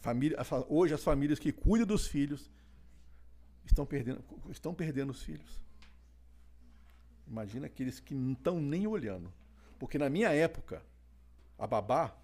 Família, 0.00 0.36
hoje 0.68 0.92
as 0.92 1.02
famílias 1.02 1.38
que 1.38 1.50
cuidam 1.50 1.86
dos 1.86 2.06
filhos 2.06 2.50
estão 3.64 3.86
perdendo, 3.86 4.22
estão 4.50 4.74
perdendo 4.74 5.10
os 5.10 5.22
filhos. 5.22 5.62
Imagina 7.26 7.66
aqueles 7.66 7.98
que 8.00 8.14
não 8.14 8.32
estão 8.32 8.60
nem 8.60 8.86
olhando. 8.86 9.32
Porque 9.78 9.98
na 9.98 10.10
minha 10.10 10.30
época, 10.30 10.82
a 11.58 11.66
babá 11.66 12.14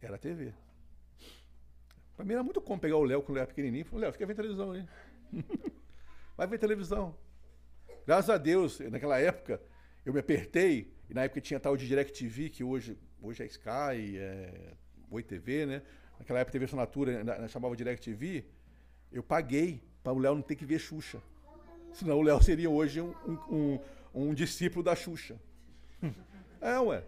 era 0.00 0.16
a 0.16 0.18
TV. 0.18 0.54
Para 2.16 2.24
mim 2.24 2.32
era 2.34 2.42
muito 2.42 2.60
comum 2.60 2.78
pegar 2.78 2.96
o 2.96 3.04
Léo 3.04 3.22
quando 3.22 3.36
ele 3.36 3.40
era 3.40 3.46
pequenininho 3.46 3.82
e 3.82 3.84
falar, 3.84 4.02
Léo, 4.02 4.12
fica 4.12 4.26
vendo 4.26 4.36
televisão 4.36 4.70
aí. 4.72 4.86
Vai 6.36 6.46
ver 6.46 6.58
televisão. 6.58 7.16
Graças 8.06 8.30
a 8.30 8.36
Deus, 8.36 8.78
naquela 8.80 9.18
época, 9.18 9.60
eu 10.04 10.12
me 10.12 10.20
apertei, 10.20 10.92
e 11.08 11.14
na 11.14 11.24
época 11.24 11.40
tinha 11.40 11.58
tal 11.58 11.76
de 11.76 11.86
DirecTV, 11.86 12.50
que 12.50 12.62
hoje, 12.62 12.98
hoje 13.20 13.42
é 13.42 13.46
Sky, 13.46 14.18
é 14.18 14.74
Oi 15.10 15.22
TV, 15.22 15.66
né? 15.66 15.82
Naquela 16.18 16.40
época 16.40 16.52
teve 16.52 16.64
assinatura, 16.66 17.48
chamava 17.48 17.74
DirecTV, 17.76 18.44
eu 19.10 19.22
paguei 19.22 19.82
para 20.02 20.12
o 20.12 20.18
Léo 20.18 20.34
não 20.34 20.42
ter 20.42 20.54
que 20.54 20.64
ver 20.64 20.78
Xuxa. 20.78 21.20
Senão 21.92 22.18
o 22.18 22.22
Léo 22.22 22.42
seria 22.42 22.68
hoje 22.68 23.00
um, 23.00 23.14
um, 23.26 23.38
um, 23.50 23.80
um 24.28 24.34
discípulo 24.34 24.82
da 24.84 24.94
Xuxa. 24.94 25.40
É, 26.60 26.80
ué. 26.80 27.04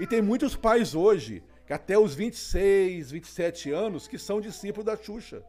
E 0.00 0.06
tem 0.06 0.20
muitos 0.20 0.56
pais 0.56 0.96
hoje, 0.96 1.44
até 1.72 1.98
os 1.98 2.14
26, 2.14 3.10
27 3.10 3.70
anos, 3.70 4.08
que 4.08 4.18
são 4.18 4.40
discípulos 4.40 4.84
da 4.86 4.96
Xuxa. 4.96 5.44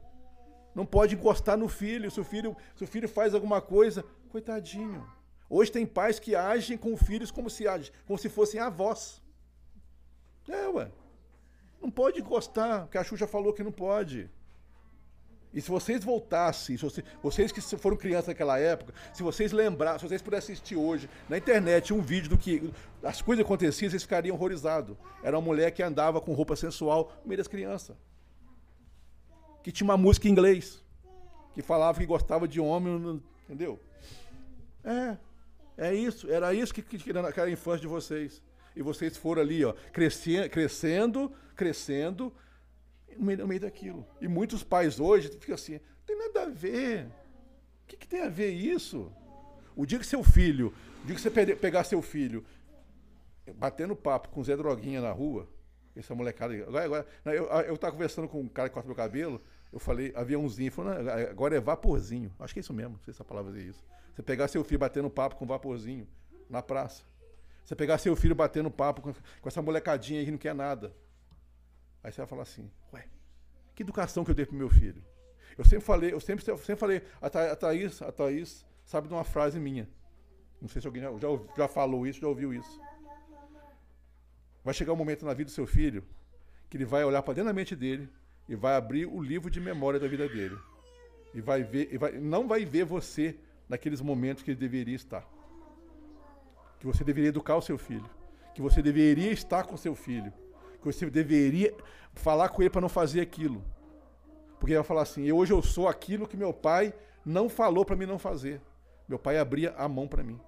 Não 0.75 0.85
pode 0.85 1.15
encostar 1.15 1.57
no 1.57 1.67
filho. 1.67 2.09
Se 2.09 2.19
o 2.19 2.23
filho, 2.23 2.55
se 2.75 2.83
o 2.83 2.87
filho 2.87 3.09
faz 3.09 3.33
alguma 3.33 3.61
coisa, 3.61 4.05
coitadinho. 4.29 5.05
Hoje 5.49 5.71
tem 5.71 5.85
pais 5.85 6.19
que 6.19 6.35
agem 6.35 6.77
com 6.77 6.95
filhos 6.95 7.31
como 7.31 7.49
se, 7.49 7.65
como 8.05 8.17
se 8.17 8.29
fossem 8.29 8.59
avós. 8.59 9.21
É, 10.47 10.67
ué. 10.67 10.91
Não 11.81 11.89
pode 11.89 12.21
encostar, 12.21 12.83
porque 12.83 12.97
a 12.97 13.03
Xuxa 13.03 13.27
falou 13.27 13.53
que 13.53 13.63
não 13.63 13.71
pode. 13.71 14.29
E 15.53 15.59
se 15.59 15.69
vocês 15.69 16.03
voltassem, 16.03 16.77
se 16.77 16.83
vocês, 16.83 17.05
vocês, 17.21 17.51
que 17.51 17.61
foram 17.77 17.97
crianças 17.97 18.27
naquela 18.27 18.57
época, 18.57 18.93
se 19.13 19.21
vocês 19.21 19.51
lembrassem, 19.51 19.99
se 19.99 20.07
vocês 20.07 20.21
pudessem 20.21 20.53
assistir 20.53 20.77
hoje 20.77 21.09
na 21.27 21.37
internet 21.37 21.93
um 21.93 22.01
vídeo 22.01 22.29
do 22.29 22.37
que 22.37 22.71
as 23.03 23.21
coisas 23.21 23.43
aconteciam, 23.43 23.89
vocês 23.89 24.03
ficariam 24.03 24.35
horrorizados. 24.35 24.95
Era 25.21 25.37
uma 25.37 25.43
mulher 25.43 25.71
que 25.71 25.83
andava 25.83 26.21
com 26.21 26.33
roupa 26.33 26.55
sensual 26.55 27.11
no 27.21 27.27
meio 27.27 27.37
das 27.37 27.47
crianças. 27.47 27.97
Que 29.61 29.71
tinha 29.71 29.85
uma 29.85 29.97
música 29.97 30.27
em 30.27 30.31
inglês. 30.31 30.81
Que 31.53 31.61
falava 31.61 31.99
que 31.99 32.05
gostava 32.05 32.47
de 32.47 32.61
homem, 32.61 33.21
entendeu? 33.43 33.77
É. 34.85 35.17
É 35.77 35.93
isso. 35.93 36.31
Era 36.31 36.53
isso 36.53 36.73
que, 36.73 36.81
que, 36.81 36.97
que 36.97 37.09
era 37.09 37.21
naquela 37.21 37.49
infância 37.49 37.81
de 37.81 37.87
vocês. 37.87 38.41
E 38.73 38.81
vocês 38.81 39.17
foram 39.17 39.41
ali, 39.41 39.65
ó, 39.65 39.73
crescendo, 39.91 40.49
crescendo, 40.49 41.31
crescendo 41.55 42.33
no 43.17 43.25
meio, 43.25 43.39
no 43.39 43.47
meio 43.47 43.61
daquilo. 43.61 44.05
E 44.19 44.27
muitos 44.27 44.63
pais 44.63 44.99
hoje 44.99 45.29
ficam 45.39 45.55
assim, 45.55 45.73
não 45.73 46.05
tem 46.05 46.17
nada 46.17 46.43
a 46.43 46.49
ver. 46.49 47.05
O 47.83 47.87
que, 47.87 47.97
que 47.97 48.07
tem 48.07 48.21
a 48.21 48.29
ver 48.29 48.51
isso? 48.51 49.11
O 49.75 49.85
dia 49.85 49.99
que 49.99 50.05
seu 50.05 50.23
filho, 50.23 50.73
o 51.03 51.05
dia 51.05 51.15
que 51.15 51.21
você 51.21 51.29
pegar 51.55 51.83
seu 51.83 52.01
filho 52.01 52.45
batendo 53.55 53.95
papo 53.95 54.29
com 54.29 54.43
Zé 54.43 54.55
Droguinha 54.55 55.01
na 55.01 55.11
rua, 55.11 55.47
essa 55.95 56.15
molecada. 56.15 56.53
Agora, 56.63 56.85
agora, 56.85 57.07
eu, 57.25 57.45
eu 57.45 57.77
tava 57.77 57.93
conversando 57.93 58.27
com 58.27 58.41
um 58.41 58.47
cara 58.47 58.69
que 58.69 58.73
corta 58.73 58.87
meu 58.87 58.95
cabelo, 58.95 59.41
eu 59.71 59.79
falei, 59.79 60.11
aviãozinho, 60.15 60.71
falou, 60.71 60.93
agora 61.29 61.55
é 61.55 61.59
vaporzinho. 61.59 62.31
Acho 62.39 62.53
que 62.53 62.59
é 62.59 62.61
isso 62.61 62.73
mesmo, 62.73 62.93
não 62.93 62.99
sei 62.99 63.13
se 63.13 63.21
a 63.21 63.25
palavra 63.25 63.57
é 63.57 63.63
isso. 63.63 63.83
Você 64.13 64.21
pegar 64.21 64.47
seu 64.47 64.63
filho 64.63 64.79
batendo 64.79 65.09
papo 65.09 65.35
com 65.35 65.45
vaporzinho 65.45 66.07
na 66.49 66.61
praça. 66.61 67.03
Você 67.63 67.75
pegar 67.75 67.97
seu 67.97 68.15
filho 68.15 68.35
batendo 68.35 68.69
papo 68.69 69.01
com, 69.01 69.13
com 69.13 69.47
essa 69.47 69.61
molecadinha 69.61 70.19
aí 70.19 70.25
que 70.25 70.31
não 70.31 70.37
quer 70.37 70.53
nada. 70.53 70.93
Aí 72.03 72.11
você 72.11 72.21
vai 72.21 72.27
falar 72.27 72.43
assim, 72.43 72.69
ué, 72.93 73.05
que 73.75 73.83
educação 73.83 74.23
que 74.23 74.31
eu 74.31 74.35
dei 74.35 74.45
pro 74.45 74.55
meu 74.55 74.69
filho? 74.69 75.03
Eu 75.57 75.65
sempre 75.65 75.85
falei, 75.85 76.13
eu 76.13 76.19
sempre, 76.19 76.43
sempre 76.43 76.75
falei, 76.75 77.01
a, 77.21 77.29
Tha, 77.29 77.51
a, 77.51 77.55
Thaís, 77.55 78.01
a 78.01 78.11
Thaís 78.11 78.65
sabe 78.85 79.07
de 79.07 79.13
uma 79.13 79.23
frase 79.23 79.59
minha. 79.59 79.87
Não 80.61 80.69
sei 80.69 80.81
se 80.81 80.87
alguém 80.87 81.01
já, 81.01 81.11
já, 81.11 81.27
já 81.57 81.67
falou 81.67 82.05
isso, 82.07 82.21
já 82.21 82.27
ouviu 82.27 82.53
isso. 82.53 82.81
Vai 84.63 84.73
chegar 84.73 84.93
um 84.93 84.95
momento 84.95 85.25
na 85.25 85.33
vida 85.33 85.49
do 85.49 85.53
seu 85.53 85.65
filho 85.65 86.03
que 86.69 86.77
ele 86.77 86.85
vai 86.85 87.03
olhar 87.03 87.21
para 87.21 87.33
dentro 87.33 87.49
da 87.49 87.53
mente 87.53 87.75
dele 87.75 88.09
e 88.47 88.55
vai 88.55 88.75
abrir 88.75 89.05
o 89.05 89.21
livro 89.21 89.49
de 89.49 89.59
memória 89.59 89.99
da 89.99 90.07
vida 90.07 90.27
dele. 90.27 90.57
E 91.33 91.41
vai 91.41 91.63
ver, 91.63 91.89
e 91.91 91.97
vai, 91.97 92.13
não 92.13 92.47
vai 92.47 92.65
ver 92.65 92.85
você 92.85 93.37
naqueles 93.67 94.01
momentos 94.01 94.43
que 94.43 94.51
ele 94.51 94.59
deveria 94.59 94.95
estar. 94.95 95.27
Que 96.79 96.85
você 96.85 97.03
deveria 97.03 97.29
educar 97.29 97.55
o 97.55 97.61
seu 97.61 97.77
filho. 97.77 98.09
Que 98.53 98.61
você 98.61 98.81
deveria 98.81 99.31
estar 99.31 99.63
com 99.63 99.75
o 99.75 99.77
seu 99.77 99.95
filho 99.95 100.31
que 100.81 100.91
você 100.91 101.09
deveria 101.09 101.73
falar 102.13 102.49
com 102.49 102.61
ele 102.61 102.69
para 102.69 102.81
não 102.81 102.89
fazer 102.89 103.21
aquilo. 103.21 103.63
Porque 104.59 104.73
ele 104.73 104.79
vai 104.79 104.87
falar 104.87 105.03
assim: 105.03 105.31
hoje 105.31 105.53
eu 105.53 105.61
sou 105.61 105.87
aquilo 105.87 106.27
que 106.27 106.35
meu 106.35 106.53
pai 106.53 106.93
não 107.25 107.47
falou 107.47 107.85
para 107.85 107.95
mim 107.95 108.05
não 108.05 108.19
fazer. 108.19 108.61
Meu 109.07 109.19
pai 109.19 109.37
abria 109.37 109.73
a 109.77 109.87
mão 109.87 110.07
para 110.07 110.23
mim. 110.23 110.39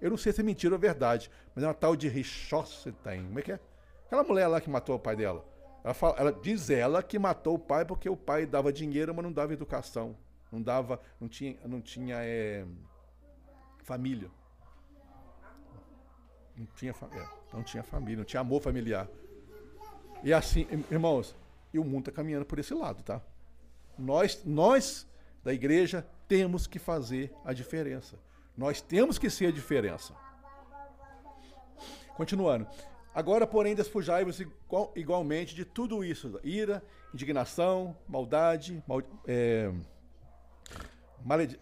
Eu 0.00 0.10
não 0.10 0.16
sei 0.16 0.32
se 0.32 0.40
é 0.40 0.44
mentira 0.44 0.74
ou 0.74 0.80
verdade, 0.80 1.30
mas 1.54 1.64
é 1.64 1.66
uma 1.66 1.74
tal 1.74 1.96
de 1.96 2.08
Richossetain. 2.08 3.24
Como 3.26 3.38
é 3.38 3.42
que 3.42 3.52
é? 3.52 3.60
Aquela 4.06 4.22
mulher 4.22 4.46
lá 4.46 4.60
que 4.60 4.70
matou 4.70 4.96
o 4.96 4.98
pai 4.98 5.16
dela. 5.16 5.44
Ela, 5.82 5.94
fala, 5.94 6.16
ela 6.18 6.32
diz 6.32 6.70
ela 6.70 7.02
que 7.02 7.18
matou 7.18 7.54
o 7.54 7.58
pai 7.58 7.84
porque 7.84 8.08
o 8.08 8.16
pai 8.16 8.46
dava 8.46 8.72
dinheiro, 8.72 9.14
mas 9.14 9.24
não 9.24 9.32
dava 9.32 9.52
educação. 9.52 10.16
Não 10.50 10.62
dava, 10.62 11.00
não 11.20 11.28
tinha, 11.28 11.56
não 11.66 11.80
tinha 11.80 12.16
é, 12.20 12.64
família. 13.82 14.30
Não 16.58 16.66
tinha, 16.74 16.92
é, 17.12 17.26
não 17.52 17.62
tinha 17.62 17.82
família, 17.84 18.18
não 18.18 18.24
tinha 18.24 18.40
amor 18.40 18.60
familiar. 18.60 19.08
E 20.24 20.32
assim, 20.32 20.66
irmãos, 20.90 21.36
e 21.72 21.78
o 21.78 21.84
mundo 21.84 22.08
está 22.08 22.12
caminhando 22.12 22.44
por 22.44 22.58
esse 22.58 22.74
lado, 22.74 23.02
tá? 23.04 23.22
Nós, 23.96 24.42
nós 24.44 25.06
da 25.44 25.52
igreja 25.54 26.04
temos 26.26 26.66
que 26.66 26.80
fazer 26.80 27.32
a 27.44 27.52
diferença. 27.52 28.18
Nós 28.56 28.80
temos 28.80 29.18
que 29.18 29.30
ser 29.30 29.46
a 29.46 29.52
diferença. 29.52 30.14
Continuando. 32.16 32.66
Agora, 33.14 33.46
porém, 33.46 33.76
despojai-vos 33.76 34.40
igual, 34.40 34.92
igualmente 34.96 35.54
de 35.54 35.64
tudo 35.64 36.04
isso: 36.04 36.40
ira, 36.42 36.82
indignação, 37.14 37.96
maldade, 38.08 38.82
mal, 38.86 39.00
é, 39.26 39.72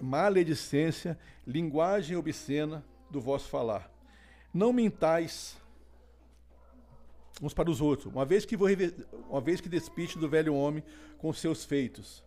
maledicência, 0.00 1.18
linguagem 1.46 2.16
obscena 2.16 2.82
do 3.10 3.20
vosso 3.20 3.48
falar 3.48 3.94
não 4.56 4.72
mintais 4.72 5.60
uns 7.42 7.52
para 7.52 7.70
os 7.70 7.82
outros, 7.82 8.12
uma 8.12 8.24
vez 8.24 8.46
que, 8.46 8.56
vou 8.56 8.68
uma 9.28 9.40
vez 9.40 9.60
que 9.60 9.68
despiste 9.68 10.18
do 10.18 10.28
velho 10.28 10.54
homem 10.54 10.82
com 11.18 11.30
seus 11.32 11.64
feitos. 11.64 12.24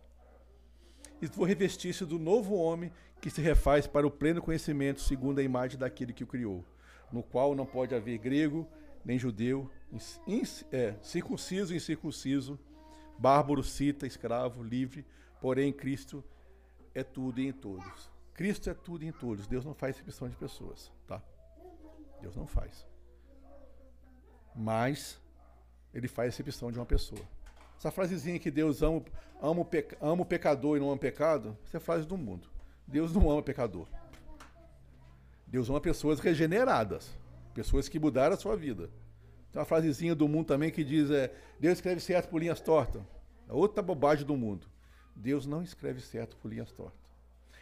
E 1.20 1.26
vou 1.26 1.44
revestir-se 1.44 2.06
do 2.06 2.18
novo 2.18 2.54
homem 2.54 2.92
que 3.20 3.28
se 3.28 3.42
refaz 3.42 3.86
para 3.86 4.06
o 4.06 4.10
pleno 4.10 4.40
conhecimento 4.40 5.00
segundo 5.00 5.40
a 5.40 5.42
imagem 5.42 5.76
daquele 5.76 6.12
que 6.12 6.22
o 6.22 6.26
criou, 6.26 6.64
no 7.12 7.22
qual 7.22 7.54
não 7.56 7.66
pode 7.66 7.94
haver 7.94 8.18
grego, 8.18 8.66
nem 9.04 9.18
judeu, 9.18 9.68
é, 10.70 10.94
circunciso 11.02 11.74
e 11.74 11.76
incircunciso, 11.78 12.58
bárbaro, 13.18 13.64
cita, 13.64 14.06
escravo, 14.06 14.62
livre, 14.62 15.04
porém 15.40 15.72
Cristo 15.72 16.24
é 16.94 17.02
tudo 17.02 17.40
e 17.40 17.48
em 17.48 17.52
todos. 17.52 18.08
Cristo 18.32 18.70
é 18.70 18.74
tudo 18.74 19.04
e 19.04 19.08
em 19.08 19.12
todos. 19.12 19.48
Deus 19.48 19.64
não 19.64 19.74
faz 19.74 19.98
exceção 19.98 20.28
de 20.28 20.36
pessoas, 20.36 20.92
tá? 21.06 21.20
Deus 22.20 22.36
não 22.36 22.46
faz. 22.46 22.86
Mas 24.54 25.20
ele 25.92 26.08
faz 26.08 26.34
acepção 26.34 26.70
de 26.70 26.78
uma 26.78 26.86
pessoa. 26.86 27.20
Essa 27.78 27.90
frasezinha 27.90 28.38
que 28.38 28.50
Deus 28.50 28.82
ama, 28.82 29.02
ama, 29.40 29.62
o, 29.62 29.68
ama 30.00 30.22
o 30.22 30.26
pecador 30.26 30.76
e 30.76 30.80
não 30.80 30.86
ama 30.86 30.96
o 30.96 30.98
pecado, 30.98 31.56
essa 31.64 31.76
é 31.76 31.78
a 31.78 31.80
frase 31.80 32.06
do 32.06 32.16
mundo. 32.16 32.48
Deus 32.86 33.14
não 33.14 33.30
ama 33.30 33.42
pecador. 33.42 33.86
Deus 35.46 35.68
ama 35.68 35.80
pessoas 35.80 36.20
regeneradas, 36.20 37.10
pessoas 37.54 37.88
que 37.88 37.98
mudaram 37.98 38.34
a 38.34 38.38
sua 38.38 38.56
vida. 38.56 38.90
Tem 39.50 39.58
uma 39.58 39.64
frasezinha 39.64 40.14
do 40.14 40.28
mundo 40.28 40.46
também 40.46 40.70
que 40.70 40.84
diz: 40.84 41.10
é, 41.10 41.32
Deus 41.58 41.78
escreve 41.78 42.00
certo 42.00 42.28
por 42.28 42.40
linhas 42.40 42.60
tortas. 42.60 43.02
É 43.48 43.52
outra 43.52 43.82
bobagem 43.82 44.24
do 44.24 44.36
mundo. 44.36 44.66
Deus 45.14 45.46
não 45.46 45.62
escreve 45.62 46.00
certo 46.00 46.36
por 46.36 46.48
linhas 46.48 46.70
tortas. 46.70 47.00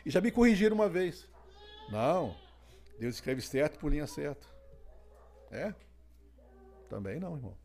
E 0.05 0.11
já 0.11 0.21
me 0.21 0.31
corrigiram 0.31 0.75
uma 0.75 0.89
vez. 0.89 1.27
Não, 1.91 2.37
Deus 2.99 3.15
escreve 3.15 3.41
certo 3.41 3.79
por 3.79 3.91
linha 3.91 4.07
certa. 4.07 4.47
É? 5.51 5.75
Também 6.89 7.21
não, 7.21 7.37
irmão. 7.37 7.57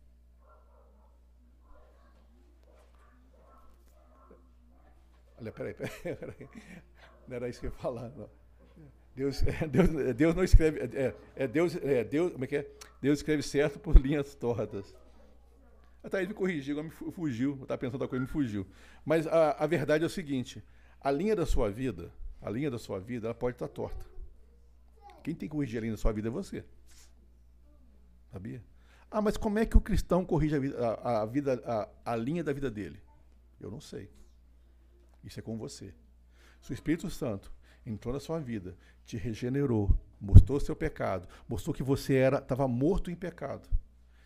Olha, 5.39 5.51
peraí, 5.53 5.73
peraí. 5.73 6.49
Não 7.27 7.35
era 7.35 7.49
isso 7.49 7.59
que 7.59 7.67
eu 7.67 7.71
ia 7.71 7.77
falar. 7.77 8.09
Não. 8.09 8.29
Deus, 9.15 9.43
é, 9.43 9.67
Deus, 9.67 10.15
Deus 10.15 10.35
não 10.35 10.43
escreve. 10.43 10.79
É, 10.79 11.15
é, 11.35 11.47
Deus, 11.47 11.75
é, 11.75 12.03
Deus, 12.03 12.31
como 12.31 12.43
é 12.43 12.47
que 12.47 12.57
é? 12.57 12.67
Deus 13.01 13.19
escreve 13.19 13.43
certo 13.43 13.79
por 13.79 13.97
linhas 13.97 14.33
tortas. 14.35 14.95
A 16.03 16.09
Thaís 16.09 16.27
me 16.27 16.33
corrigiu, 16.33 16.83
me 16.83 16.89
fugiu. 16.89 17.55
Eu 17.57 17.63
estava 17.63 17.77
pensando 17.77 17.95
outra 17.95 18.07
coisa, 18.07 18.21
me 18.21 18.29
fugiu. 18.29 18.67
Mas 19.05 19.25
a, 19.25 19.51
a 19.51 19.67
verdade 19.67 20.03
é 20.03 20.07
o 20.07 20.09
seguinte: 20.09 20.63
a 20.99 21.11
linha 21.11 21.35
da 21.35 21.45
sua 21.45 21.69
vida, 21.69 22.11
a 22.41 22.49
linha 22.49 22.69
da 22.69 22.77
sua 22.77 22.99
vida, 22.99 23.27
ela 23.27 23.35
pode 23.35 23.55
estar 23.55 23.67
torta. 23.67 24.12
Quem 25.23 25.33
tem 25.33 25.47
que 25.47 25.55
corrigir 25.55 25.77
a 25.77 25.81
linha 25.81 25.93
da 25.93 25.97
sua 25.97 26.11
vida 26.11 26.27
é 26.27 26.31
você. 26.31 26.65
Sabia? 28.31 28.61
Ah, 29.09 29.21
mas 29.21 29.37
como 29.37 29.59
é 29.59 29.65
que 29.65 29.77
o 29.77 29.81
cristão 29.81 30.25
corrige 30.25 30.55
a, 30.55 30.59
vida, 30.59 30.77
a, 30.79 31.21
a 31.21 31.25
vida, 31.25 31.89
a, 32.03 32.15
linha 32.15 32.43
da 32.43 32.51
vida 32.51 32.69
dele? 32.69 32.99
Eu 33.61 33.71
não 33.71 33.79
sei. 33.79 34.09
Isso 35.23 35.39
é 35.39 35.41
com 35.43 35.57
você. 35.57 35.93
Se 36.61 36.71
o 36.71 36.73
Espírito 36.73 37.09
Santo 37.09 37.53
entrou 37.85 38.13
na 38.13 38.19
sua 38.19 38.39
vida, 38.39 38.75
te 39.05 39.15
regenerou, 39.15 39.95
mostrou 40.19 40.59
seu 40.59 40.75
pecado, 40.75 41.27
mostrou 41.47 41.73
que 41.73 41.83
você 41.83 42.15
era 42.15 42.39
estava 42.39 42.67
morto 42.67 43.11
em 43.11 43.15
pecado, 43.15 43.69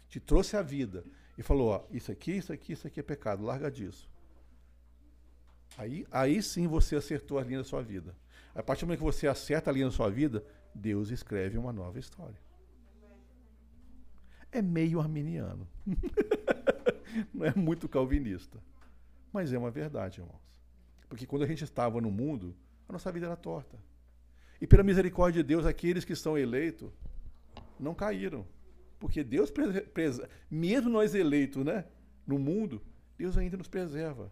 te 0.08 0.20
trouxe 0.20 0.56
a 0.56 0.62
vida 0.62 1.04
e 1.38 1.44
falou: 1.44 1.70
ó, 1.70 1.84
isso 1.92 2.12
aqui, 2.12 2.32
isso 2.32 2.54
aqui, 2.54 2.74
isso 2.74 2.88
aqui 2.88 3.00
é 3.00 3.04
pecado, 3.04 3.44
larga 3.44 3.70
disso. 3.70 4.10
Aí, 5.78 6.08
aí 6.10 6.42
sim 6.42 6.66
você 6.66 6.96
acertou 6.96 7.38
a 7.38 7.44
linha 7.44 7.60
da 7.60 7.64
sua 7.64 7.82
vida. 7.82 8.16
A 8.56 8.64
partir 8.64 8.82
do 8.82 8.88
momento 8.88 9.00
que 9.00 9.06
você 9.06 9.28
acerta 9.28 9.70
a 9.70 9.74
linha 9.74 9.86
da 9.86 9.92
sua 9.92 10.10
vida, 10.10 10.44
Deus 10.78 11.10
escreve 11.10 11.58
uma 11.58 11.74
nova 11.74 11.98
história. 12.00 12.40
É 14.52 14.62
meio 14.62 15.00
arminiano. 15.00 15.68
Não 17.34 17.46
é 17.46 17.54
muito 17.56 17.90
calvinista. 17.90 18.60
Mas 19.34 19.52
é 19.52 19.58
uma 19.58 19.72
verdade, 19.72 20.22
irmãos. 20.22 20.42
Porque 21.10 21.26
quando 21.26 21.44
a 21.44 21.48
gente 21.48 21.64
estava 21.64 22.00
no 22.00 22.12
mundo, 22.12 22.56
a 22.88 22.94
nossa 22.94 23.12
vida 23.12 23.26
era 23.26 23.36
torta. 23.36 23.78
E 24.62 24.68
pela 24.68 24.84
misericórdia 24.84 25.44
de 25.44 25.48
Deus, 25.48 25.66
aqueles 25.66 26.06
que 26.06 26.16
são 26.16 26.38
eleitos 26.38 26.92
não 27.80 27.94
caíram. 27.94 28.46
Porque 29.00 29.24
Deus, 29.24 29.52
mesmo 30.50 30.90
nós 30.90 31.14
eleitos 31.14 31.64
né, 31.66 31.86
no 32.26 32.40
mundo, 32.40 32.82
Deus 33.18 33.38
ainda 33.38 33.58
nos 33.58 33.68
preserva. 33.68 34.32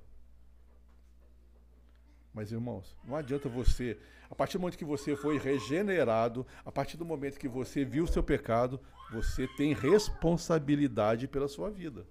Mas, 2.36 2.52
irmãos, 2.52 2.98
não 3.06 3.16
adianta 3.16 3.48
você, 3.48 3.98
a 4.30 4.36
partir 4.36 4.58
do 4.58 4.62
momento 4.62 4.78
que 4.78 4.84
você 4.84 5.16
foi 5.16 5.38
regenerado, 5.38 6.46
a 6.66 6.72
partir 6.72 6.98
do 6.98 7.06
momento 7.06 7.40
que 7.40 7.48
você 7.48 7.86
viu 7.86 8.04
o 8.04 8.08
seu 8.08 8.22
pecado, 8.22 8.78
você 9.10 9.48
tem 9.56 9.74
responsabilidade 9.74 11.30
pela 11.30 11.48
sua 11.48 11.72
vida. 11.72 12.06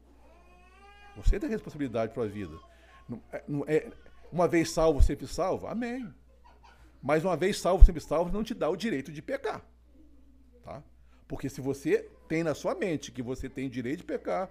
Você 1.15 1.39
tem 1.39 1.51
responsabilidade 1.51 2.15
pela 2.15 2.27
vida. 2.27 2.59
Não, 3.07 3.23
é, 3.31 3.45
não 3.47 3.65
é, 3.69 3.93
uma 4.33 4.49
vez 4.49 4.71
salvo, 4.71 5.03
sempre 5.03 5.27
salvo? 5.27 5.67
Amém. 5.67 6.11
Mas 7.03 7.23
uma 7.23 7.37
vez 7.37 7.61
salvo, 7.61 7.85
sempre 7.85 8.01
salvo, 8.01 8.33
não 8.33 8.43
te 8.43 8.55
dá 8.55 8.71
o 8.71 8.77
direito 8.77 9.13
de 9.13 9.21
pecar. 9.21 9.63
Tá? 10.63 10.83
Porque 11.29 11.51
se 11.51 11.61
você 11.61 12.09
tem 12.27 12.43
na 12.43 12.55
sua 12.55 12.75
mente 12.75 13.13
que 13.13 13.23
você 13.23 13.47
tem 13.47 13.69
direito 13.69 13.99
de 13.99 14.05
pecar, 14.05 14.51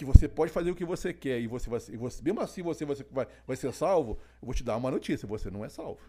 que 0.00 0.04
você 0.06 0.26
pode 0.26 0.50
fazer 0.50 0.70
o 0.70 0.74
que 0.74 0.84
você 0.84 1.12
quer 1.12 1.38
e 1.38 1.46
você 1.46 1.68
vai 1.68 1.78
e 1.90 1.96
você, 1.98 2.22
mesmo 2.22 2.40
assim 2.40 2.62
você, 2.62 2.86
você 2.86 3.04
vai, 3.10 3.26
vai 3.46 3.54
ser 3.54 3.70
salvo, 3.74 4.12
eu 4.40 4.46
vou 4.46 4.54
te 4.54 4.64
dar 4.64 4.78
uma 4.78 4.90
notícia, 4.90 5.28
você 5.28 5.50
não 5.50 5.62
é 5.62 5.68
salvo. 5.68 6.00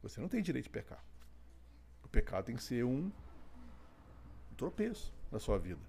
Você 0.00 0.20
não 0.20 0.28
tem 0.28 0.40
direito 0.40 0.66
de 0.66 0.70
pecar. 0.70 1.04
O 2.04 2.08
pecado 2.08 2.44
tem 2.44 2.54
que 2.54 2.62
ser 2.62 2.84
um, 2.84 3.10
um 4.52 4.54
tropeço 4.56 5.12
na 5.28 5.40
sua 5.40 5.58
vida. 5.58 5.80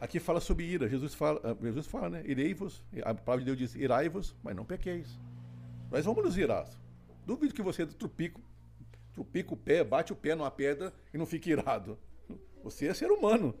Aqui 0.00 0.18
fala 0.18 0.40
sobre 0.40 0.64
ira. 0.64 0.88
Jesus 0.88 1.14
fala, 1.14 1.40
ah, 1.44 1.56
Jesus 1.62 1.86
fala, 1.86 2.10
né? 2.10 2.24
Irei-vos. 2.26 2.84
A 3.04 3.14
palavra 3.14 3.38
de 3.38 3.44
Deus 3.44 3.58
diz: 3.58 3.74
irai-vos, 3.76 4.34
mas 4.42 4.56
não 4.56 4.64
pequeis. 4.64 5.16
Nós 5.92 6.04
vamos 6.04 6.24
nos 6.24 6.36
irar. 6.36 6.68
Duvido 7.24 7.54
que 7.54 7.62
você 7.62 7.86
trupica, 7.86 8.40
trupica 9.12 9.54
o 9.54 9.56
pé, 9.56 9.84
bate 9.84 10.12
o 10.12 10.16
pé 10.16 10.34
numa 10.34 10.50
pedra 10.50 10.92
e 11.14 11.18
não 11.18 11.24
fique 11.24 11.50
irado. 11.50 11.96
Você 12.64 12.88
é 12.88 12.94
ser 12.94 13.12
humano. 13.12 13.54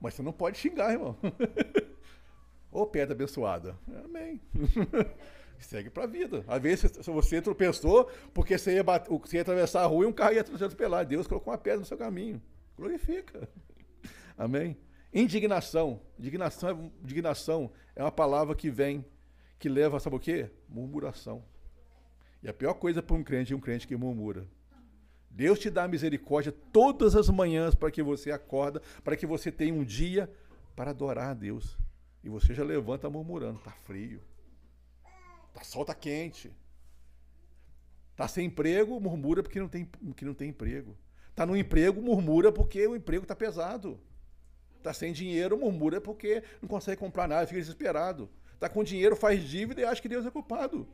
Mas 0.00 0.14
você 0.14 0.22
não 0.22 0.32
pode 0.32 0.58
xingar, 0.58 0.92
irmão. 0.92 1.16
Ô 2.70 2.86
pedra 2.86 3.14
abençoada. 3.14 3.76
Amém. 4.04 4.40
Segue 5.58 5.90
pra 5.90 6.06
vida. 6.06 6.44
Às 6.46 6.62
vezes 6.62 7.06
você 7.06 7.42
tropeçou 7.42 8.10
porque 8.32 8.56
você 8.56 8.74
ia, 8.74 8.84
bater, 8.84 9.10
você 9.10 9.36
ia 9.36 9.42
atravessar 9.42 9.82
a 9.82 9.86
rua 9.86 10.04
e 10.04 10.06
um 10.06 10.12
carro 10.12 10.34
ia 10.34 10.40
atropelar. 10.42 11.04
Deus 11.04 11.26
colocou 11.26 11.52
uma 11.52 11.58
pedra 11.58 11.80
no 11.80 11.86
seu 11.86 11.96
caminho. 11.96 12.40
Glorifica. 12.76 13.48
Amém. 14.38 14.76
Indignação. 15.12 16.00
Indignação 16.18 16.70
é, 16.70 17.02
indignação 17.02 17.72
é 17.96 18.02
uma 18.02 18.12
palavra 18.12 18.54
que 18.54 18.70
vem 18.70 19.04
que 19.58 19.68
leva, 19.68 19.98
sabe 19.98 20.14
o 20.14 20.20
quê? 20.20 20.48
Murmuração. 20.68 21.42
E 22.42 22.48
a 22.48 22.54
pior 22.54 22.74
coisa 22.74 23.02
para 23.02 23.16
um 23.16 23.24
crente 23.24 23.52
é 23.52 23.56
um 23.56 23.60
crente 23.60 23.88
que 23.88 23.96
murmura. 23.96 24.46
Deus 25.38 25.60
te 25.60 25.70
dá 25.70 25.86
misericórdia 25.86 26.50
todas 26.72 27.14
as 27.14 27.28
manhãs 27.28 27.72
para 27.72 27.92
que 27.92 28.02
você 28.02 28.32
acorda, 28.32 28.82
para 29.04 29.16
que 29.16 29.24
você 29.24 29.52
tenha 29.52 29.72
um 29.72 29.84
dia 29.84 30.28
para 30.74 30.90
adorar 30.90 31.30
a 31.30 31.34
Deus. 31.34 31.78
E 32.24 32.28
você 32.28 32.52
já 32.52 32.64
levanta 32.64 33.08
murmurando, 33.08 33.60
tá 33.60 33.70
frio. 33.70 34.20
Tá 35.54 35.62
sol 35.62 35.84
tá 35.84 35.94
quente. 35.94 36.50
Tá 38.16 38.26
sem 38.26 38.46
emprego, 38.46 38.98
murmura 38.98 39.40
porque 39.40 39.60
não 39.60 39.68
tem, 39.68 39.84
porque 39.84 40.24
não 40.24 40.34
tem 40.34 40.48
emprego. 40.48 40.98
Tá 41.36 41.46
no 41.46 41.56
emprego, 41.56 42.02
murmura 42.02 42.50
porque 42.50 42.84
o 42.88 42.96
emprego 42.96 43.24
tá 43.24 43.36
pesado. 43.36 44.00
Tá 44.82 44.92
sem 44.92 45.12
dinheiro, 45.12 45.56
murmura 45.56 46.00
porque 46.00 46.42
não 46.60 46.68
consegue 46.68 46.98
comprar 46.98 47.28
nada, 47.28 47.46
fica 47.46 47.60
desesperado. 47.60 48.28
Está 48.54 48.68
com 48.68 48.82
dinheiro, 48.82 49.14
faz 49.14 49.40
dívida 49.44 49.82
e 49.82 49.84
acha 49.84 50.02
que 50.02 50.08
Deus 50.08 50.26
é 50.26 50.32
culpado. 50.32 50.84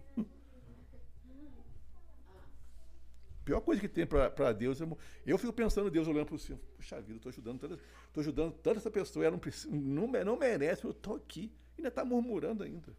Pior 3.45 3.61
coisa 3.61 3.80
que 3.80 3.88
tem 3.88 4.07
para 4.07 4.53
Deus 4.53 4.80
é. 4.80 4.86
Eu 5.26 5.38
fico 5.38 5.53
pensando 5.53 5.90
Deus 5.90 6.09
olhando 6.09 6.26
para 6.26 6.34
o 6.34 6.38
céu. 6.38 6.59
Puxa 6.76 7.01
vida, 7.01 7.16
estou 7.16 7.30
ajudando 7.30 7.61
tanta, 7.61 7.78
tô 8.12 8.20
ajudando 8.20 8.53
tanta 8.53 8.78
essa 8.78 8.90
pessoa, 8.90 9.24
ela 9.24 9.36
não, 9.36 10.07
não, 10.07 10.24
não 10.24 10.38
merece, 10.38 10.84
eu 10.84 10.90
estou 10.90 11.16
aqui. 11.16 11.53
Ainda 11.76 11.88
está 11.88 12.05
murmurando 12.05 12.62
ainda. 12.62 12.97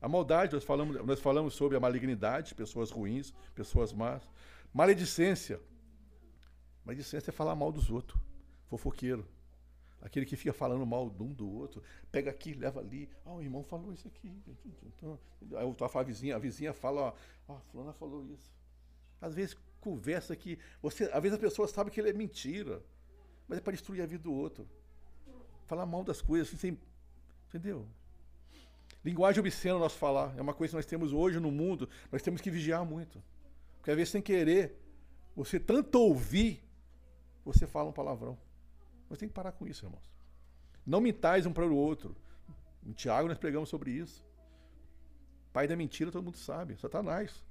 A 0.00 0.08
maldade, 0.08 0.52
nós 0.52 0.64
falamos, 0.64 1.04
nós 1.06 1.20
falamos 1.20 1.54
sobre 1.54 1.76
a 1.76 1.80
malignidade, 1.80 2.54
pessoas 2.54 2.90
ruins, 2.90 3.32
pessoas 3.54 3.92
más. 3.92 4.28
Maledicência. 4.72 5.60
Maledicência 6.84 7.30
é 7.30 7.32
falar 7.32 7.54
mal 7.54 7.70
dos 7.70 7.90
outros. 7.90 8.20
Fofoqueiro. 8.68 9.26
Aquele 10.00 10.26
que 10.26 10.34
fica 10.34 10.52
falando 10.52 10.84
mal 10.84 11.08
de 11.08 11.22
um 11.22 11.32
do 11.32 11.48
outro, 11.48 11.80
pega 12.10 12.28
aqui, 12.28 12.54
leva 12.54 12.80
ali. 12.80 13.08
Ah, 13.24 13.34
o 13.34 13.40
irmão 13.40 13.62
falou 13.62 13.92
isso 13.92 14.08
aqui. 14.08 14.36
Aí 15.54 16.00
a 16.00 16.02
vizinha, 16.02 16.34
a 16.34 16.38
vizinha 16.40 16.72
fala, 16.72 17.14
ó, 17.46 17.54
a 17.54 17.60
fulana 17.60 17.92
falou 17.92 18.26
isso. 18.26 18.52
Às 19.22 19.34
vezes 19.34 19.56
conversa 19.80 20.36
que 20.36 20.58
você, 20.82 21.04
às 21.04 21.22
vezes 21.22 21.38
a 21.38 21.40
pessoa 21.40 21.66
sabe 21.68 21.90
que 21.90 22.00
ele 22.00 22.10
é 22.10 22.12
mentira, 22.12 22.82
mas 23.48 23.58
é 23.58 23.60
para 23.60 23.72
destruir 23.72 24.02
a 24.02 24.06
vida 24.06 24.24
do 24.24 24.32
outro. 24.32 24.68
Falar 25.64 25.86
mal 25.86 26.04
das 26.04 26.20
coisas, 26.20 26.48
assim, 26.48 26.56
sem, 26.56 26.78
entendeu? 27.48 27.86
Linguagem 29.04 29.40
obscena 29.40 29.78
nós 29.78 29.94
falar 29.94 30.36
é 30.36 30.42
uma 30.42 30.54
coisa 30.54 30.72
que 30.72 30.76
nós 30.76 30.86
temos 30.86 31.12
hoje 31.12 31.40
no 31.40 31.50
mundo, 31.50 31.88
nós 32.10 32.20
temos 32.20 32.40
que 32.40 32.50
vigiar 32.50 32.84
muito. 32.84 33.22
Porque 33.78 33.90
às 33.90 33.96
vezes 33.96 34.10
sem 34.10 34.20
querer, 34.20 34.76
você 35.34 35.58
tanto 35.58 36.00
ouvir, 36.00 36.62
você 37.44 37.66
fala 37.66 37.90
um 37.90 37.92
palavrão. 37.92 38.36
Nós 39.08 39.18
temos 39.18 39.30
que 39.30 39.36
parar 39.36 39.52
com 39.52 39.66
isso, 39.66 39.86
irmãos. 39.86 40.12
Não 40.84 41.00
mentais 41.00 41.46
um 41.46 41.52
para 41.52 41.66
o 41.66 41.76
outro. 41.76 42.16
Em 42.84 42.92
Tiago 42.92 43.28
nós 43.28 43.38
pregamos 43.38 43.68
sobre 43.68 43.92
isso. 43.92 44.24
Pai 45.52 45.68
da 45.68 45.76
mentira, 45.76 46.10
todo 46.10 46.24
mundo 46.24 46.38
sabe, 46.38 46.76
Satanás. 46.76 47.44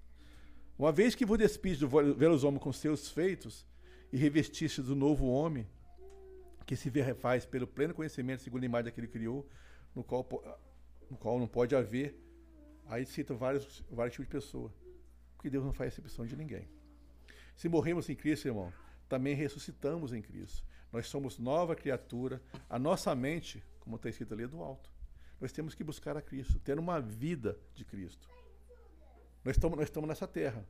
Uma 0.82 0.91
vez 0.91 1.13
que 1.13 1.27
vos 1.27 1.38
despide 1.38 1.86
do 1.86 1.88
velhos 1.88 2.43
homens 2.43 2.63
com 2.63 2.73
seus 2.73 3.07
feitos 3.07 3.63
e 4.11 4.17
revestiste 4.17 4.82
do 4.82 4.95
novo 4.95 5.27
homem, 5.27 5.69
que 6.65 6.75
se 6.75 6.89
refaz 6.89 7.45
pelo 7.45 7.67
pleno 7.67 7.93
conhecimento 7.93 8.41
segundo 8.41 8.63
a 8.63 8.65
imagem 8.65 8.86
daquele 8.86 9.05
que 9.05 9.13
criou, 9.13 9.47
no 9.93 10.03
qual, 10.03 10.27
no 11.07 11.15
qual 11.17 11.38
não 11.38 11.47
pode 11.47 11.75
haver, 11.75 12.19
aí 12.88 13.05
cita 13.05 13.32
vários, 13.36 13.86
vários 13.91 14.15
tipos 14.15 14.25
de 14.25 14.32
pessoa. 14.32 14.73
Porque 15.36 15.51
Deus 15.51 15.63
não 15.63 15.71
faz 15.71 15.95
exceção 15.95 16.25
de 16.25 16.36
ninguém. 16.36 16.67
Se 17.55 17.69
morremos 17.69 18.09
em 18.09 18.15
Cristo, 18.15 18.47
irmão, 18.47 18.73
também 19.07 19.36
ressuscitamos 19.36 20.13
em 20.13 20.21
Cristo. 20.23 20.65
Nós 20.91 21.05
somos 21.05 21.38
nova 21.38 21.75
criatura. 21.75 22.41
A 22.67 22.79
nossa 22.79 23.13
mente, 23.13 23.63
como 23.82 23.97
está 23.97 24.09
escrito 24.09 24.34
ali, 24.34 24.45
é 24.45 24.47
do 24.47 24.63
alto. 24.63 24.91
Nós 25.39 25.51
temos 25.51 25.75
que 25.75 25.84
buscar 25.84 26.17
a 26.17 26.23
Cristo, 26.23 26.57
ter 26.57 26.79
uma 26.79 26.99
vida 26.99 27.55
de 27.75 27.86
Cristo. 27.86 28.27
Nós 29.43 29.55
estamos, 29.55 29.77
nós 29.77 29.87
estamos 29.87 30.07
nessa 30.07 30.27
terra, 30.27 30.65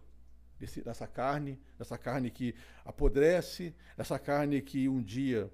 nesse, 0.59 0.86
nessa 0.86 1.07
carne, 1.07 1.59
nessa 1.78 1.97
carne 1.97 2.32
que 2.32 2.55
apodrece, 2.86 3.76
essa 3.97 4.17
carne 4.17 4.61
que 4.61 4.88
um 4.88 5.01
dia 5.01 5.51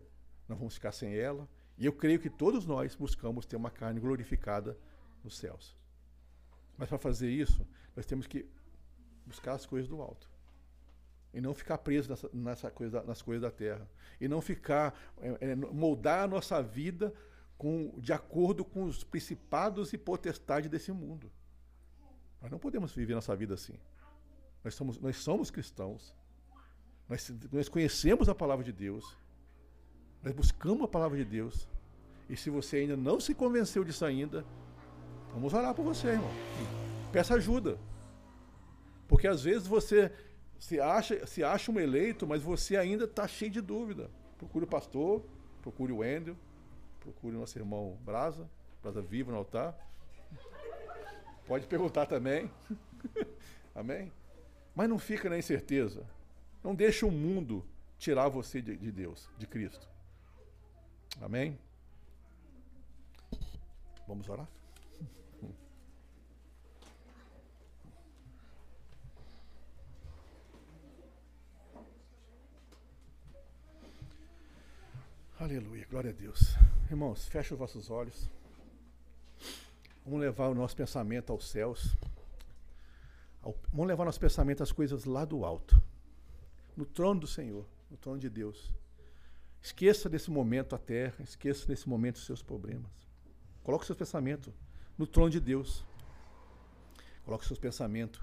nós 0.48 0.58
vamos 0.58 0.76
ficar 0.76 0.92
sem 0.92 1.16
ela. 1.16 1.48
E 1.78 1.86
eu 1.86 1.94
creio 1.94 2.20
que 2.20 2.30
todos 2.30 2.66
nós 2.66 2.96
buscamos 2.96 3.46
ter 3.46 3.56
uma 3.56 3.70
carne 3.70 4.00
glorificada 4.00 4.78
nos 5.24 5.38
céus. 5.38 5.76
Mas 6.78 6.90
para 6.90 6.98
fazer 6.98 7.30
isso, 7.30 7.68
nós 7.96 8.06
temos 8.06 8.28
que 8.28 8.48
buscar 9.26 9.54
as 9.54 9.66
coisas 9.66 9.88
do 9.90 10.02
alto. 10.02 10.30
E 11.34 11.42
não 11.42 11.54
ficar 11.54 11.78
preso 11.80 12.10
nessa, 12.10 12.30
nessa 12.34 12.72
coisa, 12.72 13.04
nas 13.04 13.22
coisas 13.22 13.42
da 13.42 13.52
terra. 13.52 13.88
E 14.20 14.28
não 14.28 14.42
ficar, 14.42 14.98
é, 15.20 15.52
é, 15.52 15.56
moldar 15.56 16.24
a 16.24 16.28
nossa 16.28 16.62
vida 16.62 17.14
com, 17.58 17.94
de 18.00 18.14
acordo 18.14 18.64
com 18.64 18.84
os 18.84 19.04
principados 19.04 19.92
e 19.92 19.98
potestades 19.98 20.70
desse 20.70 20.92
mundo. 20.92 21.32
Nós 22.42 22.52
não 22.52 22.60
podemos 22.60 22.92
viver 22.94 23.16
nossa 23.16 23.36
vida 23.36 23.54
assim. 23.54 23.74
Nós 24.64 24.76
somos, 24.76 25.00
nós 25.00 25.18
somos 25.18 25.50
cristãos. 25.50 26.16
Nós, 27.08 27.32
nós 27.52 27.70
conhecemos 27.70 28.28
a 28.30 28.36
palavra 28.36 28.64
de 28.64 28.72
Deus. 28.72 29.18
Nós 30.24 30.34
buscamos 30.34 30.84
a 30.84 30.88
palavra 30.88 31.18
de 31.18 31.26
Deus. 31.26 31.68
E 32.30 32.36
se 32.36 32.50
você 32.50 32.78
ainda 32.78 32.98
não 32.98 33.20
se 33.20 33.34
convenceu 33.34 33.84
disso 33.84 34.04
ainda, 34.04 34.46
vamos 35.32 35.54
orar 35.54 35.74
por 35.74 35.84
você, 35.84 36.10
irmão. 36.10 36.30
Peça 37.12 37.36
ajuda. 37.36 37.80
Porque 39.08 39.28
às 39.28 39.44
vezes 39.44 39.66
você 39.68 40.12
se 40.60 40.80
acha, 40.80 41.26
se 41.26 41.44
acha 41.44 41.72
um 41.72 41.80
eleito, 41.80 42.28
mas 42.28 42.42
você 42.42 42.76
ainda 42.76 43.06
está 43.06 43.28
cheio 43.28 43.52
de 43.52 43.62
dúvida. 43.62 44.10
Procure 44.38 44.66
o 44.66 44.68
pastor, 44.68 45.24
procure 45.62 45.94
o 45.94 45.98
Wendel, 45.98 46.36
procure 47.00 47.36
o 47.36 47.40
nosso 47.40 47.58
irmão 47.58 47.98
Brasa, 48.04 48.50
Brasa 48.82 49.02
Vivo 49.02 49.32
no 49.32 49.38
altar. 49.38 49.78
Pode 51.48 51.66
perguntar 51.66 52.06
também. 52.06 52.52
Amém? 53.74 54.12
Mas 54.76 54.90
não 54.90 55.00
fica 55.00 55.30
na 55.30 55.38
incerteza. 55.38 56.06
Não 56.62 56.76
deixa 56.76 57.06
o 57.06 57.12
mundo 57.12 57.66
tirar 57.98 58.28
você 58.28 58.62
de, 58.62 58.76
de 58.76 58.92
Deus, 58.92 59.30
de 59.38 59.48
Cristo. 59.48 59.88
Amém? 61.22 61.58
Vamos 64.06 64.28
orar? 64.28 64.48
Aleluia, 75.40 75.86
glória 75.90 76.10
a 76.10 76.14
Deus. 76.14 76.56
Irmãos, 76.90 77.28
feche 77.28 77.54
os 77.54 77.60
vossos 77.60 77.90
olhos. 77.90 78.30
Vamos 80.08 80.22
levar 80.22 80.48
o 80.48 80.56
nosso 80.56 80.74
pensamento 80.74 81.34
aos 81.34 81.50
céus. 81.50 81.94
Vamos 83.74 83.88
levar 83.88 84.06
nosso 84.06 84.22
pensamento 84.22 84.64
às 84.64 84.72
coisas 84.72 85.04
lá 85.04 85.26
do 85.26 85.44
alto. 85.44 85.84
No 86.78 86.86
trono 86.86 87.20
do 87.20 87.28
Senhor, 87.28 87.66
no 87.92 87.98
trono 87.98 88.18
de 88.18 88.30
Deus. 88.30 88.74
Esqueça 89.62 90.08
desse 90.08 90.32
momento 90.32 90.74
a 90.74 90.78
terra, 90.78 91.22
esqueça 91.22 91.68
desse 91.68 91.90
momento 91.90 92.16
os 92.16 92.26
seus 92.26 92.42
problemas. 92.42 92.90
Coloque 93.66 93.86
seus 93.86 93.98
pensamentos 93.98 94.54
no 94.98 95.06
trono 95.06 95.30
de 95.30 95.42
Deus. 95.42 95.84
Coloque 97.26 97.46
seus 97.46 97.60
pensamentos 97.60 98.22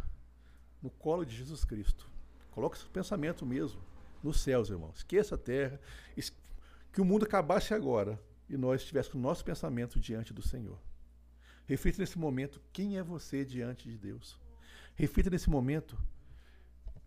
no 0.82 0.88
colo 0.88 1.22
de 1.22 1.36
Jesus 1.36 1.66
Cristo. 1.66 2.08
Coloque 2.52 2.78
seus 2.78 2.88
pensamentos 2.88 3.46
mesmo 3.46 3.78
nos 4.22 4.40
céus, 4.40 4.70
irmão. 4.70 4.90
Esqueça 4.96 5.34
a 5.34 5.38
terra. 5.38 5.78
Que 6.90 7.02
o 7.02 7.04
mundo 7.04 7.26
acabasse 7.26 7.74
agora 7.74 8.18
e 8.48 8.56
nós 8.56 8.80
estivéssemos 8.80 9.16
o 9.16 9.20
nosso 9.20 9.44
pensamento 9.44 10.00
diante 10.00 10.32
do 10.32 10.40
Senhor. 10.40 10.78
Reflita 11.66 11.98
nesse 11.98 12.18
momento 12.18 12.60
quem 12.72 12.98
é 12.98 13.02
você 13.02 13.44
diante 13.44 13.88
de 13.88 13.96
Deus. 13.96 14.38
Reflita 14.94 15.30
nesse 15.30 15.48
momento 15.48 15.98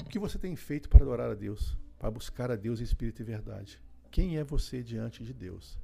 o 0.02 0.10
que 0.10 0.20
você 0.20 0.40
tem 0.40 0.56
feito 0.56 0.90
para 0.90 1.04
adorar 1.04 1.30
a 1.30 1.36
Deus, 1.36 1.78
para 2.00 2.10
buscar 2.10 2.50
a 2.52 2.56
Deus 2.56 2.80
em 2.80 2.84
espírito 2.84 3.22
e 3.22 3.26
verdade. 3.26 3.80
Quem 4.10 4.38
é 4.38 4.44
você 4.44 4.82
diante 4.82 5.24
de 5.24 5.34
Deus? 5.34 5.78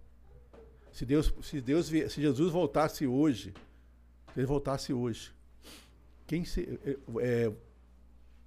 Se 0.92 1.06
Deus, 1.06 1.34
se 1.44 1.62
Deus, 1.62 1.88
se 1.88 2.22
Jesus 2.22 2.52
voltasse 2.52 3.06
hoje, 3.06 3.54
se 4.34 4.40
ele 4.40 4.48
voltasse 4.48 4.92
hoje, 4.94 5.32
quem, 6.26 6.46
se, 6.46 6.80
é, 7.22 7.52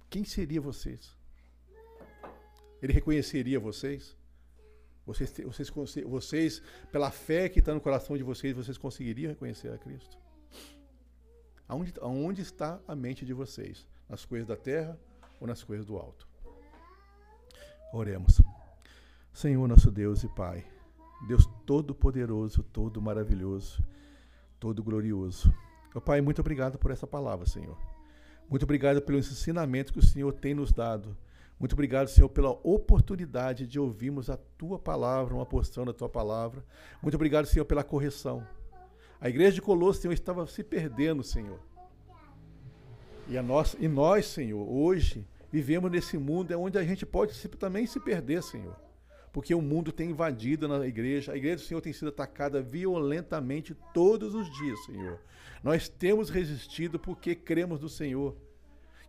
quem 0.09 0.25
seria 0.25 0.59
vocês? 0.59 1.15
Ele 2.81 2.91
reconheceria 2.91 3.59
vocês? 3.59 4.16
Vocês, 5.07 5.33
vocês, 5.45 5.71
vocês, 6.05 6.61
pela 6.91 7.09
fé 7.09 7.47
que 7.47 7.59
está 7.59 7.73
no 7.73 7.79
coração 7.79 8.17
de 8.17 8.23
vocês, 8.23 8.53
vocês 8.53 8.77
conseguiriam 8.77 9.29
reconhecer 9.29 9.71
a 9.71 9.77
Cristo? 9.77 10.17
Aonde, 11.65 11.93
aonde 12.01 12.41
está 12.41 12.77
a 12.85 12.93
mente 12.93 13.25
de 13.25 13.33
vocês? 13.33 13.87
Nas 14.09 14.25
coisas 14.25 14.45
da 14.45 14.57
terra 14.57 14.99
ou 15.39 15.47
nas 15.47 15.63
coisas 15.63 15.85
do 15.85 15.95
alto? 15.95 16.27
Oremos. 17.93 18.41
Senhor, 19.31 19.65
nosso 19.65 19.89
Deus 19.89 20.25
e 20.25 20.27
Pai, 20.27 20.65
Deus 21.25 21.47
todo-poderoso, 21.65 22.61
todo 22.61 23.01
maravilhoso, 23.01 23.81
todo 24.59 24.83
glorioso. 24.83 25.53
Meu 25.93 26.01
Pai, 26.01 26.19
muito 26.19 26.41
obrigado 26.41 26.77
por 26.77 26.91
essa 26.91 27.07
palavra, 27.07 27.45
Senhor. 27.45 27.77
Muito 28.49 28.63
obrigado 28.63 29.01
pelo 29.01 29.19
ensinamento 29.19 29.93
que 29.93 29.99
o 29.99 30.05
Senhor 30.05 30.33
tem 30.33 30.53
nos 30.53 30.73
dado 30.73 31.15
muito 31.59 31.73
obrigado, 31.73 32.07
Senhor, 32.07 32.29
pela 32.29 32.51
oportunidade 32.63 33.65
de 33.65 33.79
ouvirmos 33.79 34.29
a 34.29 34.37
tua 34.37 34.77
palavra, 34.77 35.33
uma 35.33 35.45
porção 35.45 35.85
da 35.85 35.93
tua 35.93 36.07
palavra. 36.07 36.63
Muito 37.01 37.15
obrigado, 37.15 37.47
Senhor, 37.47 37.65
pela 37.65 37.83
correção. 37.83 38.47
A 39.19 39.27
igreja 39.27 39.53
de 39.53 39.61
Colosso, 39.61 40.01
Senhor, 40.01 40.13
estava 40.13 40.45
se 40.45 40.63
perdendo, 40.63 41.23
Senhor. 41.23 41.59
E, 43.27 43.35
a 43.37 43.41
nós, 43.41 43.75
e 43.79 43.87
nós, 43.87 44.27
Senhor, 44.27 44.63
hoje 44.69 45.27
vivemos 45.51 45.89
nesse 45.89 46.15
mundo 46.17 46.57
onde 46.59 46.77
a 46.77 46.83
gente 46.83 47.05
pode 47.07 47.35
também 47.49 47.87
se 47.87 47.99
perder, 47.99 48.43
Senhor. 48.43 48.75
Porque 49.33 49.53
o 49.55 49.61
mundo 49.61 49.91
tem 49.91 50.11
invadido 50.11 50.67
na 50.67 50.85
igreja, 50.85 51.33
a 51.33 51.37
igreja 51.37 51.57
do 51.57 51.61
Senhor 51.61 51.81
tem 51.81 51.91
sido 51.91 52.09
atacada 52.09 52.61
violentamente 52.61 53.75
todos 53.93 54.35
os 54.35 54.47
dias, 54.57 54.85
Senhor. 54.85 55.19
Nós 55.63 55.89
temos 55.89 56.29
resistido 56.29 56.99
porque 56.99 57.33
cremos 57.33 57.81
no 57.81 57.89
Senhor. 57.89 58.37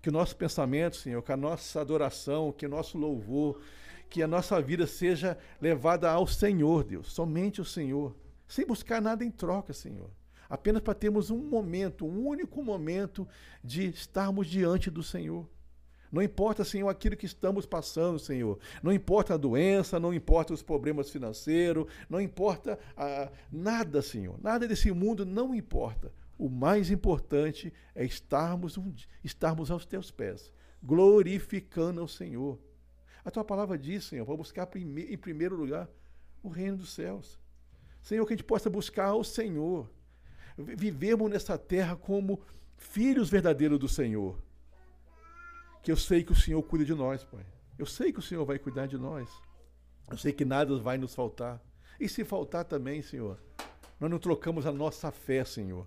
Que 0.00 0.08
o 0.08 0.12
nosso 0.12 0.36
pensamento, 0.36 0.96
Senhor, 0.96 1.22
que 1.22 1.32
a 1.32 1.36
nossa 1.36 1.80
adoração, 1.80 2.52
que 2.52 2.66
o 2.66 2.68
nosso 2.68 2.96
louvor, 2.96 3.60
que 4.08 4.22
a 4.22 4.28
nossa 4.28 4.60
vida 4.60 4.86
seja 4.86 5.36
levada 5.60 6.10
ao 6.10 6.26
Senhor, 6.26 6.84
Deus, 6.84 7.12
somente 7.12 7.60
o 7.60 7.64
Senhor, 7.64 8.14
sem 8.46 8.66
buscar 8.66 9.02
nada 9.02 9.24
em 9.24 9.30
troca, 9.30 9.72
Senhor. 9.72 10.10
Apenas 10.48 10.80
para 10.80 10.94
termos 10.94 11.30
um 11.30 11.38
momento, 11.38 12.06
um 12.06 12.26
único 12.26 12.62
momento 12.62 13.28
de 13.62 13.88
estarmos 13.88 14.46
diante 14.46 14.90
do 14.90 15.02
Senhor. 15.02 15.46
Não 16.10 16.22
importa, 16.22 16.64
Senhor, 16.64 16.88
aquilo 16.88 17.16
que 17.16 17.26
estamos 17.26 17.66
passando, 17.66 18.18
Senhor. 18.18 18.58
Não 18.82 18.90
importa 18.90 19.34
a 19.34 19.36
doença, 19.36 20.00
não 20.00 20.14
importa 20.14 20.54
os 20.54 20.62
problemas 20.62 21.10
financeiros, 21.10 21.86
não 22.08 22.18
importa 22.18 22.78
ah, 22.96 23.30
nada, 23.52 24.00
Senhor. 24.00 24.36
Nada 24.42 24.66
desse 24.66 24.90
mundo 24.90 25.26
não 25.26 25.54
importa. 25.54 26.10
O 26.38 26.48
mais 26.48 26.90
importante 26.90 27.72
é 27.94 28.04
estarmos, 28.04 28.78
estarmos 29.24 29.70
aos 29.70 29.84
teus 29.84 30.10
pés, 30.10 30.52
glorificando 30.80 32.00
ao 32.00 32.06
Senhor. 32.06 32.58
A 33.24 33.30
tua 33.30 33.44
palavra 33.44 33.76
diz, 33.76 34.04
Senhor, 34.04 34.24
para 34.24 34.36
buscar 34.36 34.68
em 34.76 35.18
primeiro 35.18 35.56
lugar 35.56 35.90
o 36.42 36.48
reino 36.48 36.76
dos 36.76 36.94
céus. 36.94 37.38
Senhor, 38.00 38.24
que 38.24 38.32
a 38.32 38.36
gente 38.36 38.46
possa 38.46 38.70
buscar 38.70 39.06
ao 39.06 39.24
Senhor. 39.24 39.90
Vivemos 40.56 41.28
nessa 41.28 41.58
terra 41.58 41.96
como 41.96 42.40
filhos 42.76 43.28
verdadeiros 43.28 43.78
do 43.78 43.88
Senhor. 43.88 44.40
Que 45.82 45.90
eu 45.90 45.96
sei 45.96 46.22
que 46.22 46.32
o 46.32 46.36
Senhor 46.36 46.62
cuida 46.62 46.84
de 46.84 46.94
nós, 46.94 47.24
Pai. 47.24 47.44
Eu 47.76 47.86
sei 47.86 48.12
que 48.12 48.18
o 48.18 48.22
Senhor 48.22 48.44
vai 48.44 48.58
cuidar 48.58 48.86
de 48.86 48.96
nós. 48.96 49.28
Eu 50.10 50.16
sei 50.16 50.32
que 50.32 50.44
nada 50.44 50.78
vai 50.78 50.96
nos 50.96 51.14
faltar. 51.14 51.60
E 51.98 52.08
se 52.08 52.24
faltar 52.24 52.64
também, 52.64 53.02
Senhor, 53.02 53.38
nós 53.98 54.10
não 54.10 54.18
trocamos 54.18 54.66
a 54.66 54.72
nossa 54.72 55.10
fé, 55.10 55.44
Senhor, 55.44 55.86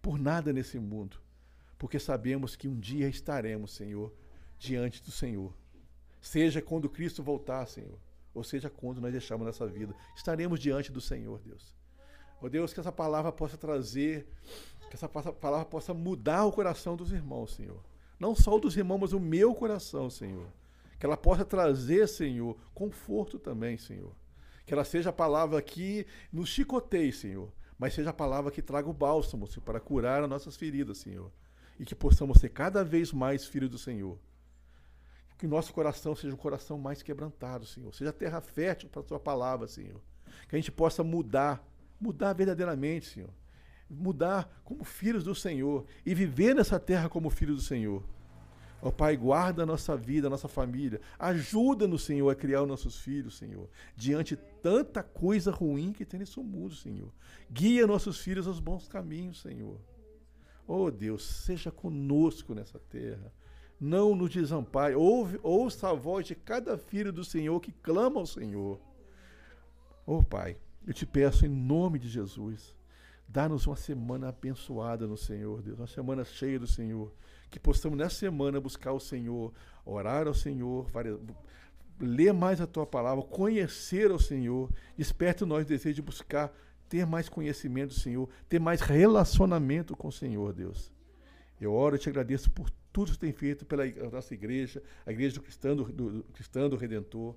por 0.00 0.18
nada 0.18 0.52
nesse 0.52 0.78
mundo, 0.78 1.18
porque 1.78 1.98
sabemos 1.98 2.56
que 2.56 2.68
um 2.68 2.78
dia 2.78 3.08
estaremos, 3.08 3.72
Senhor, 3.72 4.12
diante 4.58 5.02
do 5.02 5.10
Senhor. 5.10 5.52
Seja 6.20 6.60
quando 6.60 6.88
Cristo 6.88 7.22
voltar, 7.22 7.66
Senhor, 7.66 7.98
ou 8.34 8.44
seja 8.44 8.68
quando 8.68 9.00
nós 9.00 9.12
deixarmos 9.12 9.46
nossa 9.46 9.66
vida, 9.66 9.94
estaremos 10.14 10.60
diante 10.60 10.92
do 10.92 11.00
Senhor, 11.00 11.40
Deus. 11.40 11.74
Ó 12.40 12.46
oh, 12.46 12.48
Deus, 12.48 12.72
que 12.72 12.80
essa 12.80 12.92
palavra 12.92 13.30
possa 13.30 13.56
trazer, 13.56 14.26
que 14.88 14.96
essa 14.96 15.08
palavra 15.08 15.66
possa 15.66 15.92
mudar 15.92 16.44
o 16.44 16.52
coração 16.52 16.96
dos 16.96 17.12
irmãos, 17.12 17.54
Senhor. 17.54 17.82
Não 18.18 18.34
só 18.34 18.56
o 18.56 18.60
dos 18.60 18.76
irmãos, 18.76 18.98
mas 18.98 19.12
o 19.12 19.20
meu 19.20 19.54
coração, 19.54 20.10
Senhor. 20.10 20.46
Que 20.98 21.06
ela 21.06 21.16
possa 21.16 21.44
trazer, 21.44 22.06
Senhor, 22.06 22.56
conforto 22.74 23.38
também, 23.38 23.78
Senhor. 23.78 24.12
Que 24.66 24.74
ela 24.74 24.84
seja 24.84 25.10
a 25.10 25.12
palavra 25.12 25.60
que 25.62 26.06
nos 26.30 26.50
chicoteie, 26.50 27.12
Senhor, 27.12 27.50
mas 27.80 27.94
seja 27.94 28.10
a 28.10 28.12
palavra 28.12 28.50
que 28.50 28.60
traga 28.60 28.90
o 28.90 28.92
bálsamo, 28.92 29.46
Senhor, 29.46 29.64
para 29.64 29.80
curar 29.80 30.22
as 30.22 30.28
nossas 30.28 30.54
feridas, 30.54 30.98
Senhor. 30.98 31.32
E 31.78 31.84
que 31.86 31.94
possamos 31.94 32.38
ser 32.38 32.50
cada 32.50 32.84
vez 32.84 33.10
mais 33.10 33.46
filhos 33.46 33.70
do 33.70 33.78
Senhor. 33.78 34.18
Que 35.38 35.46
o 35.46 35.48
nosso 35.48 35.72
coração 35.72 36.14
seja 36.14 36.34
o 36.34 36.36
coração 36.36 36.76
mais 36.76 37.02
quebrantado, 37.02 37.64
Senhor. 37.64 37.94
Seja 37.94 38.12
terra 38.12 38.42
fértil 38.42 38.90
para 38.90 39.00
a 39.00 39.04
tua 39.04 39.18
palavra, 39.18 39.66
Senhor. 39.66 39.98
Que 40.46 40.56
a 40.56 40.58
gente 40.58 40.70
possa 40.70 41.02
mudar, 41.02 41.66
mudar 41.98 42.34
verdadeiramente, 42.34 43.06
Senhor. 43.06 43.30
Mudar 43.88 44.60
como 44.62 44.84
filhos 44.84 45.24
do 45.24 45.34
Senhor 45.34 45.86
e 46.04 46.14
viver 46.14 46.54
nessa 46.54 46.78
terra 46.78 47.08
como 47.08 47.30
filhos 47.30 47.56
do 47.56 47.62
Senhor. 47.62 48.04
Ó 48.82 48.88
oh, 48.88 48.92
Pai, 48.92 49.16
guarda 49.16 49.62
a 49.62 49.66
nossa 49.66 49.94
vida, 49.94 50.26
a 50.26 50.30
nossa 50.30 50.48
família. 50.48 51.00
Ajuda-nos, 51.18 52.02
Senhor, 52.02 52.30
a 52.30 52.34
criar 52.34 52.62
os 52.62 52.68
nossos 52.68 52.98
filhos, 52.98 53.36
Senhor. 53.36 53.68
Diante 53.94 54.36
tanta 54.36 55.02
coisa 55.02 55.50
ruim 55.50 55.92
que 55.92 56.04
tem 56.04 56.20
nesse 56.20 56.40
mundo, 56.40 56.74
Senhor. 56.74 57.12
Guia 57.50 57.86
nossos 57.86 58.18
filhos 58.20 58.46
aos 58.46 58.58
bons 58.58 58.88
caminhos, 58.88 59.42
Senhor. 59.42 59.78
Oh 60.66 60.90
Deus, 60.90 61.24
seja 61.24 61.70
conosco 61.70 62.54
nessa 62.54 62.78
terra. 62.78 63.32
Não 63.78 64.14
nos 64.14 64.30
desampare. 64.30 64.94
Ouve, 64.94 65.38
ouça 65.42 65.90
a 65.90 65.94
voz 65.94 66.26
de 66.26 66.34
cada 66.34 66.78
filho 66.78 67.12
do 67.12 67.24
Senhor 67.24 67.60
que 67.60 67.72
clama 67.72 68.20
ao 68.20 68.26
Senhor. 68.26 68.80
Oh 70.06 70.22
Pai, 70.22 70.56
eu 70.86 70.94
te 70.94 71.04
peço 71.04 71.44
em 71.44 71.48
nome 71.48 71.98
de 71.98 72.08
Jesus. 72.08 72.74
Dá-nos 73.28 73.66
uma 73.66 73.76
semana 73.76 74.28
abençoada 74.28 75.06
no 75.06 75.16
Senhor, 75.16 75.62
Deus. 75.62 75.78
Uma 75.78 75.86
semana 75.86 76.24
cheia 76.24 76.58
do 76.58 76.66
Senhor 76.66 77.12
que 77.50 77.58
possamos 77.58 77.98
nessa 77.98 78.14
semana 78.14 78.60
buscar 78.60 78.92
o 78.92 79.00
Senhor, 79.00 79.52
orar 79.84 80.26
ao 80.26 80.34
Senhor, 80.34 80.86
ler 82.00 82.32
mais 82.32 82.60
a 82.60 82.66
tua 82.66 82.86
palavra, 82.86 83.22
conhecer 83.24 84.10
ao 84.10 84.18
Senhor, 84.18 84.70
desperte 84.96 85.44
o 85.44 85.64
desejo 85.64 85.96
de 85.96 86.02
buscar 86.02 86.52
ter 86.88 87.06
mais 87.06 87.28
conhecimento 87.28 87.90
do 87.90 88.00
Senhor, 88.00 88.28
ter 88.48 88.58
mais 88.58 88.80
relacionamento 88.80 89.96
com 89.96 90.08
o 90.08 90.12
Senhor, 90.12 90.52
Deus. 90.52 90.92
Eu 91.60 91.72
oro 91.72 91.96
e 91.96 91.98
te 91.98 92.08
agradeço 92.08 92.50
por 92.50 92.68
tudo 92.92 93.12
que 93.12 93.18
tem 93.18 93.32
feito 93.32 93.64
pela 93.64 93.86
nossa 94.10 94.34
igreja, 94.34 94.82
a 95.06 95.12
igreja 95.12 95.36
do 95.36 95.42
cristão 95.42 95.76
do, 95.76 95.84
do, 95.84 96.24
cristão 96.32 96.68
do 96.68 96.76
Redentor. 96.76 97.36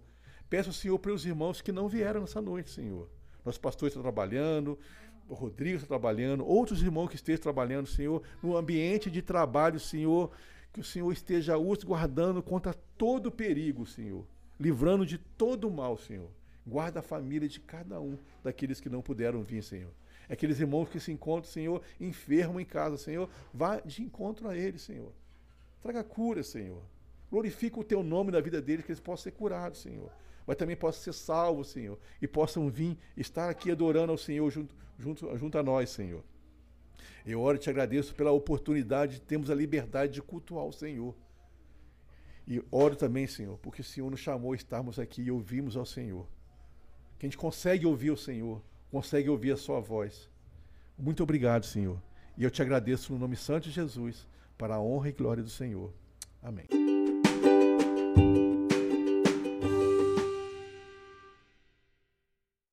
Peço 0.50 0.70
ao 0.70 0.74
Senhor 0.74 0.98
para 0.98 1.14
os 1.14 1.26
irmãos 1.26 1.62
que 1.62 1.72
não 1.72 1.88
vieram 1.88 2.22
nessa 2.22 2.42
noite, 2.42 2.72
Senhor. 2.72 3.08
Nosso 3.46 3.60
pastor 3.60 3.90
está 3.90 4.02
trabalhando, 4.02 4.80
o 5.28 5.34
Rodrigo 5.34 5.78
está 5.78 5.88
trabalhando, 5.88 6.46
outros 6.46 6.82
irmãos 6.82 7.08
que 7.08 7.16
estejam 7.16 7.42
trabalhando, 7.42 7.88
Senhor, 7.88 8.22
no 8.42 8.58
ambiente 8.58 9.10
de 9.10 9.22
trabalho, 9.22 9.80
Senhor, 9.80 10.32
que 10.72 10.80
o 10.80 10.84
Senhor 10.84 11.12
esteja 11.12 11.58
os 11.58 11.84
guardando 11.84 12.42
contra 12.42 12.74
todo 12.98 13.32
perigo, 13.32 13.86
Senhor, 13.86 14.26
livrando 14.60 15.06
de 15.06 15.18
todo 15.18 15.70
mal, 15.70 15.98
Senhor. 15.98 16.30
Guarda 16.66 17.00
a 17.00 17.04
família 17.04 17.48
de 17.48 17.60
cada 17.60 18.00
um 18.00 18.18
daqueles 18.44 18.80
que 18.80 18.90
não 18.90 19.02
puderam 19.02 19.44
vir, 19.44 19.64
Senhor. 19.64 19.92
Aqueles 20.30 20.60
irmãos 20.60 20.88
que 20.88 21.00
se 21.00 21.12
encontram, 21.12 21.52
Senhor, 21.52 21.82
enfermos 22.00 22.62
em 22.62 22.66
casa, 22.66 22.98
Senhor, 22.98 23.30
vá 23.54 23.80
de 23.82 24.02
encontro 24.02 24.48
a 24.48 24.58
eles, 24.58 24.82
Senhor. 24.82 25.12
Traga 25.82 26.04
cura, 26.04 26.44
Senhor. 26.44 26.82
Glorifica 27.30 27.80
o 27.80 27.84
teu 27.84 28.02
nome 28.02 28.32
na 28.32 28.40
vida 28.40 28.62
deles, 28.62 28.86
que 28.86 28.92
eles 28.92 29.02
possam 29.02 29.24
ser 29.24 29.32
curados, 29.32 29.80
Senhor 29.80 30.10
mas 30.46 30.58
também 30.58 30.76
possam 30.76 31.02
ser 31.02 31.14
salvos, 31.14 31.70
Senhor, 31.70 31.98
e 32.22 32.28
possam 32.28 32.70
vir 32.70 32.98
estar 33.16 33.50
aqui 33.50 33.72
adorando 33.72 34.12
ao 34.12 34.18
Senhor 34.18 34.50
junto, 34.52 34.76
junto, 35.04 35.38
junto 35.38 35.58
a 35.58 35.64
nós, 35.64 35.90
Senhor. 35.90 36.24
Eu 37.26 37.42
oro 37.42 37.58
e 37.58 37.60
te 37.60 37.70
agradeço 37.70 38.16
pela 38.16 38.32
oportunidade 38.32 39.16
de 39.16 39.22
termos 39.22 39.50
a 39.50 39.56
liberdade 39.56 40.14
de 40.14 40.22
cultuar 40.22 40.66
o 40.66 40.74
Senhor. 40.74 41.16
E 42.48 42.62
oro 42.72 42.96
também, 42.96 43.28
Senhor, 43.28 43.58
porque 43.60 43.82
o 43.82 43.84
Senhor 43.84 44.10
nos 44.10 44.20
chamou 44.20 44.54
a 44.54 44.56
estarmos 44.56 45.00
aqui 45.00 45.22
e 45.22 45.32
ouvimos 45.32 45.78
ao 45.78 45.86
Senhor. 45.86 46.28
Que 47.18 47.26
a 47.26 47.30
gente 47.30 47.38
consegue 47.38 47.86
ouvir 47.86 48.12
o 48.12 48.18
Senhor, 48.18 48.62
consegue 48.92 49.30
ouvir 49.30 49.52
a 49.52 49.58
Sua 49.58 49.80
voz. 49.80 50.30
Muito 50.98 51.24
obrigado, 51.24 51.66
Senhor. 51.66 52.02
E 52.38 52.44
eu 52.44 52.52
te 52.52 52.62
agradeço 52.62 53.14
no 53.14 53.20
nome 53.20 53.36
santo 53.36 53.66
de 53.66 53.72
Jesus, 53.72 54.28
para 54.58 54.76
a 54.76 54.82
honra 54.82 55.10
e 55.10 55.14
glória 55.14 55.44
do 55.44 55.50
Senhor. 55.50 55.94
Amém. 56.42 56.83